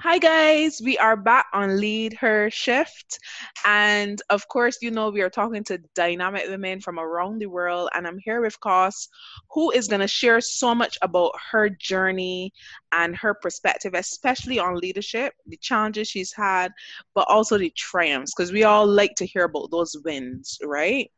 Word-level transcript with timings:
Hi, 0.00 0.18
guys. 0.18 0.80
We 0.82 0.96
are 0.98 1.16
back 1.16 1.46
on 1.52 1.68
LeadHer 1.68 2.50
Shift. 2.52 3.18
And 3.66 4.20
of 4.30 4.48
course, 4.48 4.78
you 4.80 4.90
know, 4.90 5.10
we 5.10 5.20
are 5.20 5.28
talking 5.28 5.64
to 5.64 5.78
dynamic 5.94 6.44
women 6.48 6.80
from 6.80 6.98
around 6.98 7.40
the 7.40 7.46
world. 7.46 7.90
And 7.94 8.06
I'm 8.06 8.18
here 8.18 8.40
with 8.40 8.58
Kaus, 8.60 9.08
who 9.50 9.70
is 9.70 9.88
going 9.88 10.00
to 10.00 10.08
share 10.08 10.40
so 10.40 10.74
much 10.74 10.96
about 11.02 11.32
her 11.50 11.68
journey 11.68 12.52
and 12.92 13.14
her 13.16 13.34
perspective, 13.34 13.92
especially 13.94 14.58
on 14.58 14.76
leadership, 14.76 15.34
the 15.46 15.58
challenges 15.58 16.08
she's 16.08 16.32
had, 16.32 16.72
but 17.14 17.26
also 17.28 17.58
the 17.58 17.70
triumphs, 17.76 18.32
because 18.34 18.50
we 18.50 18.64
all 18.64 18.86
like 18.86 19.14
to 19.16 19.26
hear 19.26 19.44
about 19.44 19.70
those 19.70 19.94
wins, 20.04 20.58
right? 20.64 21.10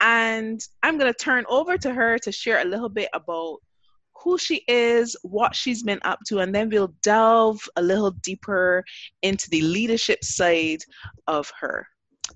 And 0.00 0.60
I'm 0.82 0.98
going 0.98 1.12
to 1.12 1.18
turn 1.18 1.44
over 1.48 1.78
to 1.78 1.92
her 1.92 2.18
to 2.18 2.32
share 2.32 2.60
a 2.60 2.68
little 2.68 2.90
bit 2.90 3.08
about 3.14 3.60
who 4.22 4.38
she 4.38 4.62
is, 4.68 5.16
what 5.22 5.54
she's 5.54 5.82
been 5.82 6.00
up 6.02 6.18
to, 6.26 6.40
and 6.40 6.54
then 6.54 6.68
we'll 6.68 6.94
delve 7.02 7.60
a 7.76 7.82
little 7.82 8.10
deeper 8.22 8.84
into 9.22 9.48
the 9.50 9.62
leadership 9.62 10.22
side 10.22 10.82
of 11.26 11.50
her. 11.60 11.86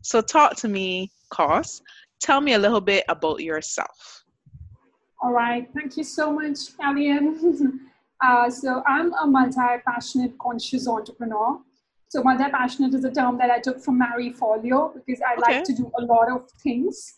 So, 0.03 0.21
talk 0.21 0.57
to 0.57 0.69
me, 0.69 1.13
Kaus. 1.33 1.81
Tell 2.21 2.41
me 2.41 2.55
a 2.55 2.59
little 2.59 2.81
bit 2.81 3.05
about 3.09 3.41
yourself. 3.41 4.25
All 5.23 5.33
right. 5.33 5.69
Thank 5.75 5.97
you 5.97 6.05
so 6.05 6.33
much, 6.33 6.59
Alien. 6.83 7.91
uh, 8.25 8.51
so, 8.51 8.83
I'm 8.87 9.13
a 9.15 9.27
multi 9.27 9.79
passionate 9.87 10.39
conscious 10.39 10.89
entrepreneur. 10.89 11.59
So, 12.09 12.23
multi 12.23 12.45
passionate 12.51 12.95
is 12.95 13.05
a 13.05 13.11
term 13.11 13.39
that 13.39 13.51
I 13.51 13.61
took 13.61 13.81
from 13.81 13.99
Marie 13.99 14.33
Forleo 14.33 14.95
because 14.95 15.21
I 15.23 15.35
okay. 15.35 15.57
like 15.57 15.65
to 15.65 15.75
do 15.75 15.91
a 15.99 16.03
lot 16.03 16.31
of 16.31 16.51
things. 16.63 17.15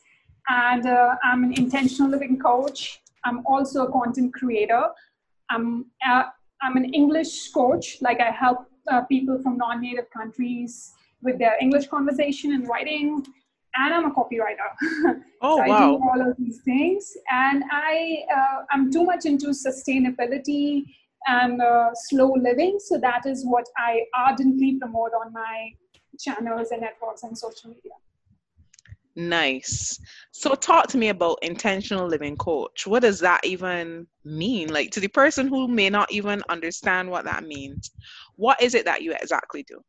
And 0.48 0.87
uh, 0.87 1.16
I'm 1.24 1.42
an 1.42 1.54
intentional 1.54 2.09
living 2.09 2.38
coach 2.38 3.01
I'm 3.26 3.44
also 3.46 3.86
a 3.86 3.92
content 3.92 4.32
creator. 4.32 4.84
I'm, 5.50 5.86
uh, 6.08 6.24
I'm 6.62 6.76
an 6.76 6.94
English 6.94 7.50
coach. 7.50 7.98
Like 8.00 8.20
I 8.20 8.30
help 8.30 8.58
uh, 8.90 9.02
people 9.02 9.38
from 9.42 9.58
non-native 9.58 10.08
countries 10.16 10.94
with 11.22 11.38
their 11.38 11.56
English 11.60 11.88
conversation 11.88 12.52
and 12.52 12.68
writing. 12.68 13.26
And 13.74 13.95
I'm 13.95 14.06
a 14.06 14.14
copywriter. 14.14 14.70
Oh, 15.42 15.59
so 15.59 15.68
wow. 15.68 15.76
I 15.76 15.78
do 15.80 16.02
all 16.02 16.30
of 16.30 16.34
these 16.38 16.60
things. 16.64 17.14
And 17.30 17.62
I, 17.70 18.24
uh, 18.34 18.64
I'm 18.70 18.90
too 18.90 19.04
much 19.04 19.26
into 19.26 19.48
sustainability 19.48 20.84
and 21.26 21.60
uh, 21.60 21.90
slow 21.92 22.32
living. 22.32 22.79
So 22.82 22.96
that 22.98 23.26
is 23.26 23.45
what 23.45 23.66
I 23.76 24.04
ardently 24.14 24.79
promote 24.80 25.10
on 25.12 25.34
my 25.34 25.73
channels 26.18 26.70
and 26.70 26.80
networks 26.80 27.23
and 27.23 27.36
social 27.36 27.68
media. 27.68 27.92
Nice. 29.16 29.98
So 30.30 30.54
talk 30.54 30.88
to 30.88 30.98
me 30.98 31.09
about 31.09 31.38
intentional 31.40 32.06
living 32.06 32.36
coach. 32.36 32.86
What 32.86 33.00
does 33.00 33.18
that 33.20 33.40
even 33.45 34.06
mean? 34.24 34.68
Like 34.68 34.90
to 34.90 35.00
the 35.00 35.08
person 35.08 35.48
who 35.48 35.66
may 35.66 35.88
not 35.88 36.12
even 36.12 36.42
understand 36.50 37.10
what 37.10 37.24
that 37.24 37.45
means, 37.45 37.90
what 38.36 38.60
is 38.60 38.74
it 38.74 38.84
that 38.84 39.00
you 39.02 39.14
exactly 39.14 39.62
do? 39.62 39.80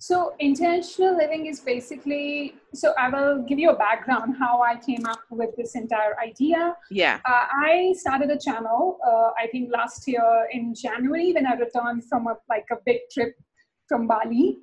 So 0.00 0.34
intentional 0.38 1.16
living 1.16 1.46
is 1.46 1.60
basically 1.60 2.54
so 2.72 2.92
I 2.98 3.08
will 3.08 3.42
give 3.42 3.58
you 3.58 3.70
a 3.70 3.76
background 3.76 4.36
how 4.38 4.62
I 4.62 4.76
came 4.76 5.06
up 5.06 5.20
with 5.30 5.50
this 5.56 5.74
entire 5.76 6.18
idea. 6.20 6.76
Yeah. 6.90 7.20
Uh, 7.24 7.46
I 7.50 7.94
started 7.96 8.30
a 8.30 8.38
channel 8.38 8.98
uh, 9.06 9.30
I 9.38 9.46
think 9.52 9.70
last 9.72 10.06
year 10.08 10.48
in 10.52 10.74
January 10.74 11.32
when 11.32 11.46
I 11.46 11.54
returned 11.54 12.04
from 12.08 12.26
a 12.26 12.36
like 12.48 12.66
a 12.72 12.76
big 12.84 13.00
trip 13.12 13.34
from 13.88 14.06
Bali 14.06 14.58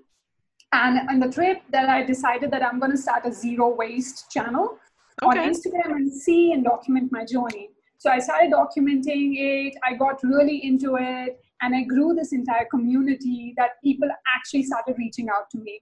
and 0.76 1.10
on 1.10 1.20
the 1.20 1.32
trip 1.34 1.62
that 1.72 1.90
I 1.90 2.04
decided 2.04 2.52
that 2.52 2.64
I'm 2.64 2.80
going 2.80 2.92
to 2.92 2.98
start 2.98 3.26
a 3.26 3.32
zero 3.32 3.74
waste 3.74 4.30
channel 4.30 4.78
okay. 5.24 5.40
on 5.40 5.50
Instagram 5.50 5.92
and 5.96 6.12
see 6.12 6.52
and 6.52 6.64
document 6.64 7.12
my 7.12 7.24
journey. 7.26 7.70
So 7.98 8.12
I 8.12 8.20
started 8.20 8.52
documenting 8.52 9.36
it. 9.38 9.76
I 9.88 9.94
got 9.94 10.22
really 10.24 10.66
into 10.66 10.98
it 11.00 11.40
and 11.62 11.76
I 11.76 11.84
grew 11.84 12.14
this 12.14 12.34
entire 12.34 12.66
community 12.66 13.54
that 13.58 13.82
people 13.84 14.10
actually 14.36 14.64
started 14.64 14.96
reaching 14.98 15.30
out 15.30 15.50
to 15.52 15.60
me. 15.60 15.80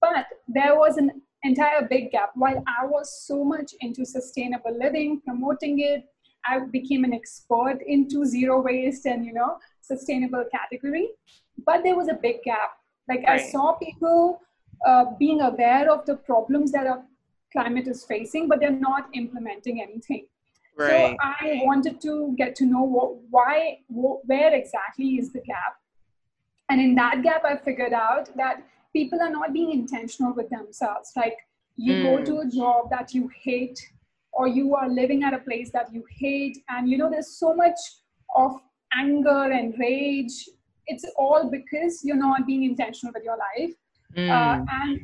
But 0.00 0.26
there 0.46 0.76
was 0.76 0.98
an 0.98 1.22
entire 1.42 1.88
big 1.88 2.10
gap. 2.10 2.32
While 2.34 2.62
I 2.66 2.84
was 2.84 3.24
so 3.26 3.42
much 3.44 3.72
into 3.80 4.04
sustainable 4.04 4.76
living, 4.78 5.22
promoting 5.24 5.80
it, 5.80 6.04
I 6.44 6.58
became 6.70 7.04
an 7.04 7.14
expert 7.14 7.78
into 7.86 8.26
zero 8.26 8.60
waste 8.60 9.06
and 9.06 9.24
you 9.24 9.32
know 9.32 9.58
sustainable 9.80 10.44
category. 10.52 11.08
But 11.64 11.82
there 11.84 11.96
was 11.96 12.08
a 12.08 12.14
big 12.14 12.42
gap 12.42 12.72
like 13.08 13.24
right. 13.26 13.40
I 13.40 13.50
saw 13.50 13.72
people 13.72 14.40
uh, 14.86 15.06
being 15.18 15.40
aware 15.40 15.90
of 15.90 16.06
the 16.06 16.16
problems 16.16 16.72
that 16.72 16.86
our 16.86 17.02
climate 17.52 17.86
is 17.86 18.04
facing, 18.04 18.48
but 18.48 18.60
they're 18.60 18.70
not 18.70 19.08
implementing 19.14 19.82
anything. 19.82 20.26
Right. 20.76 20.88
So 21.10 21.16
I 21.20 21.60
wanted 21.64 22.00
to 22.02 22.34
get 22.36 22.56
to 22.56 22.64
know 22.64 22.82
what, 22.82 23.16
why, 23.30 23.80
what, 23.88 24.26
where 24.26 24.54
exactly 24.54 25.16
is 25.16 25.32
the 25.32 25.40
gap. 25.40 25.76
And 26.70 26.80
in 26.80 26.94
that 26.94 27.22
gap, 27.22 27.44
I 27.44 27.56
figured 27.56 27.92
out 27.92 28.34
that 28.36 28.62
people 28.92 29.20
are 29.20 29.30
not 29.30 29.52
being 29.52 29.72
intentional 29.72 30.32
with 30.32 30.48
themselves. 30.48 31.12
Like 31.14 31.36
you 31.76 31.94
mm. 31.94 32.02
go 32.02 32.18
hmm. 32.18 32.24
to 32.24 32.38
a 32.40 32.46
job 32.46 32.90
that 32.90 33.12
you 33.12 33.30
hate, 33.42 33.78
or 34.32 34.48
you 34.48 34.74
are 34.74 34.88
living 34.88 35.22
at 35.24 35.34
a 35.34 35.38
place 35.38 35.70
that 35.72 35.92
you 35.92 36.04
hate, 36.10 36.58
and 36.70 36.88
you 36.88 36.96
know 36.96 37.10
there's 37.10 37.36
so 37.38 37.54
much 37.54 37.78
of 38.34 38.58
anger 38.94 39.50
and 39.52 39.74
rage 39.78 40.48
it's 40.86 41.04
all 41.16 41.50
because 41.50 42.04
you're 42.04 42.16
not 42.16 42.46
being 42.46 42.64
intentional 42.64 43.12
with 43.14 43.24
your 43.24 43.36
life 43.36 43.74
mm. 44.16 44.30
uh, 44.30 44.64
and 44.82 45.00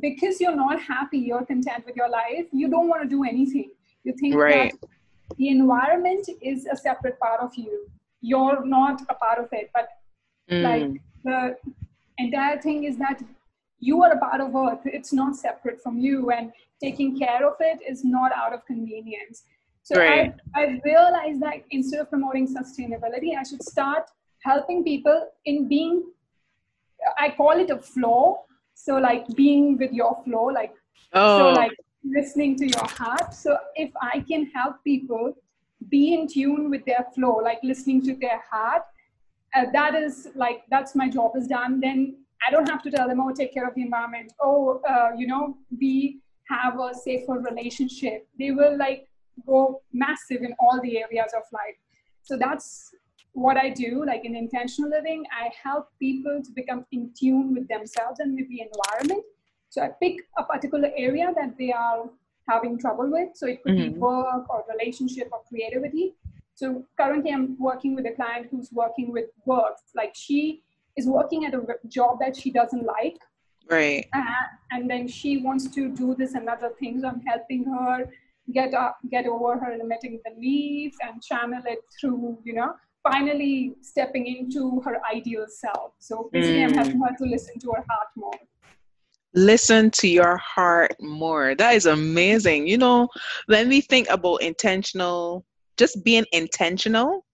because 0.00 0.40
you're 0.40 0.56
not 0.56 0.80
happy 0.80 1.18
you're 1.18 1.44
content 1.44 1.84
with 1.86 1.96
your 1.96 2.08
life 2.08 2.46
you 2.52 2.68
don't 2.68 2.88
want 2.88 3.02
to 3.02 3.08
do 3.08 3.24
anything 3.24 3.70
you 4.04 4.12
think 4.20 4.34
right. 4.34 4.72
that 4.80 4.88
the 5.38 5.48
environment 5.48 6.28
is 6.40 6.66
a 6.66 6.76
separate 6.76 7.18
part 7.18 7.40
of 7.40 7.54
you 7.56 7.88
you're 8.20 8.64
not 8.64 9.00
a 9.08 9.14
part 9.14 9.38
of 9.38 9.48
it 9.52 9.70
but 9.74 9.88
mm. 10.50 10.62
like 10.62 11.00
the 11.24 11.56
entire 12.18 12.60
thing 12.60 12.84
is 12.84 12.96
that 12.96 13.22
you 13.78 14.02
are 14.02 14.12
a 14.12 14.18
part 14.18 14.40
of 14.40 14.54
earth 14.54 14.80
it's 14.84 15.12
not 15.12 15.36
separate 15.36 15.80
from 15.82 15.98
you 15.98 16.30
and 16.30 16.52
taking 16.82 17.18
care 17.18 17.46
of 17.46 17.54
it 17.60 17.78
is 17.88 18.04
not 18.04 18.32
out 18.32 18.52
of 18.52 18.64
convenience 18.66 19.44
so 19.82 19.96
right. 19.96 20.34
I, 20.54 20.62
I 20.62 20.80
realized 20.84 21.40
that 21.42 21.62
instead 21.70 22.00
of 22.00 22.10
promoting 22.10 22.46
sustainability 22.48 23.36
i 23.38 23.42
should 23.42 23.62
start 23.62 24.04
helping 24.48 24.82
people 24.84 25.18
in 25.44 25.68
being 25.68 26.02
i 27.18 27.28
call 27.36 27.64
it 27.64 27.70
a 27.70 27.78
flow. 27.78 28.40
So 28.78 28.96
like 28.96 29.26
being 29.36 29.78
with 29.78 29.92
your 29.92 30.22
flow 30.24 30.44
like 30.54 30.74
oh. 31.14 31.38
so 31.38 31.44
like 31.60 31.72
listening 32.04 32.56
to 32.56 32.66
your 32.66 32.88
heart. 32.98 33.34
So 33.34 33.56
if 33.74 33.90
i 34.02 34.20
can 34.30 34.46
help 34.54 34.82
people 34.84 35.32
be 35.94 36.02
in 36.14 36.26
tune 36.34 36.68
with 36.74 36.84
their 36.84 37.06
flow 37.14 37.34
like 37.46 37.58
listening 37.62 38.02
to 38.08 38.14
their 38.24 38.42
heart 38.50 38.82
uh, 39.56 39.64
that 39.72 39.94
is 39.94 40.28
like 40.34 40.62
that's 40.70 40.94
my 40.94 41.08
job 41.08 41.36
is 41.36 41.46
done. 41.46 41.80
Then 41.80 42.16
i 42.46 42.50
don't 42.50 42.68
have 42.68 42.82
to 42.86 42.90
tell 42.90 43.08
them 43.08 43.20
oh 43.24 43.32
take 43.40 43.52
care 43.54 43.66
of 43.68 43.74
the 43.74 43.82
environment. 43.82 44.32
Oh 44.40 44.82
uh, 44.92 45.10
you 45.16 45.26
know 45.32 45.56
we 45.80 46.20
have 46.50 46.78
a 46.88 46.94
safer 46.94 47.38
relationship. 47.50 48.28
They 48.38 48.50
will 48.50 48.76
like 48.78 49.08
go 49.46 49.82
massive 49.92 50.42
in 50.42 50.54
all 50.60 50.80
the 50.82 50.98
areas 50.98 51.32
of 51.40 51.42
life. 51.52 51.78
So 52.22 52.36
that's 52.36 52.94
what 53.36 53.58
I 53.58 53.68
do, 53.68 54.04
like 54.06 54.24
in 54.24 54.34
intentional 54.34 54.90
living, 54.90 55.24
I 55.30 55.50
help 55.62 55.88
people 56.00 56.40
to 56.42 56.50
become 56.52 56.86
in 56.90 57.10
tune 57.18 57.54
with 57.54 57.68
themselves 57.68 58.18
and 58.18 58.34
with 58.34 58.48
the 58.48 58.62
environment. 58.62 59.24
So 59.68 59.82
I 59.82 59.90
pick 60.02 60.16
a 60.38 60.42
particular 60.42 60.90
area 60.96 61.32
that 61.36 61.58
they 61.58 61.70
are 61.70 62.08
having 62.48 62.78
trouble 62.78 63.10
with. 63.10 63.30
So 63.34 63.46
it 63.46 63.62
could 63.62 63.74
mm-hmm. 63.74 63.92
be 63.92 63.98
work 63.98 64.48
or 64.48 64.64
relationship 64.72 65.28
or 65.32 65.42
creativity. 65.50 66.14
So 66.54 66.86
currently 66.98 67.30
I'm 67.30 67.58
working 67.58 67.94
with 67.94 68.06
a 68.06 68.12
client 68.12 68.48
who's 68.50 68.72
working 68.72 69.12
with 69.12 69.26
work. 69.44 69.76
Like 69.94 70.14
she 70.14 70.62
is 70.96 71.06
working 71.06 71.44
at 71.44 71.52
a 71.52 71.62
job 71.88 72.18
that 72.20 72.34
she 72.34 72.50
doesn't 72.50 72.86
like. 72.86 73.18
Right. 73.68 74.06
Uh, 74.14 74.22
and 74.70 74.88
then 74.88 75.06
she 75.08 75.38
wants 75.38 75.68
to 75.74 75.90
do 75.90 76.14
this 76.14 76.32
and 76.32 76.48
other 76.48 76.70
things. 76.80 77.04
I'm 77.04 77.20
helping 77.26 77.64
her 77.64 78.08
get 78.54 78.72
up, 78.72 78.96
get 79.10 79.26
over 79.26 79.58
her 79.58 79.76
limiting 79.76 80.20
beliefs 80.24 80.96
and 81.02 81.22
channel 81.22 81.60
it 81.66 81.80
through, 82.00 82.38
you 82.44 82.54
know, 82.54 82.74
finally 83.10 83.74
stepping 83.80 84.26
into 84.26 84.80
her 84.84 85.00
ideal 85.12 85.46
self. 85.48 85.92
So 85.98 86.28
basically, 86.32 86.60
mm. 86.60 86.68
I'm 86.68 86.74
helping 86.74 87.00
her 87.00 87.16
to 87.18 87.24
listen 87.24 87.58
to 87.60 87.72
her 87.72 87.84
heart 87.88 88.08
more. 88.16 88.32
Listen 89.34 89.90
to 89.92 90.08
your 90.08 90.36
heart 90.38 90.96
more. 91.00 91.54
That 91.54 91.74
is 91.74 91.86
amazing. 91.86 92.66
You 92.66 92.78
know, 92.78 93.08
when 93.46 93.68
we 93.68 93.80
think 93.80 94.08
about 94.08 94.42
intentional, 94.42 95.44
just 95.76 96.02
being 96.04 96.24
intentional, 96.32 97.24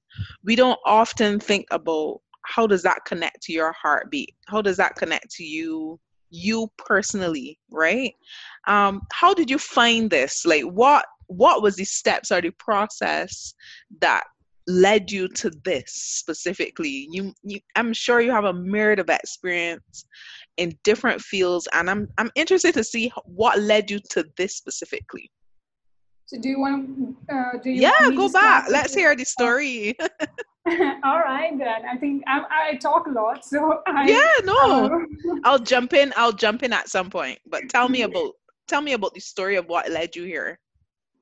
we 0.44 0.56
don't 0.56 0.81
often 0.85 1.38
think 1.38 1.67
about 1.70 2.20
how 2.44 2.67
does 2.67 2.82
that 2.82 3.05
connect 3.05 3.43
to 3.43 3.52
your 3.52 3.73
heartbeat? 3.73 4.35
How 4.47 4.61
does 4.61 4.76
that 4.79 4.97
connect 4.97 5.31
to 5.32 5.44
you, 5.44 5.99
you 6.31 6.70
personally, 6.76 7.58
right? 7.70 8.14
Um, 8.67 9.02
how 9.12 9.32
did 9.32 9.49
you 9.49 9.58
find 9.58 10.11
this? 10.11 10.44
Like, 10.44 10.64
what 10.64 11.06
what 11.29 11.62
was 11.62 11.76
the 11.76 11.85
steps 11.85 12.31
or 12.31 12.43
the 12.43 12.50
process 12.50 13.55
that 14.00 14.25
led 14.67 15.11
you 15.11 15.29
to 15.29 15.50
this 15.64 15.93
specifically 15.93 17.09
you, 17.11 17.32
you 17.43 17.59
i'm 17.76 17.93
sure 17.93 18.20
you 18.20 18.31
have 18.31 18.44
a 18.44 18.53
myriad 18.53 18.99
of 18.99 19.09
experience 19.11 20.05
in 20.56 20.73
different 20.85 21.20
fields 21.20 21.67
and 21.73 21.91
i'm 21.91 22.09
i'm 22.19 22.31
interested 22.37 22.73
to 22.73 22.85
see 22.85 23.11
what 23.25 23.59
led 23.61 23.91
you 23.91 23.99
to 24.11 24.25
this 24.37 24.56
specifically 24.56 25.31
So 26.32 26.41
do 26.41 26.49
you 26.49 26.61
want 26.61 26.97
to? 26.97 27.35
Uh, 27.35 27.59
do 27.62 27.69
you? 27.70 27.82
Yeah, 27.82 28.09
go 28.17 28.29
back. 28.31 28.64
Let's 28.70 28.94
hear 28.94 29.14
the 29.14 29.25
story. 29.37 29.94
All 31.05 31.20
right, 31.20 31.53
then. 31.59 31.85
I 31.85 31.97
think 31.99 32.23
I, 32.26 32.70
I 32.73 32.76
talk 32.76 33.06
a 33.06 33.11
lot, 33.11 33.44
so 33.44 33.82
I, 33.87 34.06
yeah, 34.09 34.32
no, 34.44 34.87
uh, 34.87 34.99
I'll 35.44 35.59
jump 35.59 35.93
in. 35.93 36.12
I'll 36.17 36.32
jump 36.32 36.62
in 36.62 36.73
at 36.73 36.88
some 36.88 37.11
point. 37.11 37.38
But 37.47 37.69
tell 37.69 37.88
me 37.88 38.03
about 38.03 38.32
tell 38.67 38.81
me 38.81 38.94
about 38.94 39.12
the 39.12 39.20
story 39.20 39.56
of 39.56 39.67
what 39.67 39.91
led 39.91 40.17
you 40.17 40.25
here. 40.25 40.59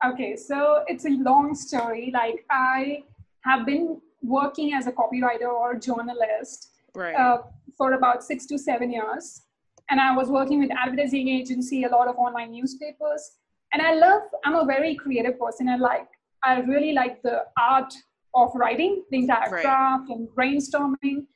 Okay, 0.04 0.36
so 0.36 0.84
it's 0.86 1.06
a 1.06 1.10
long 1.10 1.54
story. 1.54 2.10
Like 2.14 2.44
I 2.50 3.02
have 3.44 3.66
been 3.66 4.00
working 4.22 4.74
as 4.74 4.86
a 4.86 4.92
copywriter 4.92 5.48
or 5.48 5.74
journalist 5.74 6.70
right. 6.94 7.14
uh, 7.14 7.38
for 7.76 7.92
about 7.94 8.22
six 8.22 8.46
to 8.46 8.58
seven 8.58 8.92
years, 8.92 9.42
and 9.90 10.00
I 10.00 10.14
was 10.14 10.28
working 10.28 10.60
with 10.60 10.70
advertising 10.72 11.28
agency, 11.28 11.84
a 11.84 11.88
lot 11.88 12.08
of 12.08 12.16
online 12.16 12.52
newspapers, 12.52 13.32
and 13.72 13.82
I 13.82 13.94
love. 13.94 14.22
I'm 14.44 14.54
a 14.54 14.64
very 14.64 14.94
creative 14.94 15.38
person. 15.38 15.68
I 15.68 15.76
like. 15.76 16.08
I 16.44 16.60
really 16.60 16.92
like 16.92 17.22
the 17.22 17.44
art 17.58 17.92
of 18.34 18.52
writing, 18.54 19.02
the 19.10 19.18
entire 19.18 19.50
right. 19.50 19.62
craft 19.62 20.10
and 20.10 20.28
brainstorming. 20.28 21.26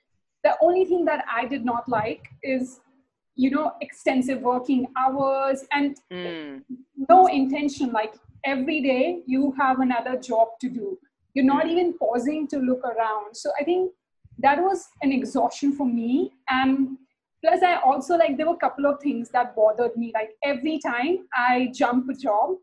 The 0.43 0.57
only 0.61 0.85
thing 0.85 1.05
that 1.07 1.25
I 1.33 1.47
did 1.47 1.65
not 1.65 1.89
like 1.89 2.29
is 2.43 2.81
you 3.37 3.51
know 3.51 3.73
extensive 3.81 4.41
working 4.41 4.87
hours 4.97 5.65
and 5.73 5.97
mm. 6.13 6.63
no 7.09 7.27
intention 7.27 7.91
like 7.91 8.15
every 8.45 8.81
day 8.81 9.23
you 9.27 9.53
have 9.59 9.81
another 9.81 10.17
job 10.17 10.49
to 10.61 10.69
do 10.69 10.99
you're 11.35 11.45
not 11.45 11.65
hmm. 11.65 11.71
even 11.71 11.99
pausing 11.99 12.47
to 12.49 12.59
look 12.59 12.83
around. 12.85 13.37
So 13.37 13.51
i 13.61 13.65
think 13.65 13.93
that 14.39 14.61
was 14.61 14.89
an 15.03 15.13
exhaustion 15.13 15.73
for 15.77 15.87
me. 15.87 16.33
And 16.49 16.99
plus 17.45 17.63
i 17.63 17.77
also 17.77 18.17
like 18.17 18.37
there 18.37 18.47
were 18.47 18.55
a 18.55 18.65
couple 18.67 18.87
of 18.87 19.01
things 19.01 19.31
that 19.31 19.55
bothered 19.55 19.97
me. 19.97 20.13
Like 20.15 20.31
every 20.43 20.79
time 20.79 21.27
i 21.35 21.71
jump 21.75 22.09
a 22.09 22.15
job 22.15 22.57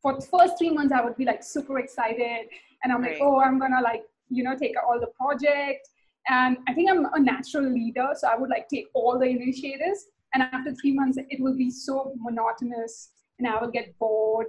for 0.00 0.14
the 0.14 0.26
first 0.26 0.58
three 0.58 0.70
months 0.70 0.92
i 0.92 1.00
would 1.04 1.16
be 1.16 1.24
like 1.24 1.42
super 1.42 1.78
excited. 1.78 2.48
And 2.82 2.92
i'm 2.92 3.02
right. 3.02 3.12
like 3.12 3.22
oh 3.22 3.40
i'm 3.40 3.58
gonna 3.58 3.82
like 3.82 4.04
you 4.28 4.42
know 4.42 4.56
take 4.56 4.74
all 4.86 4.98
the 4.98 5.12
project. 5.18 5.88
And 6.28 6.58
i 6.68 6.72
think 6.72 6.90
i'm 6.90 7.04
a 7.12 7.20
natural 7.20 7.70
leader 7.70 8.08
so 8.14 8.28
i 8.28 8.36
would 8.36 8.50
like 8.50 8.68
take 8.68 8.86
all 8.94 9.18
the 9.18 9.26
initiatives. 9.26 10.06
And 10.34 10.42
after 10.42 10.74
three 10.74 10.94
months 10.94 11.18
it 11.28 11.40
will 11.40 11.56
be 11.56 11.70
so 11.70 12.14
monotonous 12.16 13.10
and 13.38 13.46
i 13.46 13.60
will 13.60 13.70
get 13.70 13.98
bored 13.98 14.46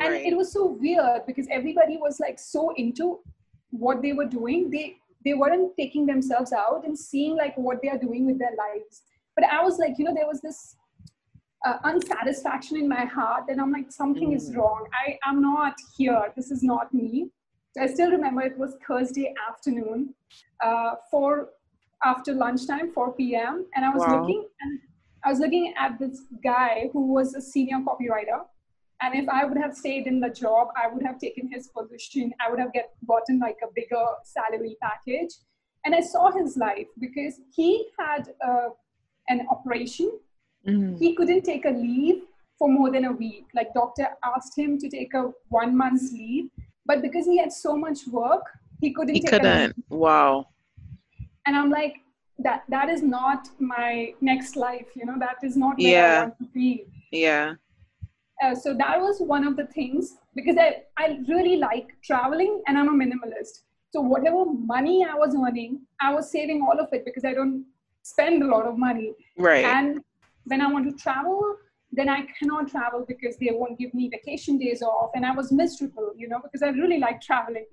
and 0.00 0.12
right. 0.12 0.26
it 0.26 0.36
was 0.36 0.52
so 0.52 0.66
weird 0.66 1.26
because 1.26 1.46
everybody 1.50 1.96
was 1.96 2.18
like 2.18 2.38
so 2.38 2.74
into 2.76 3.20
what 3.70 4.02
they 4.02 4.12
were 4.12 4.26
doing. 4.26 4.70
They 4.70 4.96
they 5.24 5.34
weren't 5.34 5.72
taking 5.76 6.04
themselves 6.06 6.52
out 6.52 6.82
and 6.84 6.98
seeing 6.98 7.36
like 7.36 7.56
what 7.56 7.80
they 7.82 7.88
are 7.88 7.98
doing 7.98 8.26
with 8.26 8.38
their 8.38 8.54
lives. 8.58 9.02
But 9.36 9.44
i 9.44 9.62
was 9.62 9.78
like 9.78 9.98
you 9.98 10.04
know 10.04 10.14
there 10.14 10.26
was 10.26 10.40
this 10.40 10.76
uh, 11.66 11.78
unsatisfaction 11.84 12.76
in 12.76 12.88
my 12.88 13.04
heart 13.04 13.44
and 13.48 13.60
i'm 13.60 13.72
like 13.72 13.90
something 13.90 14.30
mm. 14.30 14.36
is 14.36 14.54
wrong. 14.54 14.86
I 15.06 15.18
am 15.28 15.40
not 15.40 15.74
here. 15.96 16.32
This 16.36 16.50
is 16.50 16.62
not 16.62 16.92
me. 16.92 17.30
So 17.72 17.82
i 17.82 17.86
still 17.86 18.10
remember 18.10 18.42
it 18.42 18.58
was 18.58 18.76
thursday 18.86 19.34
afternoon 19.48 20.14
uh, 20.64 20.94
for 21.10 21.50
after 22.04 22.32
lunchtime 22.32 22.92
4 22.92 23.12
p.m 23.14 23.66
and 23.74 23.84
i 23.84 23.90
was 23.90 24.06
wow. 24.06 24.20
looking 24.20 24.46
and 24.60 24.80
i 25.24 25.30
was 25.30 25.40
looking 25.40 25.74
at 25.78 25.98
this 25.98 26.22
guy 26.42 26.90
who 26.92 27.06
was 27.12 27.34
a 27.34 27.40
senior 27.40 27.78
copywriter 27.78 28.44
and 29.04 29.14
if 29.14 29.28
I 29.28 29.44
would 29.44 29.58
have 29.58 29.76
stayed 29.76 30.06
in 30.06 30.18
the 30.18 30.30
job, 30.30 30.68
I 30.82 30.88
would 30.88 31.02
have 31.04 31.18
taken 31.18 31.50
his 31.52 31.68
position. 31.68 32.32
I 32.44 32.50
would 32.50 32.58
have 32.58 32.72
get 32.72 32.92
gotten 33.06 33.38
like 33.38 33.58
a 33.62 33.66
bigger 33.74 34.04
salary 34.22 34.76
package. 34.80 35.34
And 35.84 35.94
I 35.94 36.00
saw 36.00 36.32
his 36.32 36.56
life 36.56 36.86
because 36.98 37.40
he 37.54 37.88
had 37.98 38.30
uh, 38.46 38.68
an 39.28 39.46
operation. 39.50 40.10
Mm-hmm. 40.66 40.96
He 40.96 41.14
couldn't 41.14 41.42
take 41.42 41.66
a 41.66 41.70
leave 41.70 42.22
for 42.58 42.68
more 42.68 42.90
than 42.90 43.04
a 43.04 43.12
week. 43.12 43.44
Like 43.54 43.74
doctor 43.74 44.08
asked 44.34 44.56
him 44.56 44.78
to 44.78 44.88
take 44.88 45.12
a 45.12 45.30
one 45.48 45.76
month's 45.76 46.10
leave, 46.10 46.48
but 46.86 47.02
because 47.02 47.26
he 47.26 47.36
had 47.36 47.52
so 47.52 47.76
much 47.76 48.06
work, 48.10 48.46
he 48.80 48.94
couldn't. 48.94 49.16
He 49.16 49.22
couldn't. 49.22 49.74
Wow. 49.90 50.46
And 51.46 51.54
I'm 51.54 51.68
like, 51.68 51.96
that 52.38 52.64
that 52.70 52.88
is 52.88 53.02
not 53.02 53.48
my 53.58 54.14
next 54.22 54.56
life. 54.56 54.86
You 54.96 55.04
know, 55.04 55.16
that 55.18 55.36
is 55.42 55.58
not 55.58 55.76
where 55.76 55.88
yeah. 55.88 56.16
I 56.16 56.22
want 56.22 56.38
to 56.38 56.46
be. 56.54 56.86
Yeah 57.12 57.54
uh, 58.42 58.54
so 58.54 58.74
that 58.74 59.00
was 59.00 59.20
one 59.20 59.46
of 59.46 59.56
the 59.56 59.66
things 59.66 60.16
because 60.34 60.56
I, 60.58 60.82
I 60.96 61.18
really 61.28 61.56
like 61.56 61.88
traveling 62.02 62.62
and 62.66 62.76
I'm 62.76 62.88
a 62.88 63.04
minimalist. 63.04 63.60
So 63.92 64.00
whatever 64.00 64.44
money 64.44 65.06
I 65.08 65.14
was 65.14 65.36
earning, 65.36 65.82
I 66.00 66.12
was 66.12 66.30
saving 66.30 66.62
all 66.62 66.78
of 66.80 66.88
it 66.92 67.04
because 67.04 67.24
I 67.24 67.32
don't 67.32 67.64
spend 68.02 68.42
a 68.42 68.46
lot 68.46 68.66
of 68.66 68.76
money. 68.76 69.14
Right. 69.38 69.64
And 69.64 70.00
when 70.44 70.60
I 70.60 70.66
want 70.66 70.90
to 70.90 71.02
travel, 71.02 71.56
then 71.92 72.08
I 72.08 72.26
cannot 72.38 72.68
travel 72.68 73.04
because 73.06 73.36
they 73.36 73.50
won't 73.52 73.78
give 73.78 73.94
me 73.94 74.08
vacation 74.08 74.58
days 74.58 74.82
off. 74.82 75.10
And 75.14 75.24
I 75.24 75.32
was 75.32 75.52
miserable, 75.52 76.12
you 76.16 76.28
know, 76.28 76.40
because 76.42 76.62
I 76.62 76.70
really 76.70 76.98
like 76.98 77.20
traveling. 77.20 77.66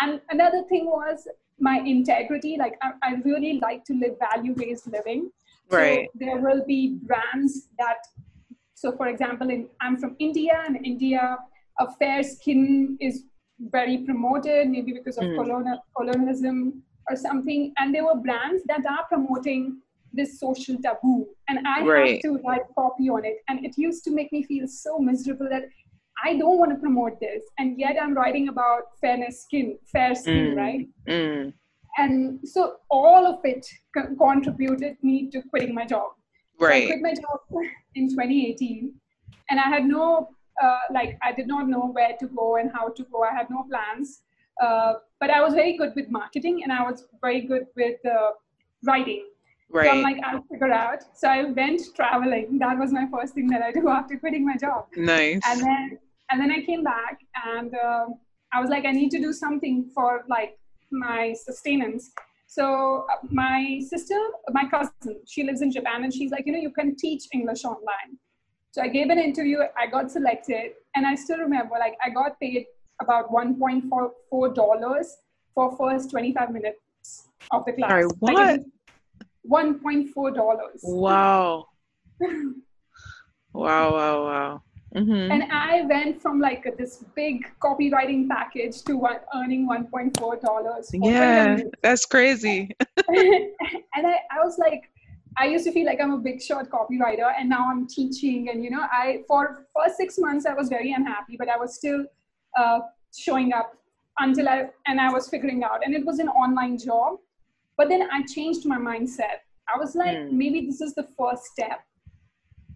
And 0.00 0.20
another 0.30 0.62
thing 0.68 0.86
was 0.86 1.26
my 1.58 1.78
integrity. 1.84 2.56
Like 2.56 2.78
I, 2.82 2.92
I 3.02 3.14
really 3.24 3.58
like 3.60 3.84
to 3.86 3.94
live 3.94 4.16
value-based 4.32 4.86
living. 4.86 5.30
Right. 5.70 6.08
So 6.12 6.18
there 6.24 6.38
will 6.38 6.64
be 6.64 6.98
brands 7.02 7.68
that 7.78 8.06
so, 8.80 8.92
for 8.96 9.08
example, 9.08 9.50
in, 9.50 9.68
I'm 9.80 9.98
from 9.98 10.14
India, 10.20 10.62
and 10.64 10.86
India, 10.86 11.36
a 11.80 11.92
fair 11.98 12.22
skin 12.22 12.96
is 13.00 13.24
very 13.58 13.98
promoted, 13.98 14.68
maybe 14.68 14.92
because 14.92 15.18
of 15.18 15.24
mm. 15.24 15.34
colonial, 15.34 15.82
colonialism 15.96 16.82
or 17.10 17.16
something. 17.16 17.72
And 17.78 17.92
there 17.92 18.04
were 18.04 18.14
brands 18.14 18.62
that 18.68 18.86
are 18.86 19.04
promoting 19.08 19.80
this 20.12 20.38
social 20.38 20.76
taboo, 20.80 21.26
and 21.48 21.66
I 21.66 21.84
right. 21.84 22.10
have 22.12 22.20
to 22.22 22.40
write 22.46 22.62
copy 22.76 23.08
on 23.08 23.24
it. 23.24 23.38
And 23.48 23.66
it 23.66 23.76
used 23.76 24.04
to 24.04 24.12
make 24.12 24.30
me 24.30 24.44
feel 24.44 24.68
so 24.68 25.00
miserable 25.00 25.48
that 25.50 25.64
I 26.24 26.36
don't 26.36 26.58
want 26.58 26.70
to 26.70 26.76
promote 26.76 27.18
this, 27.18 27.42
and 27.58 27.78
yet 27.80 27.96
I'm 28.00 28.14
writing 28.14 28.48
about 28.48 28.82
fairness 29.00 29.42
skin, 29.42 29.76
fair 29.92 30.14
skin, 30.14 30.54
mm. 30.54 30.56
right? 30.56 30.88
Mm. 31.08 31.52
And 31.96 32.38
so 32.44 32.76
all 32.90 33.26
of 33.26 33.40
it 33.42 33.66
co- 33.96 34.14
contributed 34.14 34.98
me 35.02 35.30
to 35.30 35.42
quitting 35.50 35.74
my 35.74 35.84
job. 35.84 36.10
Right. 36.58 36.88
So 36.88 36.94
I 36.94 36.98
quit 36.98 37.02
my 37.02 37.14
job 37.14 37.40
in 37.94 38.08
2018, 38.08 38.94
and 39.50 39.60
I 39.60 39.68
had 39.68 39.84
no, 39.84 40.30
uh, 40.62 40.78
like, 40.92 41.18
I 41.22 41.32
did 41.32 41.46
not 41.46 41.68
know 41.68 41.90
where 41.92 42.14
to 42.18 42.26
go 42.26 42.56
and 42.56 42.70
how 42.72 42.88
to 42.88 43.04
go. 43.12 43.22
I 43.22 43.34
had 43.34 43.48
no 43.50 43.64
plans. 43.68 44.22
Uh, 44.60 44.94
but 45.20 45.30
I 45.30 45.40
was 45.40 45.54
very 45.54 45.76
good 45.76 45.92
with 45.94 46.10
marketing 46.10 46.62
and 46.64 46.72
I 46.72 46.82
was 46.82 47.04
very 47.20 47.42
good 47.42 47.66
with 47.76 48.04
uh, 48.04 48.30
writing. 48.84 49.24
Right. 49.70 49.86
So 49.86 49.90
I'm 49.90 50.02
like, 50.02 50.16
I'll 50.24 50.42
figure 50.50 50.72
out. 50.72 51.04
So 51.14 51.28
I 51.28 51.44
went 51.44 51.80
traveling. 51.94 52.58
That 52.58 52.78
was 52.78 52.92
my 52.92 53.06
first 53.12 53.34
thing 53.34 53.46
that 53.48 53.62
I 53.62 53.72
do 53.72 53.88
after 53.98 54.18
quitting 54.18 54.44
my 54.44 54.56
job. 54.56 54.86
Nice. 54.96 55.40
And 55.46 55.60
then, 55.60 55.98
and 56.30 56.40
then 56.40 56.50
I 56.50 56.62
came 56.62 56.82
back 56.82 57.18
and 57.46 57.74
uh, 57.74 58.06
I 58.52 58.60
was 58.60 58.70
like, 58.70 58.84
I 58.84 58.92
need 58.92 59.10
to 59.10 59.18
do 59.18 59.32
something 59.32 59.90
for 59.94 60.24
like 60.28 60.58
my 60.90 61.34
sustenance. 61.34 62.10
So 62.48 63.04
uh, 63.12 63.16
my 63.30 63.78
sister, 63.86 64.18
my 64.50 64.64
cousin, 64.70 65.20
she 65.26 65.44
lives 65.44 65.60
in 65.60 65.70
Japan, 65.70 66.04
and 66.04 66.12
she's 66.12 66.30
like, 66.30 66.44
you 66.46 66.52
know, 66.52 66.58
you 66.58 66.70
can 66.72 66.96
teach 66.96 67.24
English 67.34 67.62
online. 67.64 68.16
So 68.70 68.80
I 68.82 68.88
gave 68.88 69.10
an 69.10 69.18
interview, 69.18 69.58
I 69.76 69.86
got 69.86 70.10
selected, 70.10 70.72
and 70.96 71.06
I 71.06 71.14
still 71.14 71.38
remember, 71.38 71.76
like, 71.78 71.96
I 72.02 72.08
got 72.08 72.40
paid 72.40 72.64
about 73.02 73.30
1.44 73.30 74.54
dollars 74.54 75.18
for 75.54 75.76
first 75.76 76.10
25 76.10 76.50
minutes 76.50 77.28
of 77.52 77.66
the 77.66 77.72
class. 77.72 77.90
Sorry, 77.90 78.06
what? 78.18 78.34
Like, 78.34 78.60
1.4 79.48 80.34
dollars. 80.34 80.80
Wow. 80.82 81.66
wow, 83.52 83.92
wow, 83.92 84.24
wow. 84.24 84.62
Mm-hmm. 84.94 85.30
And 85.32 85.52
I 85.52 85.82
went 85.82 86.22
from 86.22 86.40
like 86.40 86.64
this 86.78 87.04
big 87.14 87.50
copywriting 87.60 88.28
package 88.28 88.82
to 88.84 88.96
one, 88.96 89.18
earning 89.34 89.68
$1.4. 89.68 90.88
Yeah, 90.94 91.58
that's 91.82 92.06
crazy. 92.06 92.70
and 93.08 94.06
I, 94.06 94.18
I 94.30 94.44
was 94.44 94.58
like, 94.58 94.90
I 95.36 95.46
used 95.46 95.66
to 95.66 95.72
feel 95.72 95.86
like 95.86 96.00
I'm 96.00 96.12
a 96.12 96.18
big 96.18 96.40
shot 96.42 96.68
copywriter 96.70 97.32
and 97.38 97.48
now 97.48 97.68
I'm 97.70 97.86
teaching. 97.86 98.48
And, 98.48 98.64
you 98.64 98.70
know, 98.70 98.86
I, 98.90 99.24
for 99.28 99.66
first 99.76 99.96
six 99.96 100.18
months, 100.18 100.46
I 100.46 100.54
was 100.54 100.68
very 100.68 100.92
unhappy, 100.92 101.36
but 101.38 101.48
I 101.48 101.58
was 101.58 101.74
still 101.74 102.04
uh, 102.58 102.80
showing 103.16 103.52
up 103.52 103.74
until 104.18 104.48
I, 104.48 104.70
and 104.86 105.00
I 105.00 105.12
was 105.12 105.28
figuring 105.28 105.62
out. 105.64 105.84
And 105.84 105.94
it 105.94 106.04
was 106.04 106.18
an 106.18 106.28
online 106.28 106.78
job. 106.78 107.18
But 107.76 107.88
then 107.88 108.08
I 108.10 108.22
changed 108.22 108.66
my 108.66 108.78
mindset. 108.78 109.44
I 109.72 109.78
was 109.78 109.94
like, 109.94 110.16
mm. 110.16 110.32
maybe 110.32 110.66
this 110.66 110.80
is 110.80 110.94
the 110.94 111.06
first 111.16 111.44
step 111.44 111.82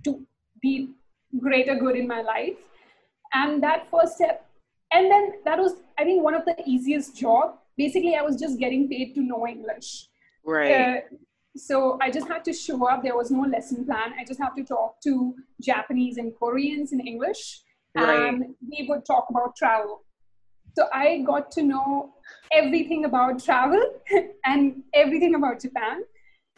to 0.05 0.25
be 0.61 0.91
greater 1.41 1.75
good 1.75 1.97
in 1.97 2.07
my 2.07 2.23
life. 2.23 2.59
And 3.35 3.63
that 3.63 3.89
first 3.91 4.17
step 4.17 4.47
and 4.93 5.11
then 5.11 5.33
that 5.45 5.59
was 5.59 5.75
i 5.99 6.05
think 6.05 6.23
one 6.23 6.35
of 6.35 6.45
the 6.45 6.57
easiest 6.67 7.17
job. 7.17 7.59
Basically 7.77 8.15
i 8.15 8.23
was 8.23 8.37
just 8.37 8.59
getting 8.59 8.89
paid 8.89 9.15
to 9.15 9.23
know 9.23 9.47
english. 9.47 10.09
Right. 10.45 10.73
Uh, 10.73 11.01
so 11.57 11.99
i 12.01 12.11
just 12.11 12.29
had 12.29 12.45
to 12.45 12.53
show 12.53 12.87
up. 12.87 13.03
There 13.03 13.17
was 13.17 13.31
no 13.31 13.43
lesson 13.43 13.85
plan. 13.85 14.15
I 14.21 14.25
just 14.25 14.41
have 14.41 14.55
to 14.57 14.65
talk 14.65 15.01
to 15.05 15.35
japanese 15.61 16.19
and 16.19 16.33
koreans 16.39 16.93
in 16.93 17.01
english. 17.01 17.63
Right. 17.95 18.29
and 18.29 18.55
we 18.71 18.87
would 18.89 19.05
talk 19.05 19.27
about 19.31 19.57
travel. 19.57 20.05
So 20.77 20.89
i 20.93 21.19
got 21.27 21.51
to 21.53 21.63
know 21.63 22.15
everything 22.53 23.05
about 23.07 23.43
travel 23.43 23.83
and 24.45 24.83
everything 24.95 25.35
about 25.35 25.61
japan. 25.61 26.03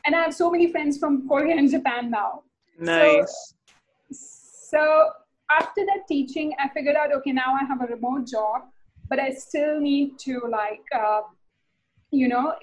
And 0.07 0.15
i 0.17 0.23
have 0.23 0.35
so 0.35 0.51
many 0.51 0.71
friends 0.71 0.99
from 0.99 1.29
korea 1.29 1.57
and 1.57 1.71
japan 1.71 2.11
now. 2.11 2.43
Nice. 2.79 3.31
so 3.31 3.54
after 5.51 5.85
that 5.87 6.07
teaching, 6.09 6.53
I 6.59 6.69
figured 6.69 6.97
out, 6.97 7.13
okay, 7.13 7.33
now 7.33 7.55
I 7.61 7.65
have 7.65 7.83
a 7.83 7.87
remote 7.87 8.27
job, 8.27 8.63
but 9.09 9.19
I 9.19 9.31
still 9.31 9.81
need 9.81 10.19
to 10.21 10.41
like, 10.51 10.83
uh, 10.95 11.23
you 12.11 12.29
know, 12.29 12.55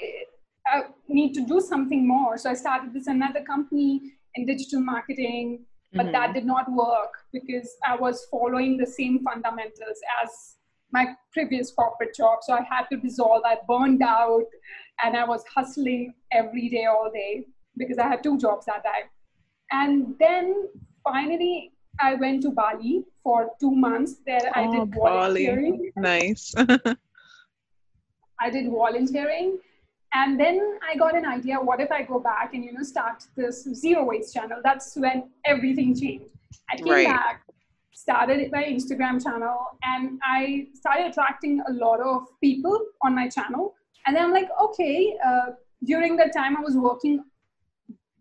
I 0.68 0.84
need 1.08 1.34
to 1.34 1.46
do 1.46 1.60
something 1.60 2.08
more. 2.08 2.38
So 2.38 2.50
I 2.50 2.54
started 2.54 2.94
this 2.94 3.08
another 3.08 3.42
company 3.44 4.02
in 4.36 4.46
digital 4.46 4.82
marketing, 4.82 5.66
but 5.94 6.04
mm-hmm. 6.04 6.14
that 6.14 6.34
did 6.34 6.46
not 6.46 6.72
work 6.72 7.12
because 7.34 7.70
I 7.86 7.96
was 7.96 8.26
following 8.32 8.78
the 8.78 8.86
same 8.86 9.24
fundamentals 9.24 10.00
as 10.24 10.56
my 10.92 11.14
previous 11.34 11.72
corporate 11.72 12.16
job. 12.16 12.40
So 12.42 12.54
I 12.54 12.62
had 12.70 12.86
to 12.92 12.98
dissolve. 12.98 13.44
I 13.46 13.58
burned 13.68 14.04
out 14.04 14.46
and 15.04 15.16
I 15.16 15.26
was 15.26 15.44
hustling 15.54 16.14
every 16.32 16.70
day, 16.70 16.86
all 16.86 17.10
day 17.14 17.46
because 17.78 17.98
I 17.98 18.08
had 18.08 18.24
two 18.24 18.38
jobs 18.38 18.66
that 18.66 18.84
time. 18.84 19.10
And 19.72 20.16
then 20.20 20.68
finally, 21.04 21.72
I 22.00 22.16
went 22.16 22.42
to 22.44 22.52
Bali 22.52 23.04
for 23.24 23.52
two 23.60 23.72
months. 23.72 24.16
There, 24.26 24.52
I 24.56 24.68
did 24.68 24.80
oh, 24.80 24.86
volunteering. 24.86 25.92
Bali. 25.96 26.20
Nice. 26.20 26.54
I 28.40 28.50
did 28.50 28.70
volunteering. 28.72 29.60
And 30.14 30.40
then 30.40 30.80
I 30.88 30.98
got 30.98 31.16
an 31.16 31.26
idea 31.26 31.56
what 31.58 31.80
if 31.80 31.92
I 31.92 32.02
go 32.04 32.20
back 32.20 32.54
and 32.54 32.66
you 32.66 32.74
know 32.74 32.84
start 32.84 33.24
this 33.38 33.64
zero 33.74 34.04
waste 34.04 34.34
channel? 34.34 34.60
That's 34.64 34.96
when 34.96 35.30
everything 35.46 35.96
changed. 35.96 36.26
I 36.70 36.76
came 36.76 36.90
right. 36.90 37.08
back, 37.08 37.44
started 37.94 38.52
my 38.52 38.64
Instagram 38.64 39.24
channel, 39.24 39.58
and 39.84 40.20
I 40.24 40.68
started 40.74 41.12
attracting 41.12 41.62
a 41.68 41.72
lot 41.72 42.02
of 42.02 42.24
people 42.42 42.78
on 43.04 43.16
my 43.16 43.30
channel. 43.30 43.74
And 44.06 44.16
then 44.16 44.26
I'm 44.26 44.32
like, 44.32 44.50
okay, 44.62 45.16
uh, 45.26 45.52
during 45.86 46.18
that 46.18 46.34
time 46.34 46.58
I 46.58 46.62
was 46.62 46.76
working 46.76 47.24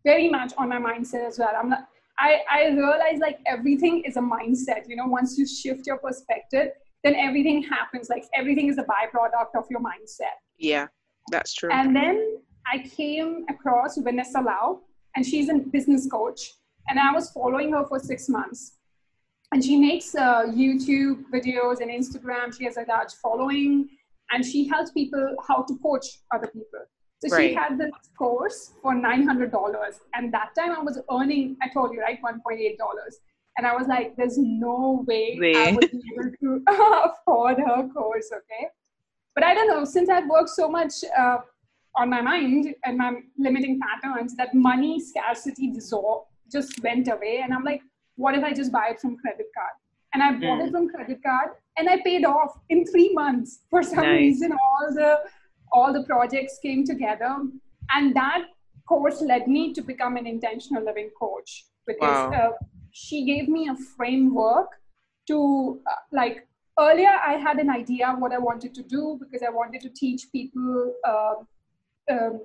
very 0.04 0.28
much 0.28 0.52
on 0.56 0.68
my 0.68 0.78
mindset 0.78 1.26
as 1.26 1.38
well. 1.38 1.52
I'm 1.60 1.70
not, 1.70 1.88
I, 2.20 2.40
I 2.50 2.68
realized 2.68 3.20
like 3.20 3.38
everything 3.46 4.02
is 4.04 4.16
a 4.16 4.20
mindset. 4.20 4.86
You 4.86 4.96
know, 4.96 5.06
once 5.06 5.38
you 5.38 5.46
shift 5.46 5.86
your 5.86 5.96
perspective, 5.96 6.68
then 7.02 7.14
everything 7.14 7.62
happens. 7.62 8.10
Like 8.10 8.24
everything 8.34 8.68
is 8.68 8.78
a 8.78 8.84
byproduct 8.84 9.56
of 9.56 9.64
your 9.70 9.80
mindset. 9.80 10.36
Yeah, 10.58 10.88
that's 11.30 11.54
true. 11.54 11.70
And 11.72 11.96
then 11.96 12.36
I 12.70 12.86
came 12.86 13.46
across 13.48 13.96
Vanessa 13.96 14.40
Lau, 14.40 14.80
and 15.16 15.24
she's 15.24 15.48
a 15.48 15.54
business 15.54 16.06
coach. 16.06 16.52
And 16.88 16.98
I 16.98 17.12
was 17.12 17.30
following 17.30 17.72
her 17.72 17.86
for 17.86 17.98
six 17.98 18.28
months. 18.28 18.76
And 19.52 19.64
she 19.64 19.76
makes 19.76 20.14
uh, 20.14 20.44
YouTube 20.46 21.24
videos 21.32 21.80
and 21.80 21.90
Instagram. 21.90 22.56
She 22.56 22.64
has 22.64 22.76
a 22.76 22.84
large 22.86 23.12
following, 23.14 23.88
and 24.30 24.44
she 24.44 24.68
helps 24.68 24.90
people 24.92 25.36
how 25.48 25.62
to 25.62 25.76
coach 25.78 26.06
other 26.32 26.48
people. 26.48 26.84
So 27.22 27.36
right. 27.36 27.50
she 27.50 27.54
had 27.54 27.78
this 27.78 27.90
course 28.16 28.72
for 28.80 28.94
$900. 28.94 29.74
And 30.14 30.32
that 30.32 30.54
time 30.58 30.72
I 30.72 30.80
was 30.80 30.98
earning, 31.12 31.56
I 31.62 31.68
told 31.68 31.92
you, 31.92 32.00
right, 32.00 32.18
$1.8. 32.22 32.76
And 33.58 33.66
I 33.66 33.74
was 33.74 33.88
like, 33.88 34.16
there's 34.16 34.38
no 34.38 35.04
way, 35.06 35.36
way. 35.38 35.54
I 35.54 35.72
would 35.72 35.90
be 35.90 36.02
able 36.14 36.30
to 36.40 36.62
afford 37.04 37.58
her 37.58 37.88
course, 37.88 38.30
okay? 38.32 38.68
But 39.34 39.44
I 39.44 39.52
don't 39.52 39.68
know, 39.68 39.84
since 39.84 40.08
I've 40.08 40.28
worked 40.28 40.48
so 40.48 40.70
much 40.70 40.94
uh, 41.18 41.38
on 41.94 42.08
my 42.08 42.22
mind 42.22 42.74
and 42.84 42.96
my 42.96 43.12
limiting 43.38 43.78
patterns, 43.80 44.34
that 44.36 44.54
money 44.54 44.98
scarcity 44.98 45.70
dissolved, 45.70 46.28
just 46.50 46.82
went 46.82 47.08
away. 47.08 47.40
And 47.44 47.52
I'm 47.52 47.64
like, 47.64 47.82
what 48.16 48.34
if 48.34 48.42
I 48.42 48.52
just 48.54 48.72
buy 48.72 48.88
it 48.92 49.00
from 49.00 49.18
credit 49.18 49.46
card? 49.54 49.72
And 50.14 50.22
I 50.22 50.32
bought 50.32 50.60
mm. 50.60 50.66
it 50.68 50.72
from 50.72 50.88
credit 50.88 51.22
card 51.22 51.50
and 51.76 51.88
I 51.88 52.00
paid 52.02 52.24
off 52.24 52.58
in 52.68 52.84
three 52.86 53.12
months. 53.12 53.60
For 53.70 53.82
some 53.82 54.04
nice. 54.04 54.18
reason, 54.18 54.52
all 54.52 54.92
the 54.92 55.20
all 55.72 55.92
the 55.92 56.02
projects 56.04 56.58
came 56.62 56.84
together 56.84 57.36
and 57.94 58.14
that 58.14 58.44
course 58.86 59.22
led 59.22 59.46
me 59.46 59.72
to 59.72 59.82
become 59.82 60.16
an 60.16 60.26
intentional 60.26 60.84
living 60.84 61.10
coach 61.18 61.66
because 61.86 62.30
wow. 62.32 62.32
uh, 62.32 62.50
she 62.90 63.24
gave 63.24 63.48
me 63.48 63.68
a 63.68 63.76
framework 63.96 64.68
to 65.28 65.80
uh, 65.86 66.00
like 66.12 66.46
earlier 66.78 67.14
i 67.26 67.34
had 67.46 67.58
an 67.58 67.70
idea 67.70 68.08
of 68.08 68.18
what 68.18 68.32
i 68.32 68.38
wanted 68.38 68.74
to 68.74 68.82
do 68.82 69.18
because 69.20 69.42
i 69.46 69.50
wanted 69.50 69.80
to 69.80 69.90
teach 69.90 70.24
people 70.32 70.94
uh, 71.10 71.34
um, 72.12 72.40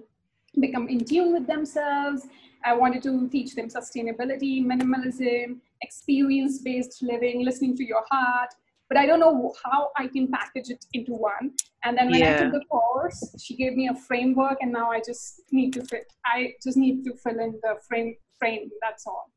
become 0.60 0.88
in 0.88 1.04
tune 1.04 1.34
with 1.34 1.48
themselves 1.48 2.28
i 2.64 2.74
wanted 2.74 3.02
to 3.08 3.28
teach 3.30 3.56
them 3.56 3.68
sustainability 3.78 4.54
minimalism 4.74 5.58
experience 5.82 6.60
based 6.60 7.02
living 7.02 7.44
listening 7.44 7.76
to 7.76 7.86
your 7.94 8.04
heart 8.12 8.54
but 8.90 8.98
I 8.98 9.06
don't 9.06 9.20
know 9.20 9.54
how 9.64 9.90
I 9.98 10.08
can 10.08 10.32
package 10.32 10.70
it 10.70 10.86
into 10.94 11.14
one. 11.14 11.52
And 11.84 11.98
then 11.98 12.10
when 12.10 12.20
yeah. 12.20 12.36
I 12.36 12.44
took 12.44 12.54
the 12.54 12.66
course, 12.70 13.36
she 13.42 13.56
gave 13.56 13.74
me 13.74 13.88
a 13.88 13.96
framework, 13.96 14.58
and 14.62 14.72
now 14.72 14.92
I 14.92 15.02
just 15.06 15.42
need 15.52 15.74
to 15.74 15.84
fit. 15.86 16.12
I 16.26 16.54
just 16.64 16.78
need 16.78 17.04
to 17.06 17.14
fill 17.24 17.40
in 17.40 17.60
the 17.62 17.76
frame. 17.88 18.16
Frame. 18.38 18.70
That's 18.82 19.08
all. 19.08 19.32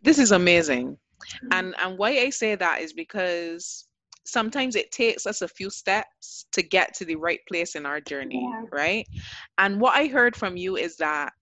This 0.00 0.18
is 0.18 0.32
amazing, 0.32 0.86
mm-hmm. 0.86 1.48
and 1.52 1.74
and 1.78 1.98
why 1.98 2.10
I 2.10 2.30
say 2.30 2.54
that 2.54 2.80
is 2.80 2.94
because 2.94 3.86
sometimes 4.26 4.76
it 4.76 4.90
takes 4.90 5.26
us 5.26 5.42
a 5.42 5.48
few 5.48 5.70
steps 5.70 6.46
to 6.52 6.62
get 6.62 6.94
to 6.94 7.04
the 7.04 7.16
right 7.16 7.40
place 7.48 7.74
in 7.74 7.86
our 7.86 8.00
journey, 8.00 8.42
yeah. 8.42 8.62
right? 8.72 9.06
And 9.58 9.80
what 9.80 9.96
I 9.96 10.06
heard 10.06 10.36
from 10.36 10.56
you 10.56 10.76
is 10.76 10.96
that, 10.96 11.32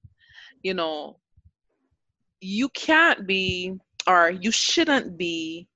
you 0.63 0.75
know, 0.75 1.19
you 2.41 2.69
can't 2.71 3.27
be 3.27 3.75
or 4.07 4.31
you 4.31 4.51
shouldn't 4.51 5.17
be 5.17 5.67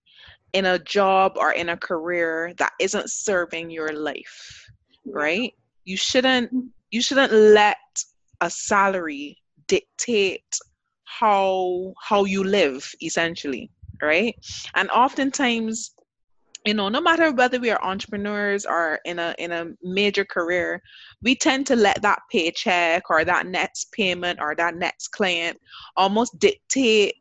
in 0.53 0.67
a 0.67 0.79
job 0.79 1.33
or 1.37 1.53
in 1.53 1.69
a 1.69 1.77
career 1.77 2.55
that 2.59 2.73
isn't 2.81 3.11
serving 3.11 3.71
your 3.71 3.93
life 3.93 4.69
right? 5.13 5.53
You 5.85 5.97
shouldn't 5.97 6.55
mm. 6.55 6.69
you 6.91 7.03
shouldn't 7.03 7.33
let 7.33 7.77
a 8.41 8.51
salary 8.51 9.39
dictate 9.67 10.59
how 11.05 11.95
how 12.01 12.25
you 12.25 12.45
live 12.45 12.91
essentially 13.03 13.71
right? 14.01 14.35
And 14.75 14.91
oftentimes 14.91 15.95
you 16.65 16.75
know 16.75 16.89
no 16.89 17.01
matter 17.01 17.33
whether 17.33 17.59
we 17.59 17.71
are 17.71 17.83
entrepreneurs 17.83 18.67
or 18.67 19.01
in 19.05 19.19
a 19.19 19.35
in 19.39 19.53
a 19.53 19.67
major 19.83 20.25
career 20.25 20.83
we 21.23 21.35
tend 21.35 21.67
to 21.67 21.77
let 21.77 22.03
that 22.03 22.19
paycheck 22.31 23.05
or 23.11 23.25
that 23.25 23.47
next 23.47 23.93
payment 23.93 24.39
or 24.41 24.55
that 24.57 24.75
next 24.75 25.09
client 25.09 25.57
almost 25.97 26.39
dictate 26.39 27.15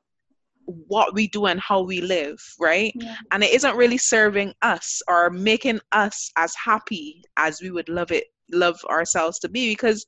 what 0.67 1.13
we 1.13 1.27
do 1.27 1.45
and 1.45 1.59
how 1.59 1.81
we 1.81 2.01
live, 2.01 2.37
right? 2.59 2.91
Yeah. 2.95 3.15
And 3.31 3.43
it 3.43 3.53
isn't 3.53 3.77
really 3.77 3.97
serving 3.97 4.53
us 4.61 5.01
or 5.07 5.29
making 5.29 5.79
us 5.93 6.29
as 6.35 6.53
happy 6.55 7.23
as 7.37 7.61
we 7.61 7.71
would 7.71 7.89
love 7.89 8.11
it, 8.11 8.25
love 8.51 8.79
ourselves 8.89 9.39
to 9.39 9.49
be. 9.49 9.71
Because, 9.71 10.05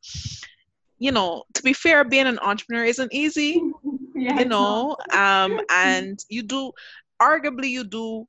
you 1.00 1.12
know, 1.12 1.44
to 1.54 1.63
be 1.63 1.74
fair, 1.74 2.04
being 2.04 2.28
an 2.28 2.39
entrepreneur 2.39 2.84
isn't 2.84 3.13
easy, 3.13 3.62
yeah, 4.16 4.39
you 4.39 4.46
know, 4.46 4.98
um, 5.13 5.62
and 5.70 6.20
you 6.30 6.44
do, 6.44 6.72
arguably, 7.22 7.70
you 7.70 7.86
do 7.86 8.28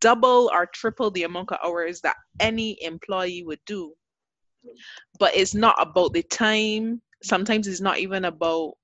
double 0.00 0.50
or 0.52 0.66
triple 0.66 1.10
the 1.10 1.24
amount 1.24 1.50
of 1.50 1.58
hours 1.64 2.00
that 2.02 2.16
any 2.38 2.82
employee 2.82 3.42
would 3.42 3.60
do. 3.66 3.92
But 5.18 5.36
it's 5.36 5.54
not 5.54 5.76
about 5.78 6.12
the 6.12 6.22
time. 6.22 7.00
Sometimes 7.22 7.66
it's 7.66 7.80
not 7.80 7.98
even 7.98 8.24
about 8.24 8.74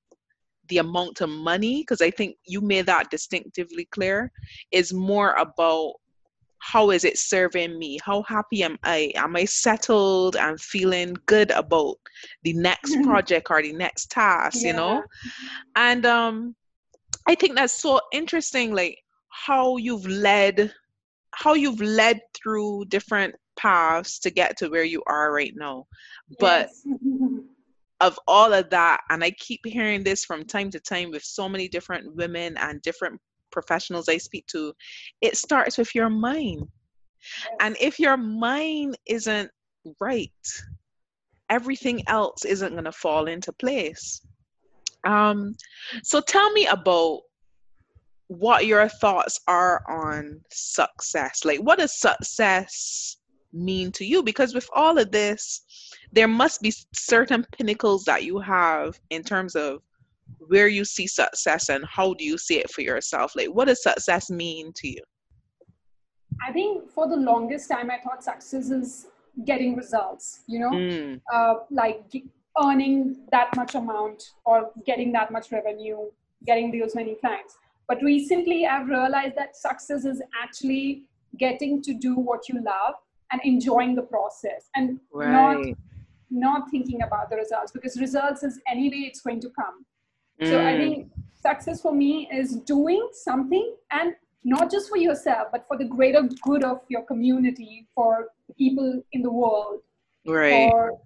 the 0.73 0.79
amount 0.79 1.21
of 1.21 1.29
money 1.29 1.83
because 1.83 2.01
i 2.01 2.11
think 2.11 2.35
you 2.47 2.63
made 2.63 2.87
that 2.87 3.11
distinctively 3.11 3.85
clear 3.93 4.33
is 4.71 4.95
more 4.95 5.35
about 5.35 5.93
how 6.61 6.91
is 6.91 7.05
it 7.05 7.19
serving 7.19 7.79
me 7.79 7.99
how 8.03 8.23
happy 8.23 8.63
am 8.63 8.79
i 8.85 9.13
am 9.17 9.37
i 9.37 9.45
settled 9.45 10.35
and 10.37 10.59
feeling 10.59 11.15
good 11.27 11.51
about 11.51 11.97
the 12.45 12.55
next 12.55 12.97
project 13.03 13.49
or 13.51 13.61
the 13.61 13.73
next 13.75 14.11
task 14.11 14.63
yeah. 14.63 14.69
you 14.69 14.73
know 14.73 15.03
and 15.77 16.07
um 16.07 16.55
i 17.29 17.35
think 17.35 17.55
that's 17.55 17.83
so 17.83 18.01
interesting 18.15 18.75
like 18.75 18.97
how 19.29 19.77
you've 19.77 20.07
led 20.07 20.73
how 21.35 21.53
you've 21.53 21.83
led 21.83 22.19
through 22.33 22.83
different 22.87 23.35
paths 23.57 24.19
to 24.19 24.31
get 24.31 24.57
to 24.57 24.71
where 24.71 24.85
you 24.85 25.03
are 25.07 25.33
right 25.35 25.53
now 25.55 25.85
but 26.39 26.71
yes. 26.87 26.87
of 28.03 28.19
all 28.27 28.53
of 28.53 28.69
that 28.69 29.01
and 29.11 29.23
i 29.23 29.31
keep 29.33 29.61
hearing 29.65 30.03
this 30.03 30.25
from 30.25 30.45
time 30.45 30.71
to 30.71 30.81
time 30.81 31.11
with 31.11 31.23
so 31.23 31.49
many 31.49 31.69
different 31.69 32.15
women 32.17 32.57
and 32.59 32.83
different 32.83 33.19
professionals 33.51 34.09
i 34.09 34.17
speak 34.19 34.47
to 34.47 34.73
it 35.21 35.37
starts 35.37 35.79
with 35.79 35.95
your 35.95 36.11
mind. 36.11 36.67
And 37.61 37.77
if 37.81 38.01
your 38.01 38.17
mind 38.17 38.99
isn't 39.07 39.51
right 40.01 40.31
everything 41.49 42.03
else 42.09 42.45
isn't 42.45 42.73
going 42.73 42.85
to 42.85 42.93
fall 42.93 43.29
into 43.29 43.53
place. 43.53 44.21
Um 45.05 45.55
so 46.03 46.21
tell 46.21 46.51
me 46.53 46.67
about 46.67 47.21
what 48.29 48.67
your 48.67 48.89
thoughts 48.89 49.39
are 49.47 49.83
on 49.89 50.41
success. 50.51 51.45
Like 51.45 51.61
what 51.61 51.79
does 51.79 52.01
success 52.01 53.19
mean 53.53 53.93
to 53.93 54.05
you? 54.05 54.23
Because 54.23 54.55
with 54.55 54.69
all 54.75 54.99
of 54.99 55.11
this 55.11 55.63
there 56.13 56.29
must 56.29 56.61
be 56.63 56.73
certain 56.93 57.45
pinnacles 57.53 58.05
that 58.05 58.25
you 58.25 58.39
have 58.39 58.99
in 59.11 59.23
terms 59.23 59.55
of 59.55 59.83
where 60.39 60.69
you 60.69 60.85
see 60.85 61.07
success 61.07 61.69
and 61.69 61.85
how 61.87 62.15
do 62.15 62.25
you 62.25 62.37
see 62.37 62.59
it 62.59 62.71
for 62.71 62.83
yourself 62.83 63.35
like 63.37 63.49
what 63.49 63.69
does 63.69 63.83
success 63.83 64.31
mean 64.31 64.73
to 64.75 64.89
you 64.89 65.03
i 66.47 66.53
think 66.53 66.89
for 66.91 67.09
the 67.09 67.17
longest 67.17 67.71
time 67.71 67.91
i 67.91 67.99
thought 67.99 68.23
success 68.23 68.71
is 68.71 69.07
getting 69.47 69.77
results 69.77 70.41
you 70.47 70.59
know 70.59 70.71
mm. 70.71 71.21
uh, 71.33 71.55
like 71.71 72.03
earning 72.63 73.17
that 73.31 73.55
much 73.57 73.75
amount 73.75 74.33
or 74.45 74.71
getting 74.85 75.13
that 75.13 75.31
much 75.31 75.51
revenue 75.53 75.99
getting 76.45 76.77
those 76.79 76.95
many 76.95 77.15
clients 77.17 77.57
But 77.89 78.03
recently, 78.03 78.67
I've 78.67 78.89
realized 78.89 79.37
that 79.37 79.57
success 79.57 80.05
is 80.05 80.23
actually 80.43 81.03
getting 81.39 81.83
to 81.83 81.93
do 82.05 82.15
what 82.15 82.49
you 82.49 82.63
love 82.63 82.95
and 83.31 83.41
enjoying 83.45 83.95
the 83.95 84.03
process 84.03 84.69
and 84.75 85.01
right. 85.13 85.31
not 85.31 85.77
not 86.33 86.71
thinking 86.71 87.03
about 87.03 87.29
the 87.31 87.37
results 87.37 87.73
because 87.73 88.01
results 88.01 88.43
is 88.43 88.61
anyway 88.67 89.05
it's 89.09 89.21
going 89.21 89.41
to 89.41 89.51
come 89.51 89.85
mm. 90.41 90.49
so 90.49 90.59
i 90.59 90.73
mm. 90.73 90.79
think 90.79 91.11
success 91.35 91.81
for 91.81 91.93
me 91.93 92.29
is 92.33 92.57
doing 92.57 93.07
something 93.13 93.75
and 93.91 94.15
not 94.45 94.71
just 94.71 94.89
for 94.89 94.97
yourself 94.97 95.49
but 95.53 95.67
for 95.69 95.77
the 95.77 95.85
greater 95.85 96.23
good 96.43 96.65
of 96.65 96.81
your 96.89 97.03
community 97.03 97.87
for 97.95 98.29
people 98.57 99.03
in 99.13 99.23
the 99.23 99.31
world 99.31 99.81
right 100.27 100.71
for 100.71 100.99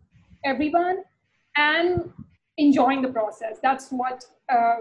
everyone 0.45 1.03
and 1.57 2.13
enjoying 2.59 3.03
the 3.03 3.09
process 3.09 3.59
that's 3.63 3.91
what 3.91 4.25
uh, 4.49 4.77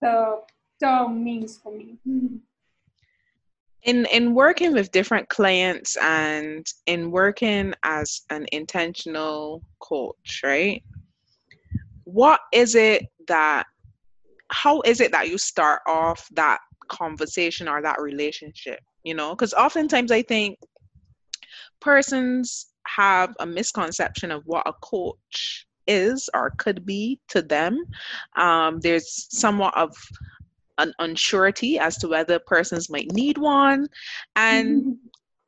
the 0.00 0.40
term 0.80 1.22
means 1.24 1.58
for 1.58 1.72
me 1.72 1.96
mm 2.06 2.38
in 3.84 4.06
in 4.06 4.34
working 4.34 4.72
with 4.72 4.92
different 4.92 5.28
clients 5.28 5.96
and 5.96 6.66
in 6.86 7.10
working 7.10 7.74
as 7.82 8.22
an 8.30 8.46
intentional 8.52 9.62
coach 9.80 10.40
right? 10.44 10.82
What 12.04 12.40
is 12.52 12.74
it 12.74 13.06
that 13.28 13.66
how 14.48 14.80
is 14.82 15.00
it 15.00 15.12
that 15.12 15.28
you 15.28 15.38
start 15.38 15.80
off 15.86 16.28
that 16.32 16.58
conversation 16.88 17.68
or 17.68 17.82
that 17.82 18.00
relationship 18.00 18.80
you 19.04 19.14
know? 19.14 19.30
Because 19.30 19.54
oftentimes 19.54 20.12
i 20.12 20.22
think 20.22 20.58
persons 21.80 22.66
have 22.86 23.34
a 23.40 23.46
misconception 23.46 24.30
of 24.30 24.42
what 24.46 24.66
a 24.66 24.72
coach 24.74 25.66
is 25.86 26.30
or 26.34 26.50
could 26.58 26.86
be 26.86 27.20
to 27.28 27.42
them. 27.42 27.84
Um, 28.36 28.80
there's 28.80 29.26
somewhat 29.36 29.76
of 29.76 29.96
an 30.78 30.92
unsurety 31.00 31.78
as 31.78 31.96
to 31.98 32.08
whether 32.08 32.38
persons 32.38 32.90
might 32.90 33.12
need 33.12 33.38
one. 33.38 33.86
And 34.36 34.82
mm-hmm. 34.82 34.92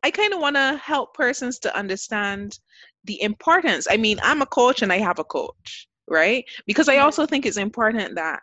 I 0.03 0.11
kind 0.11 0.33
of 0.35 0.41
want 0.41 0.57
to 0.57 0.81
help 0.83 1.15
persons 1.15 1.59
to 1.61 1.77
understand 1.77 2.59
the 3.05 3.21
importance. 3.23 3.87
I 3.91 3.97
mean, 3.97 4.19
I'm 4.23 4.43
a 4.43 4.47
coach 4.47 4.83
and 4.83 4.93
I 4.93 4.99
have 4.99 5.19
a 5.19 5.25
coach, 5.25 5.89
right? 6.09 6.45
Because 6.67 6.89
I 6.89 6.99
also 6.99 7.27
think 7.27 7.47
it's 7.47 7.57
important 7.57 8.15
that 8.17 8.41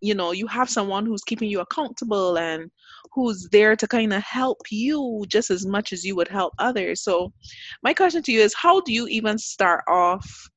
you 0.00 0.14
know 0.14 0.32
you 0.32 0.46
have 0.46 0.68
someone 0.68 1.06
who's 1.06 1.24
keeping 1.24 1.50
you 1.50 1.60
accountable 1.60 2.38
and 2.38 2.70
who's 3.12 3.48
there 3.50 3.74
to 3.74 3.88
kind 3.88 4.12
of 4.12 4.22
help 4.22 4.58
you 4.70 5.24
just 5.26 5.50
as 5.50 5.64
much 5.66 5.92
as 5.92 6.04
you 6.04 6.14
would 6.14 6.28
help 6.28 6.52
others 6.58 7.02
so 7.02 7.32
my 7.82 7.94
question 7.94 8.22
to 8.22 8.30
you 8.30 8.40
is 8.40 8.54
how 8.54 8.80
do 8.82 8.92
you 8.92 9.06
even 9.08 9.38
start 9.38 9.82
off 9.88 10.48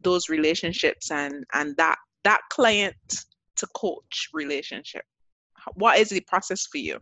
those 0.00 0.28
relationships 0.28 1.10
and 1.10 1.44
and 1.52 1.76
that 1.76 1.98
that 2.24 2.40
client 2.50 2.96
to 3.58 3.66
coach 3.74 4.28
relationship? 4.32 5.04
What 5.74 5.98
is 5.98 6.08
the 6.08 6.20
process 6.20 6.66
for 6.66 6.78
you? 6.78 6.98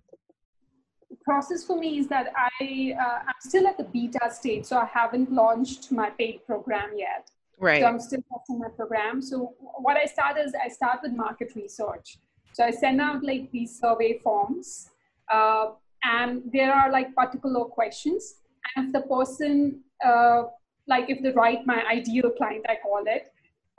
The 1.11 1.17
process 1.25 1.65
for 1.65 1.79
me 1.79 1.99
is 1.99 2.09
that 2.09 2.33
I 2.61 2.95
uh, 3.01 3.19
I'm 3.29 3.41
still 3.41 3.67
at 3.67 3.77
the 3.79 3.85
beta 3.85 4.29
stage, 4.31 4.65
so 4.65 4.79
I 4.79 4.87
haven't 4.87 5.33
launched 5.33 5.93
my 5.93 6.11
paid 6.11 6.45
program 6.47 6.91
yet. 6.97 7.31
Right. 7.59 7.81
So 7.81 7.87
I'm 7.87 8.01
still 8.01 8.23
testing 8.33 8.59
my 8.59 8.69
program. 8.69 9.23
So 9.23 9.55
what 9.87 9.97
I 9.97 10.05
start 10.05 10.37
is 10.39 10.53
I 10.63 10.69
start 10.69 10.99
with 11.03 11.13
market 11.13 11.55
research. 11.55 12.19
So 12.53 12.65
I 12.65 12.71
send 12.71 13.01
out 13.01 13.23
like 13.23 13.51
these 13.53 13.79
survey 13.79 14.19
forms, 14.19 14.91
uh, 15.33 15.67
and 16.03 16.43
there 16.53 16.73
are 16.73 16.91
like 16.91 17.15
particular 17.15 17.65
questions. 17.65 18.37
And 18.75 18.87
if 18.87 18.93
the 18.93 19.03
person, 19.09 19.83
uh, 20.05 20.45
like 20.89 21.09
if 21.09 21.23
the 21.23 21.33
right 21.33 21.65
my 21.67 21.85
ideal 21.87 22.31
client, 22.31 22.67
I 22.69 22.77
call 22.83 23.05
it, 23.07 23.33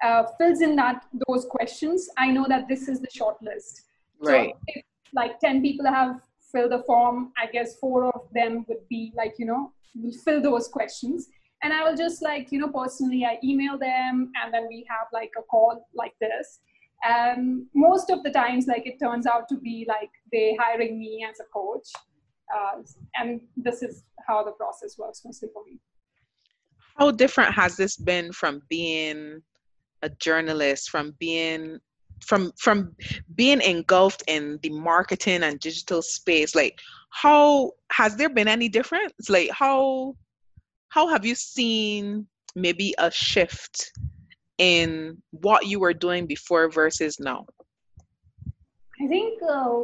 uh, 0.03 0.23
fills 0.37 0.61
in 0.61 0.75
that 0.75 1.05
those 1.27 1.45
questions, 1.45 2.09
I 2.17 2.31
know 2.31 2.45
that 2.47 2.67
this 2.67 2.87
is 2.87 2.99
the 2.99 3.09
short 3.11 3.41
list. 3.41 3.83
Right. 4.19 4.53
So 4.53 4.59
if 4.67 4.83
like 5.13 5.39
10 5.39 5.61
people 5.61 5.85
have 5.85 6.21
filled 6.51 6.71
the 6.71 6.83
form, 6.83 7.31
I 7.37 7.47
guess 7.47 7.77
four 7.79 8.05
of 8.05 8.21
them 8.33 8.65
would 8.67 8.87
be 8.89 9.13
like, 9.15 9.35
you 9.37 9.45
know, 9.45 9.71
will 9.95 10.11
fill 10.11 10.41
those 10.41 10.67
questions. 10.67 11.27
And 11.63 11.73
I 11.73 11.83
will 11.83 11.97
just 11.97 12.21
like, 12.21 12.51
you 12.51 12.59
know, 12.59 12.69
personally, 12.69 13.25
I 13.25 13.39
email 13.43 13.77
them 13.77 14.31
and 14.41 14.53
then 14.53 14.67
we 14.67 14.85
have 14.89 15.07
like 15.11 15.31
a 15.37 15.41
call 15.43 15.87
like 15.95 16.13
this. 16.21 16.59
And 17.03 17.65
most 17.73 18.09
of 18.09 18.23
the 18.23 18.31
times, 18.31 18.67
like 18.67 18.85
it 18.85 18.99
turns 18.99 19.25
out 19.27 19.47
to 19.49 19.57
be 19.57 19.85
like 19.87 20.09
they 20.31 20.57
hiring 20.59 20.99
me 20.99 21.25
as 21.29 21.39
a 21.39 21.45
coach. 21.53 21.87
Uh, 22.55 22.81
and 23.15 23.41
this 23.55 23.81
is 23.81 24.03
how 24.27 24.43
the 24.43 24.51
process 24.51 24.97
works 24.97 25.21
mostly 25.25 25.49
for 25.53 25.63
me. 25.65 25.79
How 26.97 27.11
different 27.11 27.53
has 27.53 27.75
this 27.75 27.97
been 27.97 28.31
from 28.31 28.61
being 28.69 29.41
a 30.01 30.09
journalist 30.09 30.89
from 30.89 31.13
being 31.19 31.79
from 32.25 32.51
from 32.57 32.95
being 33.35 33.61
engulfed 33.61 34.23
in 34.27 34.59
the 34.63 34.69
marketing 34.69 35.43
and 35.43 35.59
digital 35.59 36.01
space 36.01 36.55
like 36.55 36.79
how 37.09 37.71
has 37.91 38.15
there 38.15 38.29
been 38.29 38.47
any 38.47 38.69
difference? 38.69 39.29
Like 39.29 39.49
how 39.51 40.15
how 40.89 41.07
have 41.07 41.25
you 41.25 41.35
seen 41.35 42.27
maybe 42.55 42.93
a 42.97 43.11
shift 43.11 43.91
in 44.57 45.21
what 45.31 45.67
you 45.67 45.79
were 45.79 45.93
doing 45.93 46.25
before 46.25 46.69
versus 46.69 47.19
now? 47.19 47.45
I 49.01 49.07
think 49.07 49.41
uh, 49.47 49.83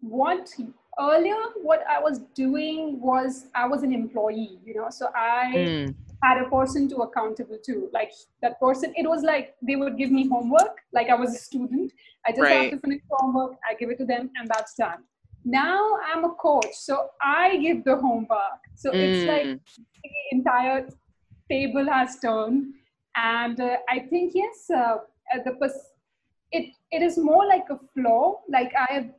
what 0.00 0.52
earlier 1.00 1.36
what 1.62 1.84
i 1.88 2.00
was 2.00 2.18
doing 2.34 3.00
was 3.00 3.46
i 3.54 3.64
was 3.64 3.84
an 3.84 3.92
employee 3.92 4.58
you 4.64 4.74
know 4.74 4.88
so 4.90 5.08
i 5.14 5.52
mm 5.54 5.94
had 6.22 6.42
a 6.42 6.48
person 6.48 6.88
to 6.88 6.96
accountable 6.96 7.58
to 7.64 7.88
like 7.92 8.12
that 8.42 8.58
person 8.60 8.92
it 8.96 9.08
was 9.08 9.22
like 9.22 9.54
they 9.62 9.76
would 9.76 9.96
give 9.96 10.10
me 10.10 10.28
homework 10.28 10.78
like 10.92 11.08
i 11.08 11.14
was 11.14 11.34
a 11.34 11.38
student. 11.38 11.92
I 12.26 12.32
just 12.32 12.42
right. 12.42 12.62
have 12.62 12.70
to 12.72 12.78
finish 12.80 13.02
homework 13.10 13.52
i 13.68 13.74
give 13.74 13.90
it 13.90 13.98
to 13.98 14.04
them 14.04 14.30
and 14.36 14.48
that's 14.48 14.74
done. 14.74 15.04
Now 15.44 15.98
i'm 16.08 16.24
a 16.24 16.34
coach 16.34 16.74
so 16.74 17.10
i 17.22 17.56
give 17.56 17.84
the 17.84 17.96
homework. 17.96 18.62
So 18.74 18.90
mm. 18.90 18.96
it's 18.96 19.26
like 19.26 19.60
the 20.04 20.10
entire 20.32 20.88
table 21.50 21.86
has 21.86 22.18
turned 22.20 22.74
and 23.16 23.60
uh, 23.60 23.76
i 23.88 24.00
think 24.10 24.32
yes 24.34 24.70
uh, 24.74 24.96
the 25.44 25.52
pers- 25.60 25.92
it 26.52 26.74
it 26.90 27.02
is 27.02 27.16
more 27.18 27.46
like 27.46 27.66
a 27.70 27.78
flow. 27.94 28.40
Like 28.48 28.72
i 28.76 29.10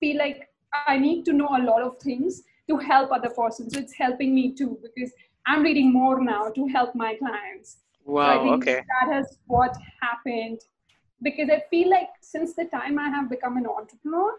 feel 0.00 0.18
like 0.18 0.48
i 0.86 0.98
need 0.98 1.24
to 1.24 1.32
know 1.32 1.48
a 1.56 1.62
lot 1.62 1.82
of 1.82 1.98
things 1.98 2.42
to 2.68 2.76
help 2.76 3.10
other 3.12 3.30
persons 3.30 3.74
so 3.74 3.80
it's 3.80 3.94
helping 3.94 4.34
me 4.34 4.52
too 4.54 4.78
because 4.82 5.12
I'm 5.48 5.62
reading 5.62 5.92
more 5.92 6.22
now 6.22 6.50
to 6.50 6.66
help 6.68 6.94
my 6.94 7.14
clients. 7.14 7.78
Wow. 8.04 8.44
So 8.44 8.52
okay. 8.54 8.82
That 8.94 9.12
has 9.14 9.38
what 9.46 9.74
happened 10.02 10.60
because 11.22 11.48
I 11.50 11.62
feel 11.70 11.88
like 11.90 12.10
since 12.20 12.54
the 12.54 12.66
time 12.66 12.98
I 12.98 13.08
have 13.08 13.30
become 13.30 13.56
an 13.56 13.66
entrepreneur, 13.66 14.34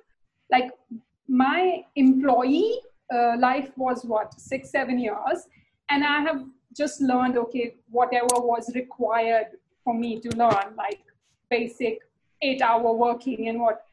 like 0.51 0.71
my 1.27 1.83
employee 1.95 2.79
uh, 3.13 3.37
life 3.39 3.69
was 3.75 4.05
what 4.05 4.39
six, 4.39 4.69
seven 4.69 4.99
years, 4.99 5.47
and 5.89 6.03
I 6.03 6.21
have 6.21 6.45
just 6.77 7.01
learned 7.01 7.37
okay 7.37 7.75
whatever 7.89 8.35
was 8.35 8.71
required 8.75 9.47
for 9.83 9.95
me 9.95 10.19
to 10.19 10.29
learn, 10.37 10.75
like 10.77 11.01
basic 11.49 11.99
eight-hour 12.43 12.93
working 12.93 13.49
and 13.49 13.59
what. 13.59 13.83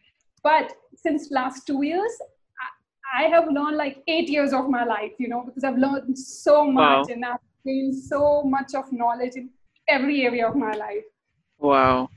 But 0.42 0.74
since 0.94 1.30
last 1.30 1.66
two 1.66 1.82
years, 1.82 2.12
I 3.14 3.24
have 3.24 3.46
learned 3.50 3.76
like 3.76 4.02
eight 4.08 4.28
years 4.28 4.52
of 4.52 4.68
my 4.68 4.84
life, 4.84 5.12
you 5.18 5.28
know, 5.28 5.42
because 5.44 5.64
I've 5.64 5.78
learned 5.78 6.18
so 6.18 6.70
much 6.70 7.08
wow. 7.08 7.14
and 7.14 7.24
I've 7.24 7.38
gained 7.64 7.94
so 7.94 8.42
much 8.42 8.74
of 8.74 8.92
knowledge 8.92 9.36
in 9.36 9.50
every 9.88 10.22
area 10.22 10.48
of 10.48 10.56
my 10.56 10.72
life. 10.72 11.04
Wow. 11.58 12.08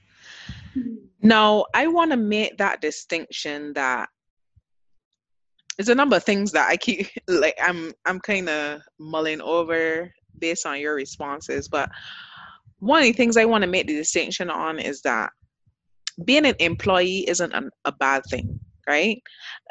Mm-hmm. 0.76 0.96
Now, 1.22 1.66
I 1.74 1.88
want 1.88 2.12
to 2.12 2.18
make 2.18 2.58
that 2.58 2.82
distinction 2.82 3.74
that 3.74 4.10
there's 5.78 5.90
a 5.90 5.96
number 5.96 6.18
of 6.18 6.24
things 6.24 6.52
that 6.52 6.68
I 6.70 6.76
keep 6.76 7.08
like 7.28 7.58
I'm 7.62 7.94
I'm 8.06 8.20
kind 8.20 8.50
of 8.50 8.82
mulling 9.00 9.42
over 9.42 10.12
based 10.40 10.66
on 10.66 10.80
your 10.80 10.96
responses, 10.96 11.68
but 11.68 11.90
one 12.80 13.00
of 13.00 13.06
the 13.06 13.14
things 13.14 13.38
I 13.38 13.46
want 13.46 13.62
to 13.64 13.70
make 13.70 13.88
the 13.88 13.96
distinction 13.96 14.50
on 14.50 14.80
is 14.80 15.02
that 15.02 15.32
being 16.26 16.46
an 16.46 16.56
employee 16.60 17.28
isn't 17.28 17.54
an, 17.54 17.70
a 17.86 17.92
bad 17.92 18.24
thing 18.30 18.60
right? 18.90 19.22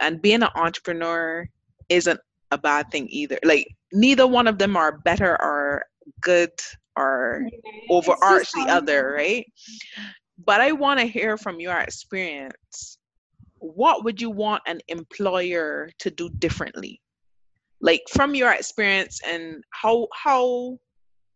And 0.01 0.23
being 0.23 0.43
an 0.43 0.55
entrepreneur 0.55 1.47
isn't 1.89 2.21
a 2.53 2.59
bad 2.59 2.91
thing 2.91 3.09
either. 3.11 3.39
Like 3.45 3.67
neither 3.93 4.27
one 4.27 4.47
of 4.47 4.59
them 4.59 4.77
are 4.77 4.99
better 4.99 5.33
or 5.43 5.85
good 6.21 6.53
or 6.97 7.43
overarch 7.91 8.53
the 8.53 8.69
other, 8.69 9.13
right? 9.13 9.45
But 10.47 10.61
I 10.61 10.73
want 10.73 11.01
to 11.01 11.07
hear 11.07 11.37
from 11.37 11.61
your 11.61 11.79
experience. 11.79 12.99
What 13.59 14.05
would 14.05 14.21
you 14.21 14.31
want 14.31 14.63
an 14.67 14.81
employer 14.87 15.91
to 15.99 16.11
do 16.11 16.31
differently? 16.39 17.01
Like 17.81 18.03
from 18.11 18.35
your 18.35 18.53
experience 18.53 19.21
and 19.27 19.63
how 19.71 20.07
how 20.15 20.79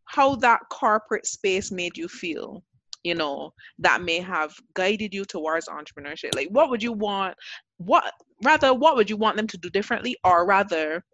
how 0.05 0.37
that 0.37 0.61
corporate 0.71 1.27
space 1.27 1.71
made 1.71 1.97
you 1.97 2.09
feel 2.09 2.63
you 3.03 3.15
know 3.15 3.53
that 3.79 4.03
may 4.03 4.19
have 4.21 4.53
guided 4.75 5.13
you 5.13 5.25
towards 5.25 5.69
entrepreneurship 5.69 6.35
like 6.35 6.49
what 6.51 6.71
would 6.71 6.83
you 6.83 6.93
want 6.93 7.35
what 7.85 8.13
rather 8.43 8.75
what 8.75 8.97
would 8.97 9.11
you 9.11 9.17
want 9.17 9.37
them 9.37 9.47
to 9.47 9.59
do 9.59 9.71
differently 9.71 10.17
or 10.25 10.47
rather 10.47 11.05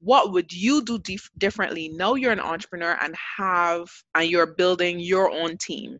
what 0.00 0.32
would 0.32 0.52
you 0.52 0.84
do 0.84 0.98
dif- 0.98 1.30
differently 1.38 1.88
now 1.88 2.14
you're 2.14 2.32
an 2.32 2.40
entrepreneur 2.40 2.96
and 3.02 3.14
have 3.36 3.88
and 4.14 4.30
you're 4.30 4.54
building 4.54 5.00
your 5.00 5.30
own 5.30 5.56
team 5.56 5.98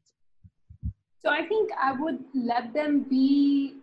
so 1.20 1.30
i 1.30 1.44
think 1.46 1.70
i 1.80 1.92
would 1.92 2.18
let 2.34 2.72
them 2.72 3.00
be 3.00 3.74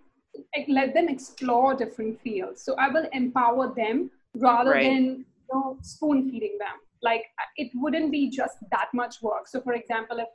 let 0.67 0.93
them 0.93 1.07
explore 1.07 1.75
different 1.75 2.19
fields. 2.21 2.61
So 2.63 2.75
I 2.75 2.89
will 2.89 3.07
empower 3.13 3.73
them 3.75 4.11
rather 4.35 4.71
right. 4.71 4.83
than 4.83 5.03
you 5.05 5.25
know, 5.53 5.77
spoon 5.81 6.29
feeding 6.29 6.57
them. 6.59 6.77
Like 7.01 7.23
it 7.57 7.71
wouldn't 7.75 8.11
be 8.11 8.29
just 8.29 8.57
that 8.71 8.87
much 8.93 9.21
work. 9.21 9.47
So 9.47 9.61
for 9.61 9.73
example, 9.73 10.19
if 10.19 10.27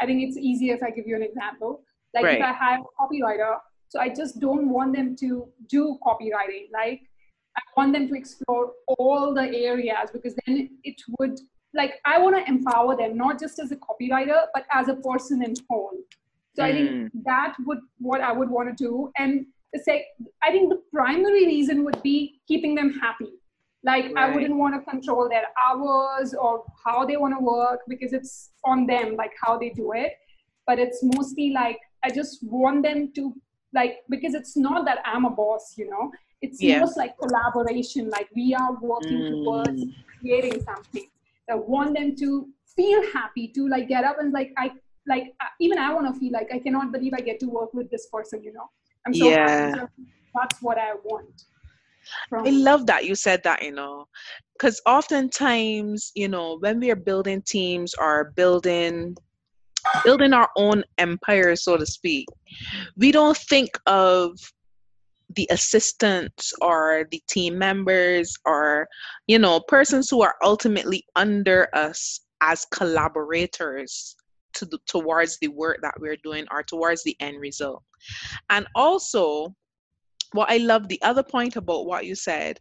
I 0.00 0.06
think 0.06 0.22
it's 0.22 0.36
easier 0.36 0.74
if 0.74 0.82
I 0.82 0.90
give 0.90 1.06
you 1.06 1.16
an 1.16 1.22
example. 1.22 1.82
Like 2.14 2.24
right. 2.24 2.38
if 2.38 2.44
I 2.44 2.52
hire 2.52 2.78
a 2.78 3.02
copywriter, 3.02 3.56
so 3.94 4.00
I 4.00 4.08
just 4.08 4.40
don't 4.40 4.70
want 4.70 4.94
them 4.94 5.14
to 5.20 5.48
do 5.68 5.98
copywriting. 6.04 6.66
Like 6.72 7.02
I 7.56 7.62
want 7.76 7.92
them 7.92 8.08
to 8.08 8.14
explore 8.14 8.72
all 8.98 9.32
the 9.32 9.42
areas 9.42 10.10
because 10.12 10.34
then 10.46 10.70
it 10.82 11.00
would 11.18 11.38
like 11.74 11.94
I 12.04 12.18
want 12.18 12.36
to 12.36 12.52
empower 12.52 12.96
them 12.96 13.16
not 13.16 13.38
just 13.38 13.58
as 13.60 13.70
a 13.70 13.76
copywriter 13.76 14.46
but 14.52 14.64
as 14.72 14.88
a 14.88 14.96
person 14.96 15.44
in 15.44 15.54
whole. 15.70 15.96
So 16.56 16.62
mm. 16.62 16.66
I 16.66 16.72
think 16.72 16.90
mm. 16.90 17.10
that 17.24 17.54
would 17.66 17.78
what 17.98 18.20
I 18.20 18.32
would 18.32 18.50
want 18.50 18.76
to 18.76 18.84
do. 18.84 19.12
And 19.16 19.46
say 19.84 20.06
I 20.42 20.50
think 20.50 20.70
the 20.70 20.82
primary 20.92 21.46
reason 21.46 21.84
would 21.84 22.02
be 22.02 22.40
keeping 22.48 22.74
them 22.74 22.92
happy. 22.94 23.30
Like 23.84 24.06
right. 24.06 24.30
I 24.30 24.34
wouldn't 24.34 24.56
want 24.56 24.74
to 24.74 24.90
control 24.90 25.28
their 25.28 25.44
hours 25.64 26.34
or 26.34 26.64
how 26.84 27.04
they 27.04 27.16
want 27.16 27.34
to 27.38 27.44
work 27.44 27.80
because 27.86 28.12
it's 28.12 28.50
on 28.64 28.86
them, 28.86 29.14
like 29.14 29.32
how 29.40 29.56
they 29.56 29.68
do 29.68 29.92
it. 29.92 30.14
But 30.66 30.80
it's 30.80 31.00
mostly 31.02 31.50
like 31.50 31.78
I 32.02 32.10
just 32.10 32.38
want 32.42 32.82
them 32.82 33.12
to 33.14 33.34
like 33.74 33.98
because 34.08 34.34
it's 34.34 34.56
not 34.56 34.84
that 34.86 34.98
I'm 35.04 35.24
a 35.24 35.30
boss, 35.30 35.74
you 35.76 35.88
know. 35.90 36.10
It's 36.40 36.62
yeah. 36.62 36.80
most 36.80 36.96
like 36.96 37.16
collaboration. 37.18 38.08
Like 38.10 38.28
we 38.34 38.54
are 38.54 38.74
working 38.80 39.18
mm. 39.18 39.30
towards 39.30 39.84
creating 40.20 40.62
something. 40.62 41.06
I 41.50 41.54
want 41.56 41.96
them 41.96 42.16
to 42.16 42.48
feel 42.76 43.02
happy 43.12 43.48
to 43.48 43.68
like 43.68 43.88
get 43.88 44.04
up 44.04 44.18
and 44.18 44.32
like 44.32 44.52
I 44.56 44.72
like 45.06 45.34
uh, 45.40 45.46
even 45.60 45.78
I 45.78 45.92
want 45.92 46.12
to 46.12 46.18
feel 46.18 46.32
like 46.32 46.48
I 46.52 46.58
cannot 46.58 46.92
believe 46.92 47.12
I 47.14 47.20
get 47.20 47.40
to 47.40 47.46
work 47.46 47.74
with 47.74 47.90
this 47.90 48.06
person. 48.12 48.42
You 48.42 48.52
know, 48.52 48.70
I'm 49.06 49.14
so 49.14 49.28
yeah. 49.28 49.76
happy. 49.76 50.02
that's 50.34 50.62
what 50.62 50.78
I 50.78 50.94
want. 51.04 51.44
From- 52.28 52.46
I 52.46 52.50
love 52.50 52.86
that 52.86 53.04
you 53.06 53.14
said 53.14 53.42
that, 53.44 53.62
you 53.62 53.72
know, 53.72 54.06
because 54.58 54.80
oftentimes, 54.86 56.12
you 56.14 56.28
know, 56.28 56.58
when 56.58 56.80
we 56.80 56.90
are 56.90 56.96
building 56.96 57.42
teams 57.42 57.94
or 57.98 58.32
building 58.36 59.16
building 60.04 60.32
our 60.32 60.48
own 60.56 60.84
empire, 60.98 61.56
so 61.56 61.76
to 61.76 61.86
speak, 61.86 62.26
we 62.96 63.12
don't 63.12 63.36
think 63.36 63.70
of 63.86 64.38
the 65.36 65.48
assistants 65.50 66.52
or 66.60 67.06
the 67.10 67.20
team 67.28 67.58
members 67.58 68.36
or 68.44 68.86
you 69.26 69.38
know 69.38 69.58
persons 69.68 70.08
who 70.10 70.22
are 70.22 70.34
ultimately 70.44 71.02
under 71.16 71.68
us 71.72 72.20
as 72.42 72.66
collaborators 72.66 74.16
to 74.52 74.66
the, 74.66 74.78
towards 74.86 75.38
the 75.40 75.48
work 75.48 75.78
that 75.82 75.94
we're 75.98 76.18
doing 76.22 76.46
or 76.50 76.62
towards 76.62 77.02
the 77.02 77.16
end 77.20 77.40
result. 77.40 77.82
And 78.50 78.66
also 78.74 79.54
what 80.32 80.50
I 80.50 80.58
love 80.58 80.88
the 80.88 81.00
other 81.02 81.22
point 81.22 81.56
about 81.56 81.86
what 81.86 82.06
you 82.06 82.14
said 82.14 82.58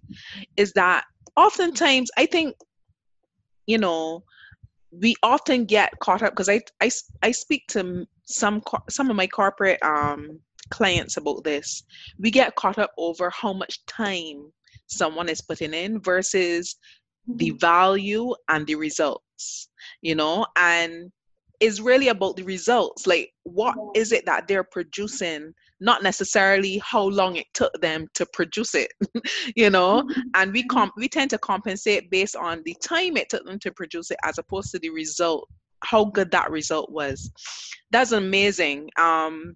is 0.57 0.73
that 0.73 1.05
oftentimes 1.35 2.09
I 2.17 2.25
think, 2.25 2.55
you 3.67 3.77
know, 3.77 4.23
we 5.01 5.15
often 5.23 5.65
get 5.65 5.97
caught 5.99 6.21
up 6.21 6.33
because 6.33 6.49
I, 6.49 6.61
I, 6.81 6.89
I 7.21 7.31
speak 7.31 7.67
to 7.69 8.05
some 8.25 8.61
some 8.89 9.09
of 9.09 9.15
my 9.15 9.27
corporate 9.27 9.81
um, 9.83 10.39
clients 10.69 11.17
about 11.17 11.43
this. 11.43 11.83
We 12.19 12.31
get 12.31 12.55
caught 12.55 12.77
up 12.77 12.91
over 12.97 13.29
how 13.29 13.53
much 13.53 13.85
time 13.85 14.51
someone 14.87 15.29
is 15.29 15.41
putting 15.41 15.73
in 15.73 15.99
versus 15.99 16.75
the 17.27 17.49
mm-hmm. 17.49 17.57
value 17.57 18.33
and 18.49 18.67
the 18.67 18.75
results, 18.75 19.69
you 20.01 20.15
know, 20.15 20.45
and 20.55 21.11
it's 21.59 21.79
really 21.79 22.09
about 22.09 22.35
the 22.35 22.43
results. 22.43 23.07
Like, 23.07 23.31
what 23.43 23.75
is 23.95 24.11
it 24.11 24.25
that 24.25 24.47
they're 24.47 24.65
producing 24.65 25.53
not 25.83 26.01
necessarily 26.01 26.81
how 26.83 27.03
long 27.03 27.35
it 27.35 27.45
took 27.53 27.73
them 27.81 28.07
to 28.13 28.25
produce 28.27 28.73
it 28.73 28.91
you 29.55 29.69
know 29.69 30.01
mm-hmm. 30.01 30.21
and 30.35 30.53
we 30.53 30.63
comp 30.63 30.93
we 30.95 31.09
tend 31.09 31.29
to 31.29 31.37
compensate 31.37 32.09
based 32.09 32.37
on 32.37 32.61
the 32.65 32.75
time 32.81 33.17
it 33.17 33.29
took 33.29 33.45
them 33.45 33.59
to 33.59 33.71
produce 33.71 34.09
it 34.09 34.17
as 34.23 34.37
opposed 34.37 34.71
to 34.71 34.79
the 34.79 34.89
result 34.89 35.47
how 35.83 36.05
good 36.05 36.31
that 36.31 36.49
result 36.49 36.89
was 36.89 37.29
that's 37.91 38.13
amazing 38.13 38.89
um 38.97 39.55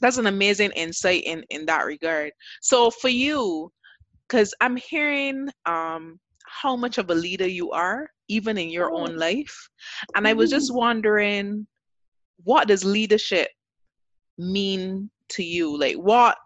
that's 0.00 0.18
an 0.18 0.26
amazing 0.26 0.72
insight 0.72 1.22
in 1.24 1.44
in 1.50 1.64
that 1.64 1.86
regard 1.86 2.32
so 2.60 2.90
for 2.90 3.08
you 3.08 3.70
because 4.28 4.52
i'm 4.60 4.76
hearing 4.76 5.48
um 5.66 6.18
how 6.44 6.74
much 6.74 6.98
of 6.98 7.08
a 7.08 7.14
leader 7.14 7.46
you 7.46 7.70
are 7.70 8.10
even 8.28 8.58
in 8.58 8.68
your 8.68 8.90
own 8.90 9.12
oh. 9.14 9.18
life 9.18 9.68
and 10.16 10.26
i 10.26 10.32
was 10.32 10.50
just 10.50 10.70
mm-hmm. 10.70 10.78
wondering 10.78 11.66
what 12.42 12.66
does 12.66 12.84
leadership 12.84 13.48
mean 14.38 15.08
to 15.32 15.44
you? 15.44 15.78
Like, 15.78 15.96
what 15.96 16.36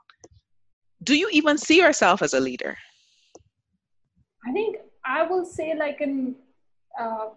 do 1.02 1.14
you 1.14 1.28
even 1.32 1.58
see 1.58 1.78
yourself 1.78 2.22
as 2.22 2.34
a 2.34 2.40
leader? 2.40 2.76
I 4.46 4.52
think 4.52 4.76
I 5.04 5.22
will 5.22 5.44
say, 5.44 5.74
like, 5.74 6.00
an 6.00 6.36
uh, 6.98 7.28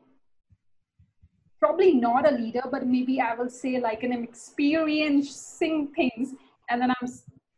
probably 1.60 1.94
not 1.94 2.32
a 2.32 2.36
leader, 2.36 2.64
but 2.72 2.86
maybe 2.86 3.20
I 3.20 3.36
will 3.36 3.50
say, 3.50 3.80
like, 3.80 4.04
an 4.04 4.14
experiencing 4.14 5.90
things, 5.96 6.34
and 6.70 6.82
then 6.82 6.92
I'm 6.92 7.10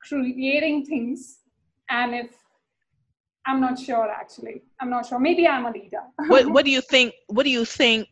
creating 0.02 0.86
things. 0.86 1.40
And 1.90 2.16
if 2.16 2.32
I'm 3.46 3.60
not 3.60 3.78
sure, 3.78 4.10
actually, 4.10 4.64
I'm 4.80 4.90
not 4.90 5.06
sure. 5.06 5.20
Maybe 5.20 5.48
I'm 5.48 5.66
a 5.66 5.72
leader. 5.72 6.04
what 6.28 6.46
What 6.54 6.66
do 6.66 6.72
you 6.72 6.82
think? 6.82 7.14
What 7.28 7.44
do 7.44 7.50
you 7.50 7.66
think? 7.66 8.08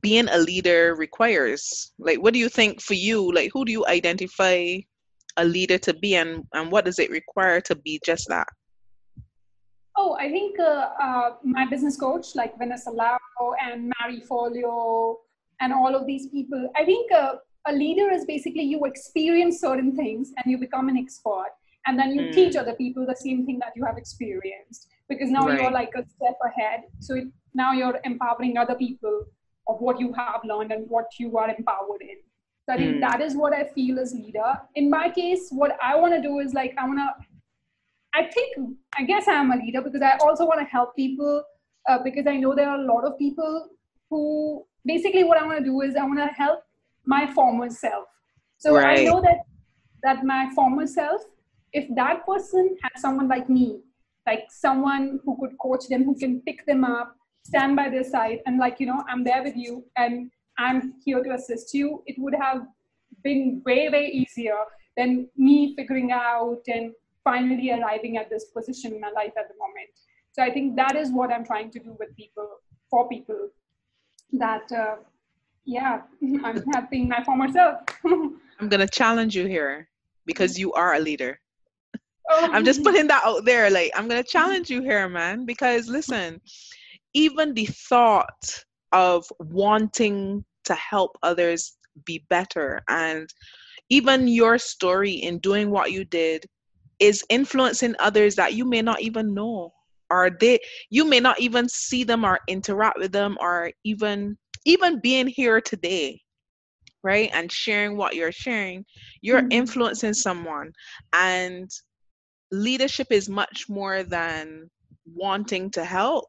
being 0.00 0.28
a 0.28 0.38
leader 0.38 0.94
requires 0.94 1.92
like 1.98 2.22
what 2.22 2.32
do 2.32 2.38
you 2.38 2.48
think 2.48 2.80
for 2.80 2.94
you 2.94 3.32
like 3.32 3.50
who 3.52 3.64
do 3.64 3.72
you 3.72 3.84
identify 3.86 4.76
a 5.36 5.44
leader 5.44 5.78
to 5.78 5.94
be 5.94 6.16
and, 6.16 6.44
and 6.52 6.70
what 6.70 6.84
does 6.84 6.98
it 6.98 7.10
require 7.10 7.60
to 7.62 7.74
be 7.74 8.00
just 8.04 8.28
that? 8.28 8.48
Oh, 9.96 10.16
I 10.18 10.30
think 10.30 10.58
uh, 10.58 10.88
uh, 11.02 11.30
my 11.42 11.66
business 11.66 11.96
coach, 11.96 12.34
like 12.34 12.56
Vanessa 12.56 12.90
Lau 12.90 13.18
and 13.60 13.92
Marie 14.00 14.22
Forleo 14.22 15.16
and 15.60 15.72
all 15.72 15.94
of 15.94 16.06
these 16.06 16.28
people, 16.28 16.70
I 16.76 16.84
think 16.84 17.12
uh, 17.12 17.34
a 17.66 17.72
leader 17.72 18.10
is 18.10 18.24
basically 18.24 18.62
you 18.62 18.84
experience 18.84 19.60
certain 19.60 19.94
things 19.96 20.32
and 20.36 20.50
you 20.50 20.58
become 20.58 20.88
an 20.88 20.96
expert, 20.96 21.50
and 21.86 21.98
then 21.98 22.14
you 22.14 22.22
mm. 22.22 22.32
teach 22.32 22.56
other 22.56 22.74
people 22.74 23.04
the 23.06 23.16
same 23.16 23.44
thing 23.44 23.58
that 23.58 23.72
you 23.76 23.84
have 23.84 23.98
experienced 23.98 24.88
because 25.08 25.30
now 25.30 25.46
right. 25.46 25.60
you're 25.60 25.70
like 25.70 25.92
a 25.96 26.04
step 26.08 26.38
ahead. 26.46 26.84
So 27.00 27.16
it, 27.16 27.28
now 27.52 27.72
you're 27.72 28.00
empowering 28.04 28.56
other 28.56 28.76
people 28.76 29.24
of 29.68 29.80
what 29.80 30.00
you 30.00 30.12
have 30.14 30.40
learned 30.44 30.72
and 30.72 30.88
what 30.88 31.06
you 31.18 31.36
are 31.36 31.48
empowered 31.50 32.02
in. 32.02 32.16
So 32.70 32.74
I 32.74 32.78
think 32.78 32.96
mm. 32.96 33.00
that 33.00 33.20
is 33.20 33.34
what 33.34 33.52
I 33.52 33.64
feel 33.64 33.98
as 33.98 34.14
leader. 34.14 34.54
In 34.76 34.88
my 34.88 35.10
case, 35.10 35.48
what 35.50 35.76
I 35.82 35.96
want 35.96 36.14
to 36.14 36.22
do 36.22 36.38
is 36.38 36.54
like 36.54 36.72
I 36.78 36.86
want 36.86 37.00
to. 37.00 37.26
I 38.14 38.30
think 38.30 38.76
I 38.96 39.02
guess 39.02 39.26
I 39.26 39.32
am 39.32 39.50
a 39.50 39.56
leader 39.56 39.82
because 39.82 40.02
I 40.02 40.16
also 40.18 40.46
want 40.46 40.60
to 40.60 40.66
help 40.66 40.94
people 40.94 41.42
uh, 41.88 41.98
because 42.04 42.28
I 42.28 42.36
know 42.36 42.54
there 42.54 42.68
are 42.68 42.78
a 42.78 42.84
lot 42.84 43.04
of 43.04 43.18
people 43.18 43.70
who 44.08 44.64
basically 44.84 45.24
what 45.24 45.36
I 45.36 45.44
want 45.44 45.58
to 45.58 45.64
do 45.64 45.80
is 45.80 45.96
I 45.96 46.04
want 46.04 46.20
to 46.20 46.26
help 46.26 46.60
my 47.06 47.26
former 47.32 47.70
self. 47.70 48.04
So 48.58 48.76
right. 48.76 49.00
I 49.00 49.04
know 49.04 49.20
that 49.20 49.38
that 50.04 50.24
my 50.24 50.48
former 50.54 50.86
self, 50.86 51.22
if 51.72 51.92
that 51.96 52.24
person 52.24 52.76
had 52.82 53.00
someone 53.00 53.26
like 53.26 53.50
me, 53.50 53.80
like 54.26 54.44
someone 54.48 55.18
who 55.24 55.36
could 55.40 55.58
coach 55.58 55.88
them, 55.88 56.04
who 56.04 56.16
can 56.16 56.40
pick 56.42 56.64
them 56.66 56.84
up, 56.84 57.16
stand 57.44 57.74
by 57.74 57.88
their 57.88 58.04
side, 58.04 58.38
and 58.46 58.58
like 58.58 58.78
you 58.78 58.86
know, 58.86 59.02
I'm 59.08 59.24
there 59.24 59.42
with 59.42 59.56
you, 59.56 59.84
and 59.96 60.30
I'm 60.60 60.94
here 61.04 61.22
to 61.22 61.30
assist 61.32 61.72
you, 61.72 62.02
it 62.06 62.16
would 62.18 62.34
have 62.34 62.66
been 63.24 63.62
way, 63.64 63.88
way 63.88 64.06
easier 64.06 64.58
than 64.96 65.28
me 65.36 65.74
figuring 65.74 66.12
out 66.12 66.62
and 66.68 66.92
finally 67.24 67.70
arriving 67.72 68.18
at 68.18 68.28
this 68.28 68.44
position 68.56 68.92
in 68.94 69.00
my 69.00 69.10
life 69.10 69.32
at 69.38 69.48
the 69.48 69.54
moment. 69.58 69.88
So 70.32 70.42
I 70.42 70.50
think 70.50 70.76
that 70.76 70.96
is 70.96 71.10
what 71.10 71.32
I'm 71.32 71.44
trying 71.44 71.70
to 71.72 71.78
do 71.78 71.96
with 71.98 72.14
people, 72.14 72.48
for 72.90 73.08
people, 73.08 73.48
that, 74.34 74.70
uh, 74.70 74.96
yeah, 75.64 76.02
I'm 76.44 76.62
helping 76.74 77.08
my 77.08 77.24
former 77.24 77.50
self. 77.50 77.80
I'm 78.04 78.68
going 78.68 78.86
to 78.86 78.88
challenge 78.88 79.34
you 79.34 79.46
here 79.46 79.88
because 80.26 80.58
you 80.58 80.72
are 80.74 80.94
a 80.94 81.00
leader. 81.00 81.40
Oh. 82.30 82.48
I'm 82.52 82.64
just 82.64 82.84
putting 82.84 83.06
that 83.08 83.22
out 83.24 83.44
there. 83.46 83.70
Like, 83.70 83.92
I'm 83.96 84.08
going 84.08 84.22
to 84.22 84.28
challenge 84.28 84.68
you 84.68 84.82
here, 84.82 85.08
man, 85.08 85.46
because 85.46 85.88
listen, 85.88 86.40
even 87.14 87.54
the 87.54 87.66
thought 87.66 88.64
of 88.92 89.24
wanting 89.38 90.44
to 90.64 90.74
help 90.74 91.16
others 91.22 91.76
be 92.04 92.24
better. 92.30 92.80
And 92.88 93.28
even 93.88 94.28
your 94.28 94.58
story 94.58 95.12
in 95.12 95.38
doing 95.38 95.70
what 95.70 95.92
you 95.92 96.04
did 96.04 96.46
is 96.98 97.24
influencing 97.28 97.94
others 97.98 98.34
that 98.36 98.54
you 98.54 98.64
may 98.64 98.82
not 98.82 99.00
even 99.00 99.34
know. 99.34 99.72
Or 100.10 100.30
they 100.40 100.58
you 100.90 101.04
may 101.04 101.20
not 101.20 101.40
even 101.40 101.68
see 101.68 102.02
them 102.02 102.24
or 102.24 102.40
interact 102.48 102.98
with 102.98 103.12
them 103.12 103.38
or 103.40 103.70
even 103.84 104.36
even 104.64 105.00
being 105.00 105.28
here 105.28 105.60
today 105.60 106.20
right? 107.02 107.30
And 107.32 107.50
sharing 107.50 107.96
what 107.96 108.14
you're 108.14 108.32
sharing. 108.32 108.84
You're 109.22 109.40
mm-hmm. 109.40 109.52
influencing 109.52 110.14
someone. 110.14 110.72
And 111.12 111.70
leadership 112.50 113.08
is 113.10 113.28
much 113.28 113.68
more 113.68 114.02
than 114.02 114.70
wanting 115.06 115.70
to 115.72 115.84
help. 115.84 116.26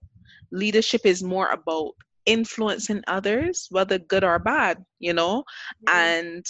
Leadership 0.51 1.01
is 1.05 1.23
more 1.23 1.49
about 1.49 1.91
influencing 2.25 3.03
others, 3.07 3.67
whether 3.71 3.97
good 3.97 4.23
or 4.23 4.39
bad, 4.39 4.83
you 4.99 5.13
know, 5.13 5.43
mm-hmm. 5.87 5.97
and 5.97 6.45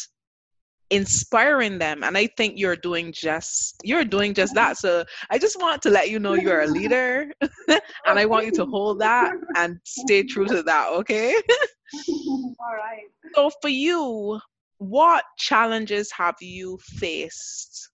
inspiring 0.91 1.79
them. 1.79 2.03
And 2.03 2.17
i 2.17 2.27
think 2.37 2.59
you're 2.59 2.75
doing 2.75 3.11
just 3.13 3.77
you're 3.83 4.05
doing 4.05 4.33
just 4.33 4.53
that. 4.55 4.77
So 4.77 5.05
i 5.31 5.39
just 5.39 5.59
want 5.59 5.81
to 5.83 5.89
let 5.89 6.09
you 6.09 6.19
know 6.19 6.33
you're 6.33 6.61
a 6.61 6.67
leader 6.79 7.31
and 7.41 8.19
i 8.19 8.25
want 8.25 8.45
you 8.45 8.51
to 8.51 8.65
hold 8.65 8.99
that 8.99 9.33
and 9.55 9.79
stay 9.85 10.23
true 10.23 10.45
to 10.45 10.61
that 10.63 10.89
okay? 10.89 11.33
All 12.19 12.55
right. 12.75 13.07
So 13.33 13.49
for 13.61 13.69
you 13.69 14.39
what 14.77 15.23
challenges 15.37 16.11
have 16.11 16.35
you 16.41 16.77
faced 16.81 17.89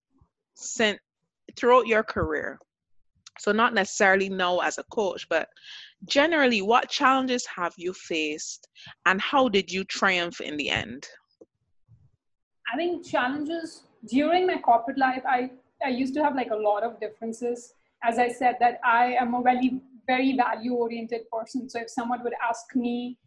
since 0.55 0.99
throughout 1.55 1.85
your 1.85 2.03
career? 2.03 2.57
So 3.39 3.51
not 3.51 3.73
necessarily 3.73 4.29
now 4.29 4.59
as 4.59 4.79
a 4.79 4.83
coach 4.85 5.29
but 5.29 5.47
generally 6.05 6.61
what 6.61 6.89
challenges 6.89 7.45
have 7.45 7.73
you 7.77 7.93
faced 7.93 8.67
and 9.05 9.19
how 9.21 9.49
did 9.49 9.71
you 9.71 9.83
triumph 9.83 10.41
in 10.41 10.57
the 10.57 10.69
end 10.69 11.07
I 12.73 12.77
think 12.77 13.05
challenges 13.05 13.83
during 14.07 14.47
my 14.47 14.57
corporate 14.57 14.97
life, 14.97 15.23
I, 15.27 15.51
I 15.85 15.89
used 15.89 16.13
to 16.15 16.23
have 16.23 16.35
like 16.35 16.51
a 16.51 16.55
lot 16.55 16.83
of 16.83 16.99
differences. 16.99 17.73
As 18.03 18.19
I 18.19 18.29
said, 18.29 18.55
that 18.59 18.79
I 18.83 19.13
am 19.19 19.33
a 19.33 19.41
very, 19.41 19.81
very 20.05 20.35
value 20.35 20.73
oriented 20.73 21.21
person. 21.31 21.69
So 21.69 21.79
if 21.79 21.89
someone 21.89 22.23
would 22.23 22.33
ask 22.47 22.75
me 22.75 23.17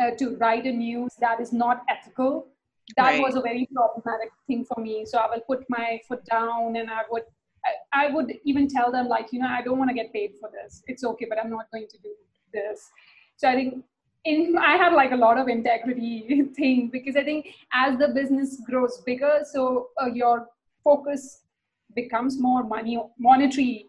uh, 0.00 0.10
to 0.18 0.36
write 0.36 0.66
a 0.66 0.72
news 0.72 1.14
that 1.20 1.40
is 1.40 1.52
not 1.52 1.82
ethical, 1.88 2.48
that 2.96 3.02
right. 3.02 3.22
was 3.22 3.36
a 3.36 3.40
very 3.40 3.68
problematic 3.74 4.30
thing 4.46 4.64
for 4.64 4.80
me. 4.80 5.04
So 5.06 5.18
I 5.18 5.28
will 5.30 5.42
put 5.42 5.64
my 5.68 6.00
foot 6.06 6.24
down 6.26 6.76
and 6.76 6.90
I 6.90 7.02
would, 7.10 7.22
I, 7.64 8.06
I 8.06 8.10
would 8.10 8.32
even 8.44 8.68
tell 8.68 8.90
them 8.90 9.08
like, 9.08 9.32
you 9.32 9.40
know, 9.40 9.48
I 9.48 9.62
don't 9.62 9.78
want 9.78 9.90
to 9.90 9.94
get 9.94 10.12
paid 10.12 10.32
for 10.40 10.50
this. 10.50 10.82
It's 10.86 11.04
okay, 11.04 11.26
but 11.28 11.38
I'm 11.38 11.50
not 11.50 11.70
going 11.72 11.86
to 11.88 11.98
do 11.98 12.10
this. 12.52 12.88
So 13.36 13.48
I 13.48 13.54
think 13.54 13.84
in 14.24 14.56
I 14.58 14.76
have 14.76 14.92
like 14.92 15.12
a 15.12 15.16
lot 15.16 15.38
of 15.38 15.48
integrity 15.48 16.44
thing 16.56 16.90
because 16.92 17.16
I 17.16 17.24
think 17.24 17.48
as 17.72 17.98
the 17.98 18.08
business 18.08 18.60
grows 18.68 19.02
bigger, 19.06 19.40
so 19.50 19.88
uh, 20.00 20.06
your 20.06 20.48
focus 20.84 21.42
becomes 21.94 22.40
more 22.40 22.62
money 22.62 23.02
monetary. 23.18 23.86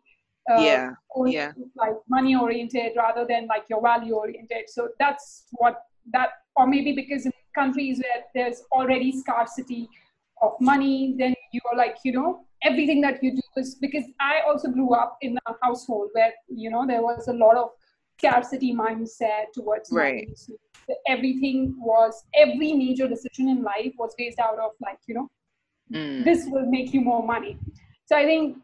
Uh, 0.50 0.60
yeah. 0.60 0.92
yeah. 1.28 1.52
Like 1.76 1.94
money 2.10 2.36
oriented 2.36 2.94
rather 2.98 3.26
than 3.28 3.48
like 3.48 3.64
your 3.70 3.82
value 3.82 4.16
oriented. 4.16 4.70
So 4.70 4.90
that's 5.00 5.46
what 5.52 5.84
that, 6.14 6.30
or 6.56 6.66
maybe 6.66 6.94
because 6.94 7.26
in 7.26 7.32
countries 7.54 8.02
where 8.02 8.24
there's 8.34 8.64
already 8.72 9.12
scarcity 9.12 9.88
of 10.42 10.54
money, 10.60 11.16
then 11.18 11.36
you're 11.52 11.78
like, 11.78 11.98
you 12.04 12.14
know, 12.14 12.46
everything 12.63 13.02
that 13.02 13.24
you 13.24 13.32
do 13.36 13.41
is 13.58 13.76
because 13.76 14.04
I 14.19 14.41
also 14.47 14.69
grew 14.69 14.93
up 14.93 15.17
in 15.21 15.38
a 15.47 15.54
household 15.62 16.10
where, 16.13 16.34
you 16.47 16.69
know, 16.69 16.86
there 16.86 17.02
was 17.02 17.28
a 17.28 17.34
lot 17.34 17.58
of 17.58 17.69
scarcity 18.17 18.74
mindset 18.74 19.52
towards 19.54 19.91
right. 19.91 20.28
money. 20.28 20.28
So 20.36 20.54
everything 21.08 21.76
was 21.80 22.24
every 22.36 22.74
major 22.74 23.08
decision 23.08 23.50
in 23.50 23.63
life 23.63 23.93
was 23.97 24.13
based 24.17 24.39
out 24.39 24.60
of 24.60 24.71
like 24.82 25.00
you 25.08 25.15
know 25.15 25.30
mm. 25.93 26.24
this 26.24 26.45
will 26.47 26.65
make 26.65 26.93
you 26.93 27.02
more 27.02 27.26
money. 27.26 27.58
So 28.06 28.15
I 28.15 28.26
think 28.26 28.58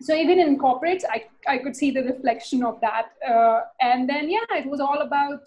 so 0.00 0.14
even 0.14 0.38
in 0.40 0.58
corporates 0.58 1.04
I, 1.08 1.24
I 1.46 1.58
could 1.58 1.76
see 1.76 1.90
the 1.90 2.02
reflection 2.02 2.64
of 2.64 2.80
that 2.80 3.10
uh, 3.28 3.60
and 3.80 4.08
then 4.08 4.28
yeah 4.28 4.50
it 4.50 4.66
was 4.66 4.80
all 4.80 5.00
about 5.00 5.40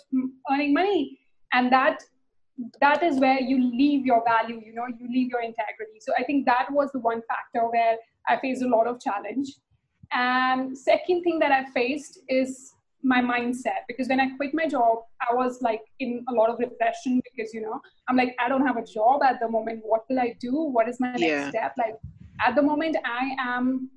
earning 0.51 0.73
money 0.73 1.19
and 1.53 1.71
that 1.71 2.01
that 2.79 3.03
is 3.03 3.19
where 3.19 3.39
you 3.41 3.57
leave 3.61 4.05
your 4.05 4.23
value 4.25 4.61
you 4.65 4.73
know 4.73 4.85
you 4.99 5.07
leave 5.09 5.29
your 5.29 5.41
integrity 5.41 5.99
so 5.99 6.13
i 6.17 6.23
think 6.23 6.45
that 6.45 6.67
was 6.71 6.89
the 6.93 6.99
one 6.99 7.21
factor 7.27 7.67
where 7.69 7.97
i 8.29 8.37
faced 8.39 8.61
a 8.61 8.67
lot 8.67 8.87
of 8.87 8.99
challenge 8.99 9.49
and 10.13 10.77
second 10.77 11.21
thing 11.23 11.37
that 11.39 11.51
i 11.51 11.65
faced 11.71 12.19
is 12.29 12.75
my 13.05 13.21
mindset 13.21 13.85
because 13.87 14.09
when 14.09 14.19
I 14.19 14.29
quit 14.35 14.53
my 14.53 14.67
job, 14.67 15.03
I 15.29 15.33
was 15.33 15.61
like 15.61 15.81
in 15.99 16.25
a 16.27 16.33
lot 16.33 16.49
of 16.49 16.57
depression 16.57 17.21
because 17.23 17.53
you 17.53 17.61
know 17.61 17.79
I'm 18.09 18.17
like 18.17 18.35
I 18.39 18.49
don't 18.49 18.65
have 18.65 18.77
a 18.77 18.83
job 18.83 19.21
at 19.23 19.39
the 19.39 19.47
moment. 19.47 19.81
What 19.83 20.05
will 20.09 20.19
I 20.19 20.35
do? 20.41 20.53
What 20.53 20.89
is 20.89 20.99
my 20.99 21.11
next 21.11 21.21
yeah. 21.21 21.49
step? 21.49 21.73
Like 21.77 21.95
at 22.45 22.55
the 22.55 22.63
moment, 22.63 22.97
I 23.05 23.35
am 23.39 23.89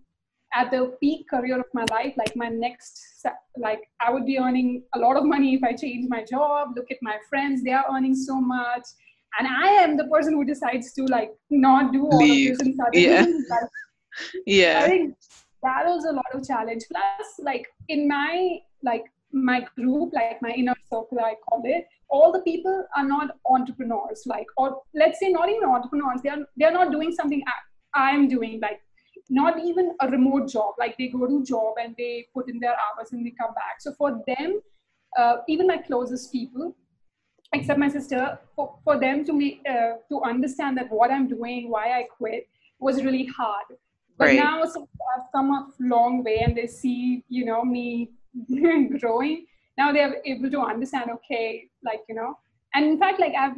at 0.54 0.70
the 0.70 0.96
peak 1.00 1.28
career 1.28 1.58
of 1.58 1.66
my 1.74 1.84
life. 1.90 2.14
Like 2.16 2.34
my 2.36 2.48
next, 2.48 3.24
like 3.56 3.80
I 4.00 4.10
would 4.10 4.26
be 4.26 4.38
earning 4.38 4.82
a 4.94 4.98
lot 4.98 5.16
of 5.16 5.24
money 5.24 5.54
if 5.54 5.62
I 5.62 5.72
change 5.72 6.06
my 6.08 6.24
job. 6.24 6.70
Look 6.76 6.90
at 6.90 6.98
my 7.02 7.16
friends; 7.28 7.62
they 7.62 7.72
are 7.72 7.84
earning 7.90 8.14
so 8.14 8.40
much, 8.40 8.86
and 9.38 9.48
I 9.48 9.68
am 9.68 9.96
the 9.96 10.06
person 10.06 10.34
who 10.34 10.44
decides 10.44 10.92
to 10.94 11.04
like 11.04 11.30
not 11.50 11.92
do 11.92 12.06
all 12.06 12.18
Leave. 12.18 12.52
of 12.52 12.58
this 12.58 12.66
and 12.66 12.74
start 12.74 12.94
yeah. 12.94 13.26
yeah. 14.46 14.80
I 14.84 14.88
think 14.88 15.16
that 15.62 15.84
was 15.86 16.04
a 16.04 16.12
lot 16.12 16.32
of 16.34 16.46
challenge. 16.46 16.84
Plus, 16.90 17.26
like 17.40 17.66
in 17.88 18.08
my 18.08 18.58
like 18.82 19.04
my 19.32 19.66
group, 19.76 20.12
like 20.14 20.40
my 20.40 20.50
inner 20.50 20.74
circle, 20.90 21.18
I 21.20 21.34
call 21.48 21.62
it, 21.64 21.86
all 22.08 22.32
the 22.32 22.40
people 22.40 22.86
are 22.96 23.04
not 23.04 23.36
entrepreneurs, 23.50 24.22
like, 24.26 24.46
or 24.56 24.80
let's 24.94 25.20
say 25.20 25.28
not 25.28 25.48
even 25.48 25.64
entrepreneurs, 25.68 26.20
they 26.22 26.30
are, 26.30 26.38
they're 26.56 26.72
not 26.72 26.90
doing 26.90 27.12
something 27.12 27.42
I, 27.46 28.10
I'm 28.10 28.28
doing, 28.28 28.60
like 28.60 28.80
not 29.30 29.62
even 29.64 29.94
a 30.00 30.08
remote 30.08 30.48
job, 30.48 30.74
like 30.78 30.96
they 30.98 31.08
go 31.08 31.26
to 31.26 31.44
job 31.44 31.74
and 31.82 31.94
they 31.96 32.26
put 32.34 32.48
in 32.48 32.58
their 32.58 32.74
hours 32.74 33.12
and 33.12 33.24
they 33.24 33.32
come 33.38 33.54
back. 33.54 33.80
So 33.80 33.92
for 33.94 34.22
them, 34.26 34.60
uh, 35.18 35.36
even 35.48 35.66
my 35.66 35.78
closest 35.78 36.32
people, 36.32 36.74
except 37.52 37.78
my 37.78 37.88
sister, 37.88 38.38
for, 38.56 38.78
for 38.84 38.98
them 38.98 39.24
to 39.24 39.32
make, 39.32 39.60
uh, 39.68 39.96
to 40.10 40.22
understand 40.22 40.78
that 40.78 40.90
what 40.90 41.10
I'm 41.10 41.28
doing, 41.28 41.70
why 41.70 41.98
I 41.98 42.04
quit 42.04 42.48
was 42.78 43.02
really 43.02 43.26
hard. 43.26 43.66
But 44.16 44.26
right. 44.26 44.36
now 44.36 44.64
so 44.64 44.88
I've 45.16 45.30
come 45.32 45.50
a 45.50 45.68
long 45.78 46.24
way 46.24 46.38
and 46.44 46.56
they 46.56 46.66
see, 46.66 47.24
you 47.28 47.44
know, 47.44 47.64
me 47.64 48.10
growing 49.00 49.46
now 49.78 49.92
they're 49.92 50.20
able 50.26 50.50
to 50.50 50.60
understand 50.60 51.10
okay 51.16 51.68
like 51.82 52.00
you 52.08 52.14
know 52.14 52.36
and 52.74 52.84
in 52.84 52.98
fact 52.98 53.20
like 53.20 53.34
i've 53.38 53.56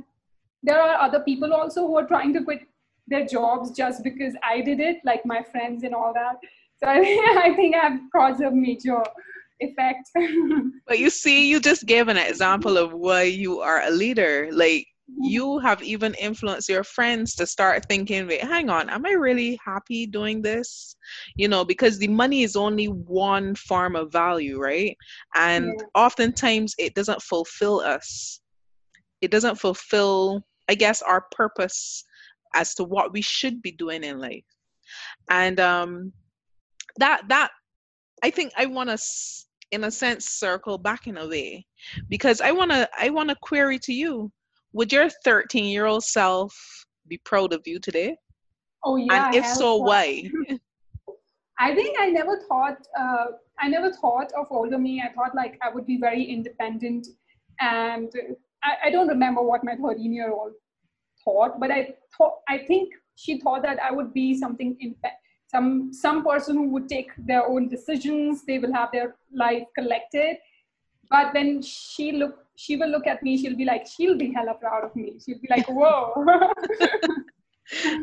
there 0.62 0.80
are 0.80 0.96
other 1.06 1.20
people 1.20 1.54
also 1.54 1.86
who 1.86 1.96
are 1.96 2.06
trying 2.06 2.32
to 2.34 2.44
quit 2.44 2.66
their 3.10 3.26
jobs 3.26 3.72
just 3.72 4.02
because 4.02 4.34
i 4.42 4.60
did 4.60 4.80
it 4.80 4.98
like 5.04 5.26
my 5.26 5.42
friends 5.42 5.82
and 5.82 5.94
all 5.94 6.12
that. 6.14 6.36
So 6.78 6.86
i, 6.86 6.98
I 7.46 7.54
think 7.54 7.74
i've 7.76 8.00
caused 8.14 8.40
a 8.40 8.50
major 8.50 9.02
effect. 9.60 10.08
But 10.86 10.98
you 10.98 11.10
see 11.10 11.48
you 11.48 11.60
just 11.60 11.86
gave 11.86 12.08
an 12.08 12.16
example 12.16 12.78
of 12.78 12.92
why 12.92 13.22
you 13.22 13.60
are 13.60 13.82
a 13.82 13.90
leader. 13.90 14.48
Like 14.50 14.86
you 15.20 15.58
have 15.58 15.82
even 15.82 16.14
influenced 16.14 16.68
your 16.68 16.84
friends 16.84 17.34
to 17.34 17.44
start 17.44 17.84
thinking 17.88 18.28
wait 18.28 18.44
hang 18.44 18.70
on 18.70 18.88
am 18.88 19.04
i 19.04 19.10
really 19.10 19.58
happy 19.64 20.06
doing 20.06 20.40
this? 20.40 20.96
You 21.36 21.48
know 21.48 21.64
because 21.64 21.98
the 21.98 22.08
money 22.08 22.42
is 22.42 22.56
only 22.56 22.86
one 22.86 23.54
form 23.54 23.96
of 23.96 24.12
value 24.12 24.58
right? 24.58 24.96
And 25.34 25.66
yeah. 25.66 25.84
oftentimes 25.94 26.74
it 26.78 26.94
doesn't 26.94 27.22
fulfill 27.22 27.80
us. 27.80 28.40
It 29.20 29.30
doesn't 29.30 29.56
fulfill 29.56 30.42
i 30.68 30.74
guess 30.74 31.02
our 31.02 31.22
purpose 31.32 32.04
as 32.54 32.74
to 32.74 32.84
what 32.84 33.12
we 33.12 33.20
should 33.20 33.62
be 33.62 33.72
doing 33.72 34.04
in 34.04 34.18
life 34.18 34.44
and 35.30 35.60
um 35.60 36.12
that 36.96 37.22
that 37.28 37.50
i 38.22 38.30
think 38.30 38.52
i 38.56 38.66
want 38.66 38.90
to 38.90 38.98
in 39.70 39.84
a 39.84 39.90
sense 39.90 40.26
circle 40.26 40.78
back 40.78 41.06
in 41.06 41.18
a 41.18 41.28
way 41.28 41.64
because 42.08 42.40
i 42.40 42.50
want 42.50 42.70
to 42.70 42.88
i 42.98 43.08
want 43.08 43.28
to 43.28 43.36
query 43.42 43.78
to 43.78 43.92
you 43.92 44.30
would 44.72 44.92
your 44.92 45.08
13 45.24 45.64
year 45.64 45.86
old 45.86 46.04
self 46.04 46.54
be 47.08 47.18
proud 47.24 47.52
of 47.52 47.62
you 47.66 47.78
today? 47.78 48.16
Oh 48.84 48.96
yeah. 48.96 49.26
And 49.26 49.34
if 49.34 49.46
so, 49.46 49.76
why? 49.76 50.30
I 51.58 51.74
think 51.74 51.96
I 52.00 52.08
never 52.10 52.40
thought. 52.48 52.78
Uh, 52.98 53.26
I 53.58 53.68
never 53.68 53.92
thought 53.92 54.32
of 54.32 54.46
older 54.50 54.78
me. 54.78 55.02
I 55.04 55.12
thought 55.12 55.34
like 55.34 55.58
I 55.62 55.68
would 55.74 55.86
be 55.86 55.98
very 55.98 56.24
independent, 56.24 57.08
and 57.60 58.10
I, 58.62 58.88
I 58.88 58.90
don't 58.90 59.08
remember 59.08 59.42
what 59.42 59.62
my 59.64 59.76
13 59.76 60.12
year 60.12 60.32
old 60.32 60.52
thought, 61.24 61.60
but 61.60 61.70
I 61.70 61.94
thought. 62.16 62.38
I 62.48 62.58
think 62.58 62.94
she 63.16 63.38
thought 63.38 63.62
that 63.62 63.78
I 63.82 63.92
would 63.92 64.12
be 64.14 64.38
something 64.38 64.76
in 64.80 64.94
some 65.50 65.92
some 65.92 66.24
person 66.24 66.56
who 66.56 66.68
would 66.70 66.88
take 66.88 67.10
their 67.18 67.46
own 67.46 67.68
decisions. 67.68 68.44
They 68.44 68.58
will 68.58 68.72
have 68.72 68.90
their 68.92 69.16
life 69.32 69.64
collected. 69.76 70.36
But 71.08 71.34
when 71.34 71.60
she 71.62 72.12
look 72.12 72.46
she 72.56 72.76
will 72.76 72.88
look 72.88 73.06
at 73.06 73.22
me, 73.22 73.38
she'll 73.38 73.56
be 73.56 73.64
like, 73.64 73.86
she'll 73.86 74.18
be 74.18 74.32
hella 74.32 74.54
proud 74.54 74.84
of 74.84 74.94
me. 74.94 75.18
She'll 75.24 75.38
be 75.38 75.48
like, 75.48 75.66
whoa. 75.68 76.12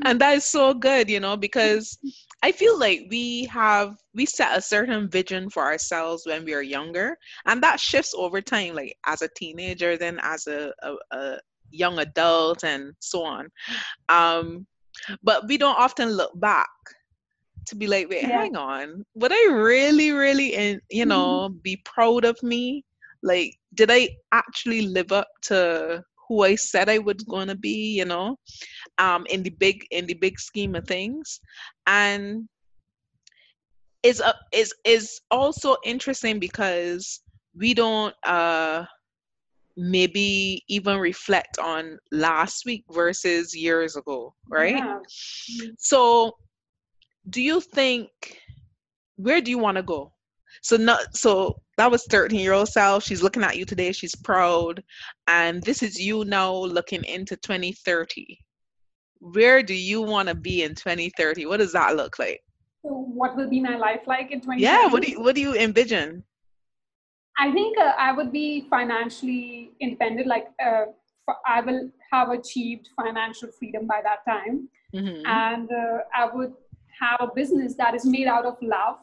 and 0.04 0.20
that 0.20 0.36
is 0.36 0.46
so 0.46 0.74
good, 0.74 1.10
you 1.10 1.20
know, 1.20 1.38
because 1.38 1.98
I 2.42 2.52
feel 2.52 2.78
like 2.80 3.08
we 3.10 3.46
have 3.46 3.98
we 4.14 4.26
set 4.26 4.58
a 4.58 4.62
certain 4.62 5.10
vision 5.10 5.50
for 5.50 5.64
ourselves 5.64 6.26
when 6.26 6.44
we 6.44 6.54
are 6.54 6.62
younger, 6.62 7.18
and 7.46 7.62
that 7.64 7.80
shifts 7.80 8.14
over 8.16 8.42
time, 8.42 8.76
like 8.76 8.98
as 9.06 9.22
a 9.22 9.30
teenager, 9.36 9.98
then 9.98 10.20
as 10.22 10.48
a, 10.48 10.74
a, 10.82 10.96
a 11.12 11.40
young 11.72 12.00
adult, 12.00 12.64
and 12.64 12.94
so 13.00 13.24
on. 13.24 13.48
Um, 14.10 14.66
but 15.24 15.48
we 15.48 15.58
don't 15.58 15.80
often 15.80 16.10
look 16.10 16.38
back 16.40 16.70
to 17.68 17.76
be 17.76 17.88
like, 17.88 18.10
wait, 18.10 18.24
yeah. 18.24 18.42
hang 18.42 18.56
on, 18.56 19.06
would 19.16 19.32
I 19.32 19.52
really, 19.52 20.12
really, 20.12 20.56
and 20.56 20.82
you 20.90 21.06
know, 21.06 21.50
mm-hmm. 21.50 21.58
be 21.62 21.78
proud 21.86 22.26
of 22.26 22.42
me? 22.42 22.84
Like, 23.24 23.56
did 23.74 23.90
I 23.92 24.10
actually 24.32 24.84
live 24.84 25.12
up 25.12 25.28
to 25.44 26.04
who 26.28 26.44
I 26.44 26.56
said 26.56 26.90
I 26.90 26.98
was 26.98 27.24
going 27.24 27.48
to 27.48 27.56
be, 27.56 27.96
you 27.98 28.06
know, 28.06 28.38
um, 28.98 29.26
in 29.30 29.44
the 29.44 29.50
big 29.50 29.86
in 29.92 30.06
the 30.06 30.14
big 30.14 30.40
scheme 30.40 30.76
of 30.76 30.86
things, 30.86 31.40
and 31.86 32.48
is 34.04 34.22
uh, 34.22 34.34
is 34.52 34.74
is 34.84 35.20
also 35.32 35.78
interesting 35.84 36.40
because 36.40 37.22
we 37.56 37.74
don't 37.74 38.14
uh 38.26 38.86
maybe 39.78 40.64
even 40.68 40.98
reflect 40.98 41.60
on 41.60 42.00
last 42.12 42.66
week 42.66 42.84
versus 42.92 43.56
years 43.56 43.96
ago, 43.96 44.34
right? 44.50 44.76
Yeah. 44.78 45.00
So, 45.78 46.34
do 47.30 47.42
you 47.42 47.62
think 47.62 48.10
where 49.18 49.42
do 49.42 49.52
you 49.52 49.60
want 49.60 49.78
to 49.78 49.84
go? 49.84 50.14
So 50.62 50.78
not 50.78 51.16
so 51.16 51.62
that 51.78 51.92
was 51.92 52.06
13 52.10 52.40
year 52.40 52.54
old 52.54 52.70
self. 52.70 53.04
She's 53.04 53.22
looking 53.22 53.44
at 53.44 53.58
you 53.58 53.66
today. 53.66 53.92
She's 53.92 54.16
proud, 54.16 54.84
and 55.28 55.62
this 55.64 55.84
is 55.84 56.00
you 56.00 56.26
now 56.26 56.54
looking 56.54 57.04
into 57.04 57.36
2030. 57.38 58.40
Where 59.20 59.62
do 59.64 59.74
you 59.74 60.02
want 60.02 60.30
to 60.30 60.36
be 60.36 60.64
in 60.64 60.76
2030? 60.76 61.46
What 61.46 61.58
does 61.58 61.74
that 61.74 61.96
look 61.96 62.20
like? 62.20 62.42
So 62.84 62.90
what 62.90 63.36
will 63.36 63.50
be 63.50 63.60
my 63.60 63.76
life 63.76 64.02
like 64.08 64.32
in 64.32 64.40
2030? 64.40 64.62
Yeah. 64.62 64.88
What 64.88 65.04
do 65.04 65.12
you 65.12 65.22
What 65.22 65.36
do 65.36 65.42
you 65.42 65.56
envision? 65.56 66.24
I 67.38 67.52
think 67.52 67.78
uh, 67.78 67.94
I 67.98 68.12
would 68.12 68.32
be 68.32 68.68
financially 68.70 69.72
independent. 69.80 70.28
Like 70.28 70.48
uh, 70.64 70.86
I 71.46 71.62
will 71.62 71.90
have 72.12 72.30
achieved 72.30 72.90
financial 72.96 73.50
freedom 73.52 73.86
by 73.86 74.02
that 74.04 74.26
time, 74.26 74.70
mm-hmm. 74.94 75.26
and 75.26 75.70
uh, 75.72 76.00
I 76.16 76.34
would 76.34 76.54
have 77.00 77.22
a 77.22 77.34
business 77.34 77.76
that 77.76 77.94
is 77.94 78.06
made 78.06 78.28
out 78.28 78.46
of 78.46 78.58
love, 78.62 79.00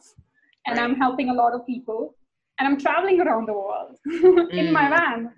and 0.67 0.77
right. 0.77 0.83
I'm 0.83 0.95
helping 0.95 1.29
a 1.29 1.33
lot 1.33 1.53
of 1.53 1.65
people, 1.65 2.15
and 2.59 2.67
I'm 2.67 2.79
traveling 2.79 3.21
around 3.21 3.47
the 3.47 3.53
world 3.53 3.97
in 4.05 4.67
mm. 4.67 4.71
my 4.71 4.89
van. 4.89 5.31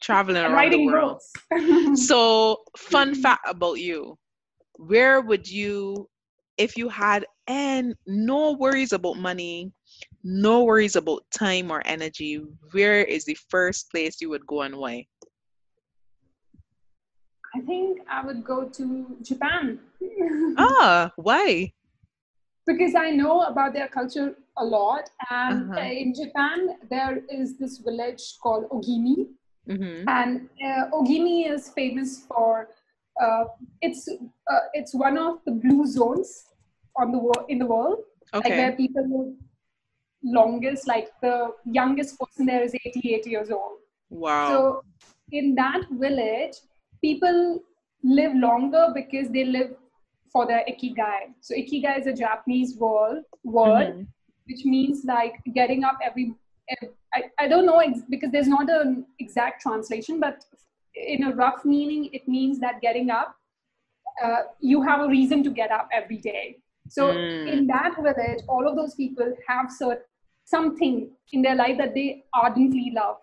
Traveling 0.00 0.42
around 0.42 0.52
writing 0.52 0.86
the 0.86 0.92
world. 0.92 1.22
so, 1.96 2.58
fun 2.76 3.14
fact 3.14 3.44
about 3.48 3.80
you: 3.80 4.16
Where 4.74 5.20
would 5.20 5.48
you, 5.48 6.08
if 6.58 6.76
you 6.76 6.88
had 6.88 7.26
and 7.48 7.94
no 8.06 8.52
worries 8.52 8.92
about 8.92 9.16
money, 9.16 9.72
no 10.26 10.64
worries 10.64 10.96
about 10.96 11.22
time 11.30 11.70
or 11.70 11.82
energy, 11.86 12.42
where 12.72 13.04
is 13.04 13.24
the 13.24 13.38
first 13.48 13.88
place 13.92 14.20
you 14.20 14.28
would 14.28 14.44
go 14.44 14.62
and 14.62 14.74
why? 14.74 15.06
I 17.54 17.60
think 17.60 18.00
I 18.10 18.26
would 18.26 18.44
go 18.44 18.64
to 18.64 19.16
Japan. 19.22 19.78
ah, 20.58 21.12
why? 21.14 21.72
Because 22.66 22.96
I 22.96 23.10
know 23.10 23.42
about 23.42 23.72
their 23.72 23.86
culture 23.86 24.34
a 24.56 24.64
lot. 24.64 25.08
And 25.30 25.70
uh-huh. 25.70 25.80
in 25.80 26.12
Japan, 26.12 26.76
there 26.90 27.22
is 27.30 27.56
this 27.56 27.78
village 27.78 28.36
called 28.42 28.68
Ogimi. 28.70 29.28
Mm-hmm. 29.68 30.08
And 30.08 30.48
uh, 30.60 30.90
Ogimi 30.92 31.48
is 31.48 31.68
famous 31.68 32.24
for 32.26 32.70
uh, 33.22 33.44
it's 33.80 34.08
uh, 34.08 34.58
it's 34.74 34.92
one 34.92 35.16
of 35.16 35.38
the 35.46 35.52
blue 35.52 35.86
zones 35.86 36.46
on 36.96 37.12
the 37.12 37.18
world 37.18 37.46
in 37.48 37.58
the 37.58 37.66
world, 37.66 38.00
okay. 38.34 38.50
like 38.50 38.58
where 38.58 38.72
people 38.72 39.34
longest, 40.26 40.86
like 40.88 41.08
the 41.22 41.52
youngest 41.64 42.18
person 42.18 42.46
there 42.46 42.62
is 42.62 42.74
88 42.74 43.26
years 43.26 43.50
old. 43.50 43.78
Wow. 44.10 44.48
So 44.48 44.82
in 45.32 45.54
that 45.54 45.82
village, 45.90 46.54
people 47.02 47.62
live 48.02 48.32
longer 48.34 48.88
because 48.94 49.28
they 49.30 49.44
live 49.44 49.74
for 50.32 50.46
their 50.46 50.64
ikigai. 50.68 51.32
So 51.40 51.54
ikigai 51.54 52.00
is 52.00 52.06
a 52.06 52.12
Japanese 52.12 52.76
word, 52.76 53.22
word 53.44 53.88
mm-hmm. 53.88 54.02
which 54.46 54.64
means 54.64 55.04
like 55.04 55.34
getting 55.54 55.84
up 55.84 55.98
every, 56.04 56.34
I, 57.14 57.24
I 57.38 57.48
don't 57.48 57.66
know 57.66 57.78
ex- 57.78 58.02
because 58.08 58.30
there's 58.32 58.48
not 58.48 58.68
an 58.68 59.06
exact 59.18 59.62
translation, 59.62 60.20
but 60.20 60.44
in 60.94 61.24
a 61.24 61.34
rough 61.34 61.64
meaning, 61.64 62.10
it 62.12 62.26
means 62.26 62.58
that 62.60 62.80
getting 62.80 63.10
up, 63.10 63.34
uh, 64.22 64.42
you 64.60 64.82
have 64.82 65.00
a 65.00 65.08
reason 65.08 65.42
to 65.44 65.50
get 65.50 65.70
up 65.70 65.88
every 65.92 66.18
day. 66.18 66.56
So 66.88 67.12
mm. 67.12 67.52
in 67.52 67.66
that 67.66 67.96
village, 67.96 68.40
all 68.48 68.66
of 68.68 68.76
those 68.76 68.94
people 68.94 69.34
have 69.48 69.70
certain 69.70 70.04
something 70.46 71.10
in 71.32 71.42
their 71.42 71.56
life 71.56 71.76
that 71.76 71.92
they 71.94 72.24
ardently 72.32 72.92
love. 72.94 73.16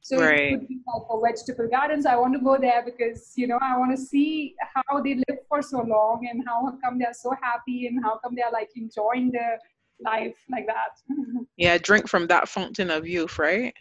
So 0.00 0.18
right. 0.18 0.40
it 0.40 0.58
could 0.60 0.68
be 0.68 0.78
like 0.86 1.02
a 1.10 1.20
vegetable 1.20 1.68
gardens. 1.68 2.06
I 2.06 2.16
want 2.16 2.32
to 2.32 2.40
go 2.40 2.56
there 2.56 2.82
because 2.82 3.32
you 3.36 3.46
know 3.46 3.58
I 3.60 3.76
want 3.76 3.94
to 3.94 4.02
see 4.02 4.54
how 4.74 5.02
they 5.02 5.16
live 5.16 5.38
for 5.48 5.60
so 5.60 5.82
long 5.82 6.26
and 6.30 6.42
how 6.46 6.78
come 6.82 6.98
they're 6.98 7.12
so 7.12 7.34
happy 7.42 7.88
and 7.88 8.02
how 8.02 8.16
come 8.18 8.34
they're 8.34 8.52
like 8.52 8.70
enjoying 8.76 9.30
their 9.32 9.58
life 10.00 10.36
like 10.50 10.66
that. 10.66 10.92
yeah, 11.56 11.76
drink 11.76 12.08
from 12.08 12.26
that 12.28 12.48
fountain 12.48 12.90
of 12.90 13.06
youth, 13.06 13.38
right? 13.38 13.74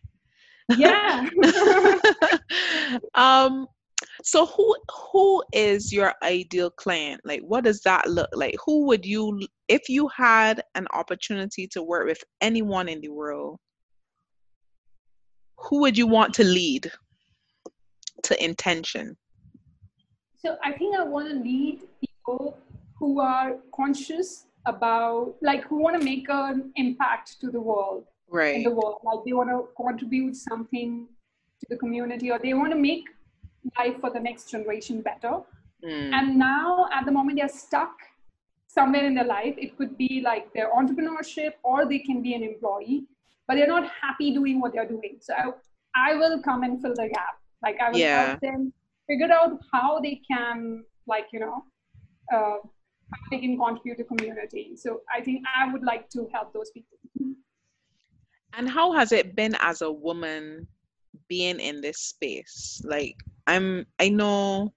Yeah. 0.76 1.30
um 3.14 3.68
so 4.28 4.46
who 4.46 4.76
who 5.14 5.42
is 5.54 5.94
your 5.94 6.14
ideal 6.22 6.70
client? 6.70 7.22
Like 7.24 7.42
what 7.42 7.64
does 7.64 7.80
that 7.84 8.10
look 8.10 8.30
like? 8.34 8.56
Who 8.66 8.86
would 8.88 9.06
you 9.06 9.48
if 9.70 9.88
you 9.88 10.10
had 10.10 10.62
an 10.76 10.86
opportunity 10.92 11.66
to 11.68 11.82
work 11.82 12.08
with 12.08 12.22
anyone 12.42 12.90
in 12.90 13.00
the 13.00 13.08
world 13.08 13.58
who 15.58 15.80
would 15.80 15.98
you 15.98 16.08
want 16.08 16.34
to 16.36 16.44
lead 16.44 16.92
to 18.24 18.44
intention? 18.44 19.16
So 20.38 20.58
i 20.64 20.72
think 20.72 20.98
i 20.98 21.04
want 21.04 21.30
to 21.30 21.36
lead 21.36 21.82
people 22.02 22.58
who 23.00 23.20
are 23.22 23.56
conscious 23.74 24.46
about 24.66 25.36
like 25.42 25.64
who 25.68 25.82
want 25.82 26.00
to 26.00 26.04
make 26.04 26.28
an 26.30 26.72
impact 26.76 27.40
to 27.42 27.50
the 27.50 27.62
world. 27.62 28.04
Right. 28.30 28.56
In 28.56 28.64
the 28.64 28.72
world 28.72 28.98
like 29.04 29.20
they 29.26 29.34
want 29.34 29.50
to 29.50 29.70
contribute 29.82 30.36
something 30.36 31.08
to 31.62 31.66
the 31.70 31.78
community 31.78 32.30
or 32.30 32.40
they 32.40 32.54
want 32.54 32.72
to 32.72 32.78
make 32.78 33.06
life 33.78 34.00
for 34.00 34.10
the 34.10 34.20
next 34.20 34.50
generation 34.52 35.02
better. 35.02 35.42
Mm. 35.84 36.14
And 36.14 36.38
now, 36.38 36.88
at 36.94 37.06
the 37.06 37.12
moment, 37.12 37.38
they're 37.38 37.50
stuck 37.50 37.96
somewhere 38.68 39.06
in 39.06 39.16
their 39.16 39.26
life. 39.26 39.56
It 39.58 39.78
could 39.78 39.98
be 39.98 40.22
like 40.24 40.54
their 40.54 40.72
entrepreneurship, 40.74 41.54
or 41.64 41.88
they 41.88 42.00
can 42.00 42.22
be 42.22 42.34
an 42.34 42.44
employee, 42.44 43.06
but 43.48 43.56
they're 43.56 43.68
not 43.68 43.90
happy 44.02 44.34
doing 44.34 44.60
what 44.60 44.74
they're 44.74 44.88
doing. 44.88 45.18
So 45.22 45.34
I, 45.34 46.12
I 46.12 46.16
will 46.16 46.42
come 46.42 46.64
and 46.64 46.82
fill 46.82 46.94
the 46.96 47.10
gap. 47.14 47.40
Like 47.64 47.78
I 47.82 47.92
will 47.92 47.98
yeah. 47.98 48.26
help 48.28 48.40
them 48.42 48.74
figure 49.08 49.32
out 49.32 49.60
how 49.72 50.00
they 50.00 50.22
can, 50.30 50.84
like 51.08 51.28
you 51.32 51.40
know, 51.40 51.64
uh, 52.34 52.58
how 53.14 53.30
they 53.32 53.40
can 53.40 53.58
contribute 53.58 53.98
to 53.98 54.04
community. 54.04 54.76
So 54.76 55.02
I 55.14 55.22
think 55.22 55.44
I 55.56 55.72
would 55.72 55.84
like 55.84 56.10
to 56.10 56.28
help 56.34 56.54
those 56.54 56.70
people. 56.72 56.98
And 58.54 58.68
how 58.68 58.92
has 58.94 59.12
it 59.12 59.36
been 59.36 59.56
as 59.60 59.82
a 59.82 59.92
woman 59.92 60.68
being 61.28 61.60
in 61.60 61.82
this 61.82 62.00
space? 62.00 62.82
Like 62.86 63.16
I'm 63.48 63.86
I 64.00 64.10
know 64.10 64.74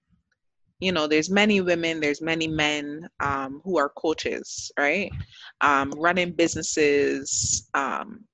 you 0.79 0.91
know 0.91 1.07
there's 1.07 1.29
many 1.29 1.61
women 1.61 1.99
there's 1.99 2.21
many 2.21 2.47
men 2.47 3.07
um, 3.19 3.61
who 3.63 3.77
are 3.77 3.89
coaches 3.89 4.71
right? 4.77 5.11
Um, 5.61 5.91
running 5.97 6.31
businesses 6.31 7.69
um, 7.73 8.25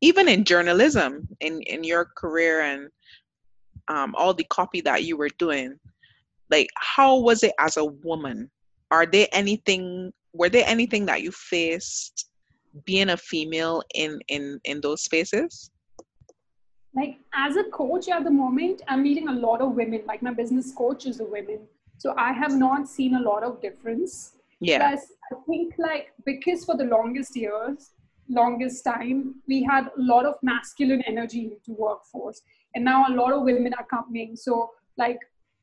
even 0.00 0.28
in 0.28 0.44
journalism 0.44 1.28
in 1.40 1.60
in 1.62 1.84
your 1.84 2.06
career 2.16 2.62
and 2.62 2.88
um, 3.88 4.14
all 4.16 4.34
the 4.34 4.44
copy 4.44 4.80
that 4.82 5.04
you 5.04 5.16
were 5.16 5.30
doing 5.38 5.78
like 6.50 6.68
how 6.76 7.18
was 7.18 7.42
it 7.42 7.52
as 7.58 7.76
a 7.76 7.84
woman? 7.84 8.50
Are 8.90 9.06
there 9.06 9.28
anything 9.32 10.12
were 10.32 10.48
there 10.48 10.64
anything 10.66 11.06
that 11.06 11.22
you 11.22 11.32
faced 11.32 12.30
being 12.84 13.10
a 13.10 13.16
female 13.16 13.82
in 13.94 14.18
in 14.28 14.60
in 14.64 14.80
those 14.80 15.02
spaces 15.02 15.70
like 16.98 17.18
as 17.34 17.56
a 17.56 17.64
coach 17.64 18.08
at 18.08 18.24
the 18.24 18.30
moment 18.30 18.82
i'm 18.88 19.02
meeting 19.02 19.28
a 19.28 19.32
lot 19.32 19.60
of 19.60 19.72
women. 19.72 20.02
Like 20.06 20.22
my 20.22 20.32
business 20.32 20.72
coach 20.72 21.06
is 21.06 21.20
a 21.20 21.24
woman. 21.24 21.60
So 21.98 22.14
i 22.16 22.32
have 22.32 22.54
not 22.64 22.88
seen 22.88 23.14
a 23.14 23.22
lot 23.28 23.42
of 23.42 23.60
difference. 23.60 24.32
Yeah. 24.60 24.78
Plus 24.78 25.06
i 25.32 25.36
think 25.46 25.74
like 25.78 26.12
because 26.24 26.64
for 26.64 26.76
the 26.76 26.88
longest 26.96 27.36
years 27.36 27.90
longest 28.28 28.84
time 28.84 29.18
we 29.46 29.62
had 29.62 29.86
a 29.86 30.02
lot 30.12 30.26
of 30.30 30.34
masculine 30.42 31.02
energy 31.12 31.42
into 31.52 31.80
workforce. 31.86 32.42
And 32.74 32.84
now 32.84 32.98
a 33.08 33.12
lot 33.20 33.32
of 33.32 33.42
women 33.42 33.72
are 33.78 33.86
coming. 33.86 34.36
So 34.36 34.70
like 34.98 35.18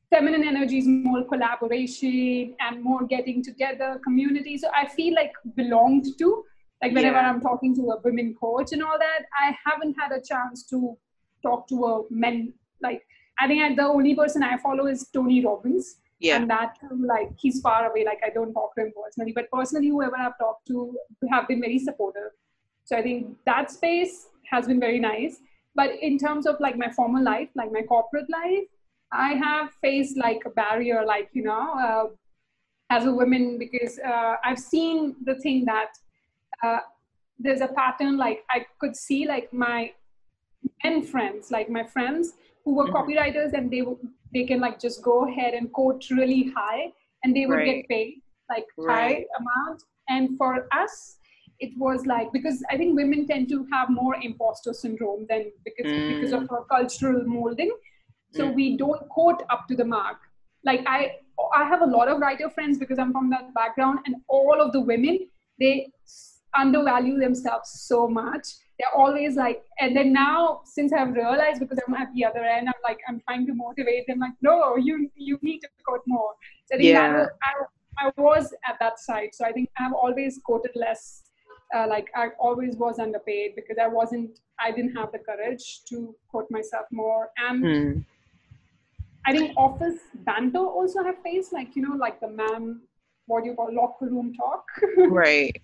feminine 0.09 0.43
energy 0.47 0.79
is 0.79 0.87
more 0.87 1.23
collaboration 1.23 2.55
and 2.59 2.83
more 2.83 3.05
getting 3.05 3.43
together 3.43 3.99
community. 4.03 4.57
So 4.57 4.69
i 4.81 4.87
feel 4.99 5.15
like 5.21 5.33
belonged 5.55 6.05
to. 6.19 6.43
Like 6.83 6.93
whenever 6.93 7.17
yeah. 7.17 7.29
i'm 7.29 7.41
talking 7.41 7.75
to 7.75 7.83
a 7.93 7.95
women 8.05 8.35
coach 8.39 8.71
and 8.73 8.83
all 8.87 8.97
that 9.03 9.21
i 9.43 9.45
haven't 9.65 9.95
had 9.99 10.11
a 10.17 10.21
chance 10.31 10.63
to 10.71 10.97
talk 11.47 11.67
to 11.69 11.85
a 11.85 12.03
men 12.09 12.53
like 12.81 13.01
I 13.39 13.47
think 13.47 13.77
the 13.77 13.83
only 13.83 14.15
person 14.15 14.43
I 14.43 14.57
follow 14.57 14.87
is 14.87 15.07
Tony 15.13 15.43
Robbins. 15.45 15.97
Yeah. 16.19 16.37
And 16.37 16.49
that 16.49 16.77
like 16.97 17.31
he's 17.37 17.59
far 17.59 17.89
away. 17.89 18.05
Like 18.05 18.21
I 18.25 18.29
don't 18.29 18.53
talk 18.53 18.75
to 18.75 18.81
him 18.81 18.93
personally, 19.03 19.33
but 19.33 19.51
personally, 19.51 19.89
whoever 19.89 20.17
I've 20.17 20.37
talked 20.37 20.65
to 20.67 20.97
have 21.29 21.47
been 21.47 21.59
very 21.59 21.77
supportive. 21.77 22.31
So 22.85 22.95
I 22.95 23.01
think 23.01 23.35
that 23.45 23.71
space 23.71 24.27
has 24.49 24.67
been 24.67 24.79
very 24.79 24.99
nice. 24.99 25.39
But 25.75 25.89
in 26.01 26.17
terms 26.17 26.47
of 26.47 26.55
like 26.61 26.77
my 26.77 26.89
formal 26.89 27.23
life, 27.23 27.49
like 27.53 27.71
my 27.71 27.81
corporate 27.81 28.29
life, 28.29 28.63
I 29.11 29.33
have 29.33 29.71
faced 29.81 30.17
like 30.17 30.43
a 30.45 30.49
barrier, 30.49 31.03
like 31.05 31.29
you 31.33 31.43
know, 31.43 31.73
uh, 31.85 32.05
as 32.89 33.05
a 33.05 33.11
woman, 33.11 33.57
because 33.59 33.99
uh, 33.99 34.35
I've 34.43 34.59
seen 34.59 35.15
the 35.25 35.35
thing 35.35 35.65
that 35.65 35.91
uh, 36.63 36.79
there's 37.37 37.61
a 37.61 37.67
pattern. 37.67 38.17
Like 38.17 38.45
I 38.49 38.65
could 38.79 38.95
see 38.95 39.27
like 39.27 39.51
my 39.51 39.91
men 40.83 41.03
friends, 41.03 41.51
like 41.51 41.69
my 41.69 41.83
friends 41.83 42.33
who 42.63 42.75
were 42.75 42.85
mm-hmm. 42.85 42.95
copywriters 42.95 43.53
and 43.53 43.71
they 43.71 43.83
they 44.33 44.45
can 44.45 44.59
like 44.59 44.79
just 44.79 45.01
go 45.01 45.27
ahead 45.27 45.53
and 45.53 45.71
quote 45.71 46.09
really 46.09 46.51
high 46.55 46.91
and 47.23 47.35
they 47.35 47.45
would 47.45 47.55
right. 47.55 47.65
get 47.65 47.89
paid 47.89 48.21
like 48.49 48.65
right. 48.77 48.95
high 48.95 49.25
amount. 49.39 49.83
And 50.09 50.37
for 50.37 50.67
us, 50.71 51.17
it 51.59 51.71
was 51.77 52.05
like 52.05 52.31
because 52.31 52.63
I 52.69 52.77
think 52.77 52.95
women 52.95 53.27
tend 53.27 53.49
to 53.49 53.65
have 53.71 53.89
more 53.89 54.15
imposter 54.21 54.73
syndrome 54.73 55.25
than 55.29 55.51
because 55.63 55.91
mm. 55.91 56.15
because 56.15 56.33
of 56.33 56.51
our 56.51 56.65
cultural 56.65 57.23
molding. 57.25 57.71
so 58.35 58.45
mm. 58.45 58.55
we 58.55 58.77
don't 58.77 59.07
quote 59.09 59.43
up 59.49 59.67
to 59.67 59.75
the 59.75 59.85
mark 59.85 60.17
like 60.65 60.81
i 60.87 61.11
i 61.55 61.63
have 61.63 61.81
a 61.81 61.85
lot 61.85 62.07
of 62.07 62.19
writer 62.19 62.49
friends 62.49 62.77
because 62.77 62.99
i'm 62.99 63.11
from 63.11 63.29
that 63.29 63.53
background 63.53 63.99
and 64.05 64.15
all 64.27 64.61
of 64.61 64.71
the 64.73 64.81
women 64.81 65.19
they 65.59 65.87
undervalue 66.57 67.17
themselves 67.19 67.71
so 67.87 68.07
much 68.07 68.47
they're 68.79 68.95
always 68.95 69.35
like 69.35 69.63
and 69.79 69.95
then 69.95 70.11
now 70.11 70.61
since 70.65 70.91
i've 70.93 71.13
realized 71.13 71.59
because 71.59 71.79
i'm 71.87 71.93
at 71.93 72.13
the 72.13 72.25
other 72.25 72.43
end 72.43 72.67
i'm 72.67 72.81
like 72.83 72.99
i'm 73.07 73.21
trying 73.21 73.45
to 73.45 73.53
motivate 73.53 74.05
them 74.07 74.19
like 74.19 74.33
no 74.41 74.75
you 74.75 75.09
you 75.15 75.39
need 75.41 75.59
to 75.59 75.67
quote 75.85 76.01
more 76.05 76.33
so 76.65 76.75
i 76.75 76.77
think 76.77 76.89
yeah. 76.89 77.11
that, 77.11 77.29
I, 77.43 78.07
I 78.07 78.11
was 78.17 78.53
at 78.67 78.77
that 78.79 78.99
side 78.99 79.29
so 79.33 79.45
i 79.45 79.51
think 79.51 79.69
i've 79.79 79.93
always 79.93 80.39
quoted 80.43 80.71
less 80.75 81.25
uh, 81.73 81.87
like 81.87 82.09
I 82.15 82.29
always 82.39 82.75
was 82.75 82.99
underpaid 82.99 83.55
because 83.55 83.77
I 83.81 83.87
wasn't, 83.87 84.39
I 84.59 84.71
didn't 84.71 84.95
have 84.95 85.11
the 85.11 85.19
courage 85.19 85.81
to 85.89 86.15
quote 86.29 86.49
myself 86.49 86.85
more. 86.91 87.29
And 87.37 87.63
mm. 87.63 88.05
I 89.25 89.31
think 89.31 89.57
office 89.57 89.99
banter 90.25 90.59
also 90.59 91.03
have 91.03 91.15
faced 91.23 91.53
like, 91.53 91.75
you 91.75 91.81
know, 91.81 91.95
like 91.95 92.19
the 92.19 92.29
man, 92.29 92.81
what 93.25 93.43
do 93.43 93.49
you 93.49 93.55
call 93.55 93.73
locker 93.73 94.05
room 94.05 94.33
talk. 94.33 94.65
right. 95.09 95.59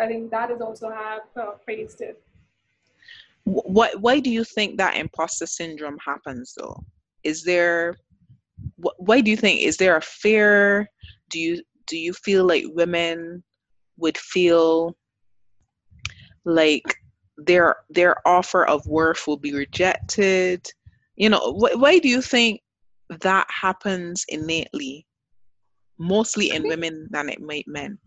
I 0.00 0.06
think 0.06 0.30
that 0.30 0.50
is 0.50 0.60
also 0.60 0.90
have 0.90 1.22
uh, 1.36 1.52
faced 1.66 2.00
it. 2.00 2.20
What, 3.44 4.00
why 4.00 4.20
do 4.20 4.30
you 4.30 4.44
think 4.44 4.78
that 4.78 4.96
imposter 4.96 5.46
syndrome 5.46 5.98
happens 6.04 6.54
though? 6.56 6.84
Is 7.24 7.42
there, 7.42 7.96
why 8.76 9.20
do 9.20 9.30
you 9.30 9.36
think, 9.36 9.60
is 9.60 9.76
there 9.76 9.96
a 9.96 10.02
fear? 10.02 10.88
Do 11.30 11.38
you, 11.38 11.62
do 11.86 11.98
you 11.98 12.12
feel 12.12 12.46
like 12.46 12.64
women 12.68 13.42
would 13.98 14.16
feel 14.16 14.96
like 16.44 16.96
their 17.36 17.76
their 17.88 18.16
offer 18.26 18.64
of 18.66 18.86
worth 18.86 19.26
will 19.26 19.36
be 19.38 19.54
rejected 19.54 20.66
you 21.16 21.28
know 21.28 21.52
wh- 21.52 21.78
why 21.80 21.98
do 21.98 22.08
you 22.08 22.20
think 22.20 22.60
that 23.20 23.46
happens 23.48 24.24
innately 24.28 25.06
mostly 25.98 26.50
in 26.50 26.62
women 26.66 27.08
than 27.10 27.28
it 27.28 27.40
might 27.40 27.66
men 27.66 27.98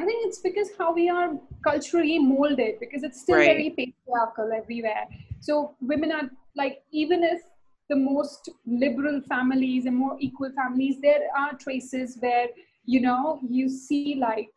i 0.00 0.04
think 0.08 0.26
it's 0.26 0.40
because 0.48 0.70
how 0.78 0.88
we 1.00 1.08
are 1.08 1.28
culturally 1.68 2.18
molded 2.18 2.80
because 2.84 3.02
it's 3.08 3.20
still 3.24 3.36
right. 3.36 3.52
very 3.52 3.68
patriarchal 3.78 4.50
everywhere 4.60 5.04
so 5.48 5.74
women 5.92 6.12
are 6.18 6.26
like 6.62 6.82
even 7.02 7.24
if 7.32 7.40
the 7.88 7.96
most 7.96 8.50
liberal 8.84 9.20
families 9.28 9.86
and 9.86 9.96
more 10.04 10.16
equal 10.28 10.50
families 10.62 10.96
there 11.08 11.22
are 11.42 11.52
traces 11.66 12.18
where 12.20 12.46
you 12.84 13.00
know 13.00 13.40
you 13.58 13.68
see 13.68 14.16
like 14.28 14.50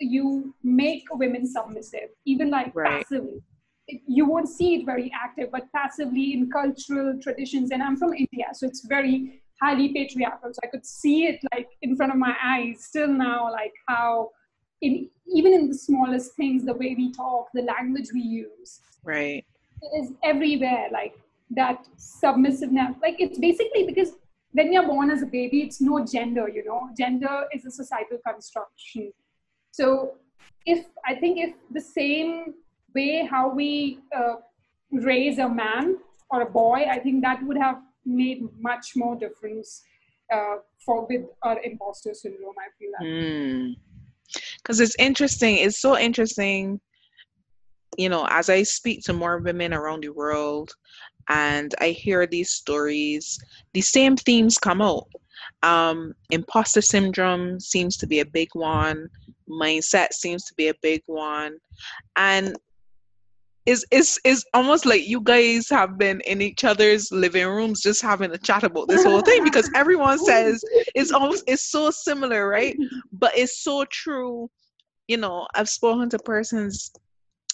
you 0.00 0.54
make 0.62 1.04
women 1.12 1.46
submissive, 1.46 2.10
even 2.24 2.50
like 2.50 2.74
right. 2.74 3.02
passively. 3.02 3.42
It, 3.86 4.02
you 4.06 4.26
won't 4.26 4.48
see 4.48 4.76
it 4.76 4.86
very 4.86 5.10
active, 5.14 5.50
but 5.50 5.72
passively 5.74 6.34
in 6.34 6.50
cultural 6.50 7.18
traditions. 7.20 7.70
And 7.70 7.82
I'm 7.82 7.96
from 7.96 8.12
India, 8.12 8.46
so 8.52 8.66
it's 8.66 8.86
very 8.86 9.42
highly 9.60 9.92
patriarchal. 9.92 10.50
So 10.52 10.60
I 10.62 10.68
could 10.68 10.86
see 10.86 11.26
it 11.26 11.40
like 11.52 11.68
in 11.82 11.96
front 11.96 12.12
of 12.12 12.18
my 12.18 12.34
eyes 12.42 12.84
still 12.84 13.08
now, 13.08 13.50
like 13.50 13.72
how 13.86 14.30
in 14.82 15.08
even 15.34 15.52
in 15.52 15.68
the 15.68 15.74
smallest 15.74 16.34
things, 16.34 16.64
the 16.64 16.74
way 16.74 16.94
we 16.96 17.12
talk, 17.12 17.48
the 17.52 17.62
language 17.62 18.08
we 18.12 18.20
use, 18.20 18.80
right, 19.04 19.44
is 19.98 20.12
everywhere. 20.22 20.88
Like 20.92 21.14
that 21.50 21.86
submissiveness. 21.96 22.96
Like 23.02 23.16
it's 23.18 23.38
basically 23.38 23.84
because 23.84 24.12
when 24.52 24.72
you're 24.72 24.86
born 24.86 25.10
as 25.10 25.22
a 25.22 25.26
baby, 25.26 25.62
it's 25.62 25.80
no 25.80 26.04
gender. 26.04 26.48
You 26.48 26.64
know, 26.64 26.90
gender 26.96 27.44
is 27.54 27.64
a 27.66 27.70
societal 27.70 28.18
construction 28.26 29.12
so 29.78 30.16
if 30.66 30.86
I 31.06 31.14
think 31.14 31.38
if 31.38 31.54
the 31.70 31.80
same 31.80 32.54
way 32.94 33.26
how 33.30 33.48
we 33.48 34.00
uh, 34.16 34.36
raise 34.90 35.38
a 35.38 35.48
man 35.48 35.98
or 36.30 36.42
a 36.42 36.50
boy, 36.50 36.86
I 36.90 36.98
think 36.98 37.22
that 37.22 37.42
would 37.44 37.56
have 37.56 37.78
made 38.04 38.42
much 38.58 38.96
more 38.96 39.14
difference 39.14 39.82
uh, 40.32 40.56
for 40.84 41.06
with 41.06 41.26
our 41.42 41.60
imposter 41.62 42.12
syndrome. 42.12 42.54
I 42.58 42.68
feel 42.78 42.90
that. 42.98 43.06
Because 44.68 44.80
it's 44.80 44.96
interesting. 44.98 45.56
It's 45.56 45.80
so 45.80 45.98
interesting. 45.98 46.78
You 47.96 48.10
know, 48.10 48.28
as 48.30 48.50
I 48.50 48.62
speak 48.62 49.02
to 49.04 49.14
more 49.14 49.38
women 49.38 49.72
around 49.72 50.04
the 50.04 50.10
world, 50.10 50.70
and 51.30 51.74
I 51.80 51.88
hear 51.88 52.26
these 52.26 52.50
stories, 52.50 53.38
the 53.72 53.80
same 53.80 54.16
themes 54.16 54.58
come 54.58 54.82
out. 54.82 55.08
Um, 55.62 56.12
imposter 56.30 56.82
syndrome 56.82 57.58
seems 57.58 57.96
to 57.98 58.06
be 58.06 58.20
a 58.20 58.26
big 58.26 58.48
one 58.52 59.08
mindset 59.48 60.12
seems 60.12 60.44
to 60.44 60.54
be 60.54 60.68
a 60.68 60.74
big 60.82 61.02
one 61.06 61.56
and 62.16 62.56
it's, 63.66 63.84
it's, 63.90 64.18
it's 64.24 64.44
almost 64.54 64.86
like 64.86 65.06
you 65.06 65.20
guys 65.20 65.68
have 65.68 65.98
been 65.98 66.20
in 66.22 66.40
each 66.40 66.64
other's 66.64 67.12
living 67.12 67.46
rooms 67.46 67.82
just 67.82 68.00
having 68.00 68.32
a 68.32 68.38
chat 68.38 68.64
about 68.64 68.88
this 68.88 69.04
whole 69.04 69.20
thing 69.20 69.44
because 69.44 69.70
everyone 69.74 70.18
says 70.24 70.62
it's 70.94 71.12
almost 71.12 71.44
it's 71.46 71.70
so 71.70 71.90
similar 71.90 72.48
right 72.48 72.76
but 73.12 73.36
it's 73.36 73.62
so 73.62 73.84
true 73.86 74.50
you 75.08 75.16
know 75.16 75.46
i've 75.54 75.68
spoken 75.68 76.08
to 76.08 76.18
persons 76.18 76.92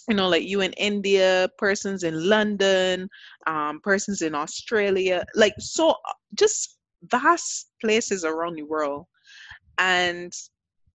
you 0.09 0.15
know 0.15 0.29
like 0.29 0.43
you 0.43 0.61
in 0.61 0.73
india 0.75 1.49
persons 1.57 2.03
in 2.03 2.29
london 2.29 3.09
um 3.47 3.81
persons 3.81 4.21
in 4.21 4.35
australia 4.35 5.25
like 5.35 5.55
so 5.59 5.95
just 6.35 6.77
vast 7.11 7.71
places 7.81 8.25
around 8.25 8.57
the 8.57 8.63
world. 8.63 9.07
And 9.79 10.33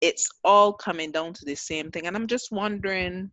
it's 0.02 0.30
all 0.44 0.74
coming 0.74 1.12
down 1.12 1.34
to 1.34 1.46
the 1.46 1.56
same 1.56 1.92
thing. 1.92 2.08
And 2.08 2.16
i'm 2.16 2.28
just 2.28 2.52
wondering 2.52 3.32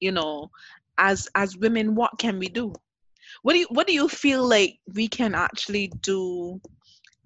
you 0.00 0.12
know 0.12 0.50
as 0.98 1.28
as 1.34 1.56
women 1.56 1.94
what 1.94 2.18
can 2.18 2.38
we 2.38 2.48
do? 2.48 2.72
What 3.42 3.52
do 3.54 3.60
you 3.60 3.66
what 3.70 3.86
do 3.86 3.94
you 3.94 4.08
feel 4.08 4.46
like 4.46 4.78
we 4.94 5.08
can 5.08 5.34
actually 5.34 5.88
do 6.02 6.60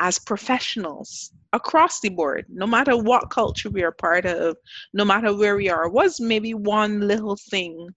as 0.03 0.19
professionals 0.19 1.33
across 1.53 2.01
the 2.01 2.09
board 2.09 2.45
no 2.49 2.67
matter 2.67 2.97
what 2.97 3.31
culture 3.31 3.71
we 3.71 3.83
are 3.83 3.93
part 3.93 4.27
of 4.27 4.57
no 4.93 5.05
matter 5.05 5.35
where 5.35 5.57
we 5.57 5.69
are 5.69 5.89
what's 5.89 6.21
maybe 6.21 6.55
one 6.55 7.01
little 7.01 7.39
thing 7.51 7.89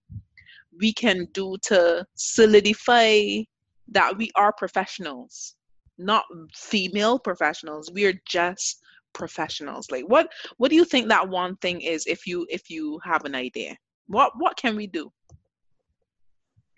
we 0.79 0.93
can 0.93 1.27
do 1.33 1.57
to 1.61 2.05
solidify 2.15 3.41
that 3.87 4.17
we 4.17 4.29
are 4.35 4.53
professionals 4.53 5.55
not 5.97 6.23
female 6.53 7.17
professionals 7.17 7.91
we 7.93 8.05
are 8.05 8.13
just 8.27 8.81
professionals. 9.15 9.89
Like 9.89 10.03
what 10.03 10.31
what 10.57 10.69
do 10.69 10.75
you 10.75 10.85
think 10.85 11.07
that 11.07 11.27
one 11.27 11.55
thing 11.57 11.81
is 11.81 12.05
if 12.05 12.27
you 12.27 12.45
if 12.49 12.69
you 12.69 12.99
have 13.03 13.25
an 13.25 13.33
idea? 13.33 13.75
What 14.07 14.33
what 14.37 14.57
can 14.57 14.75
we 14.75 14.85
do? 14.85 15.11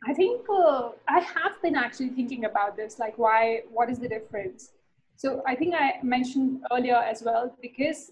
I 0.08 0.14
think 0.14 0.48
uh, 0.48 0.92
i 1.10 1.20
have 1.20 1.60
been 1.62 1.76
actually 1.76 2.10
thinking 2.10 2.46
about 2.46 2.78
this 2.78 3.00
like 3.00 3.18
why 3.18 3.64
what 3.78 3.90
is 3.90 3.98
the 3.98 4.08
difference 4.08 4.70
so 5.18 5.42
i 5.48 5.56
think 5.56 5.76
i 5.76 5.94
mentioned 6.04 6.62
earlier 6.72 6.96
as 6.96 7.24
well 7.24 7.56
because 7.62 8.12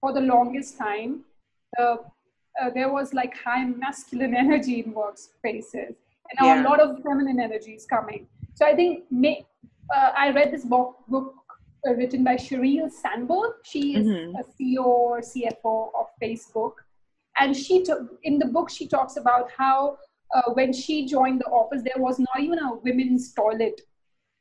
for 0.00 0.12
the 0.12 0.20
longest 0.20 0.78
time 0.78 1.24
uh, 1.78 1.96
uh, 2.60 2.70
there 2.74 2.90
was 2.92 3.12
like 3.12 3.36
high 3.36 3.64
masculine 3.64 4.34
energy 4.44 4.80
in 4.80 4.94
workspaces 4.94 5.94
and 6.30 6.34
now 6.40 6.46
yeah. 6.46 6.62
a 6.62 6.64
lot 6.68 6.80
of 6.80 7.02
feminine 7.02 7.40
energy 7.40 7.72
is 7.72 7.84
coming 7.84 8.26
so 8.54 8.64
i 8.66 8.74
think 8.74 9.04
may, 9.10 9.44
uh, 9.94 10.12
i 10.16 10.30
read 10.30 10.52
this 10.52 10.64
book, 10.64 10.96
book 11.08 11.34
uh, 11.86 11.94
written 11.94 12.24
by 12.24 12.34
Sheryl 12.34 12.90
Sandberg. 12.90 13.52
She 13.62 13.94
is 13.94 14.06
mm-hmm. 14.06 14.34
a 14.34 14.42
CEO 14.42 14.84
or 14.84 15.20
CFO 15.20 15.90
of 15.98 16.06
Facebook. 16.20 16.72
And 17.38 17.56
she 17.56 17.84
took, 17.84 18.18
in 18.24 18.38
the 18.38 18.46
book, 18.46 18.68
she 18.68 18.88
talks 18.88 19.16
about 19.16 19.48
how 19.56 19.98
uh, 20.34 20.50
when 20.54 20.72
she 20.72 21.06
joined 21.06 21.40
the 21.40 21.46
office, 21.46 21.82
there 21.84 22.02
was 22.02 22.18
not 22.18 22.40
even 22.40 22.58
a 22.58 22.74
women's 22.74 23.32
toilet 23.32 23.80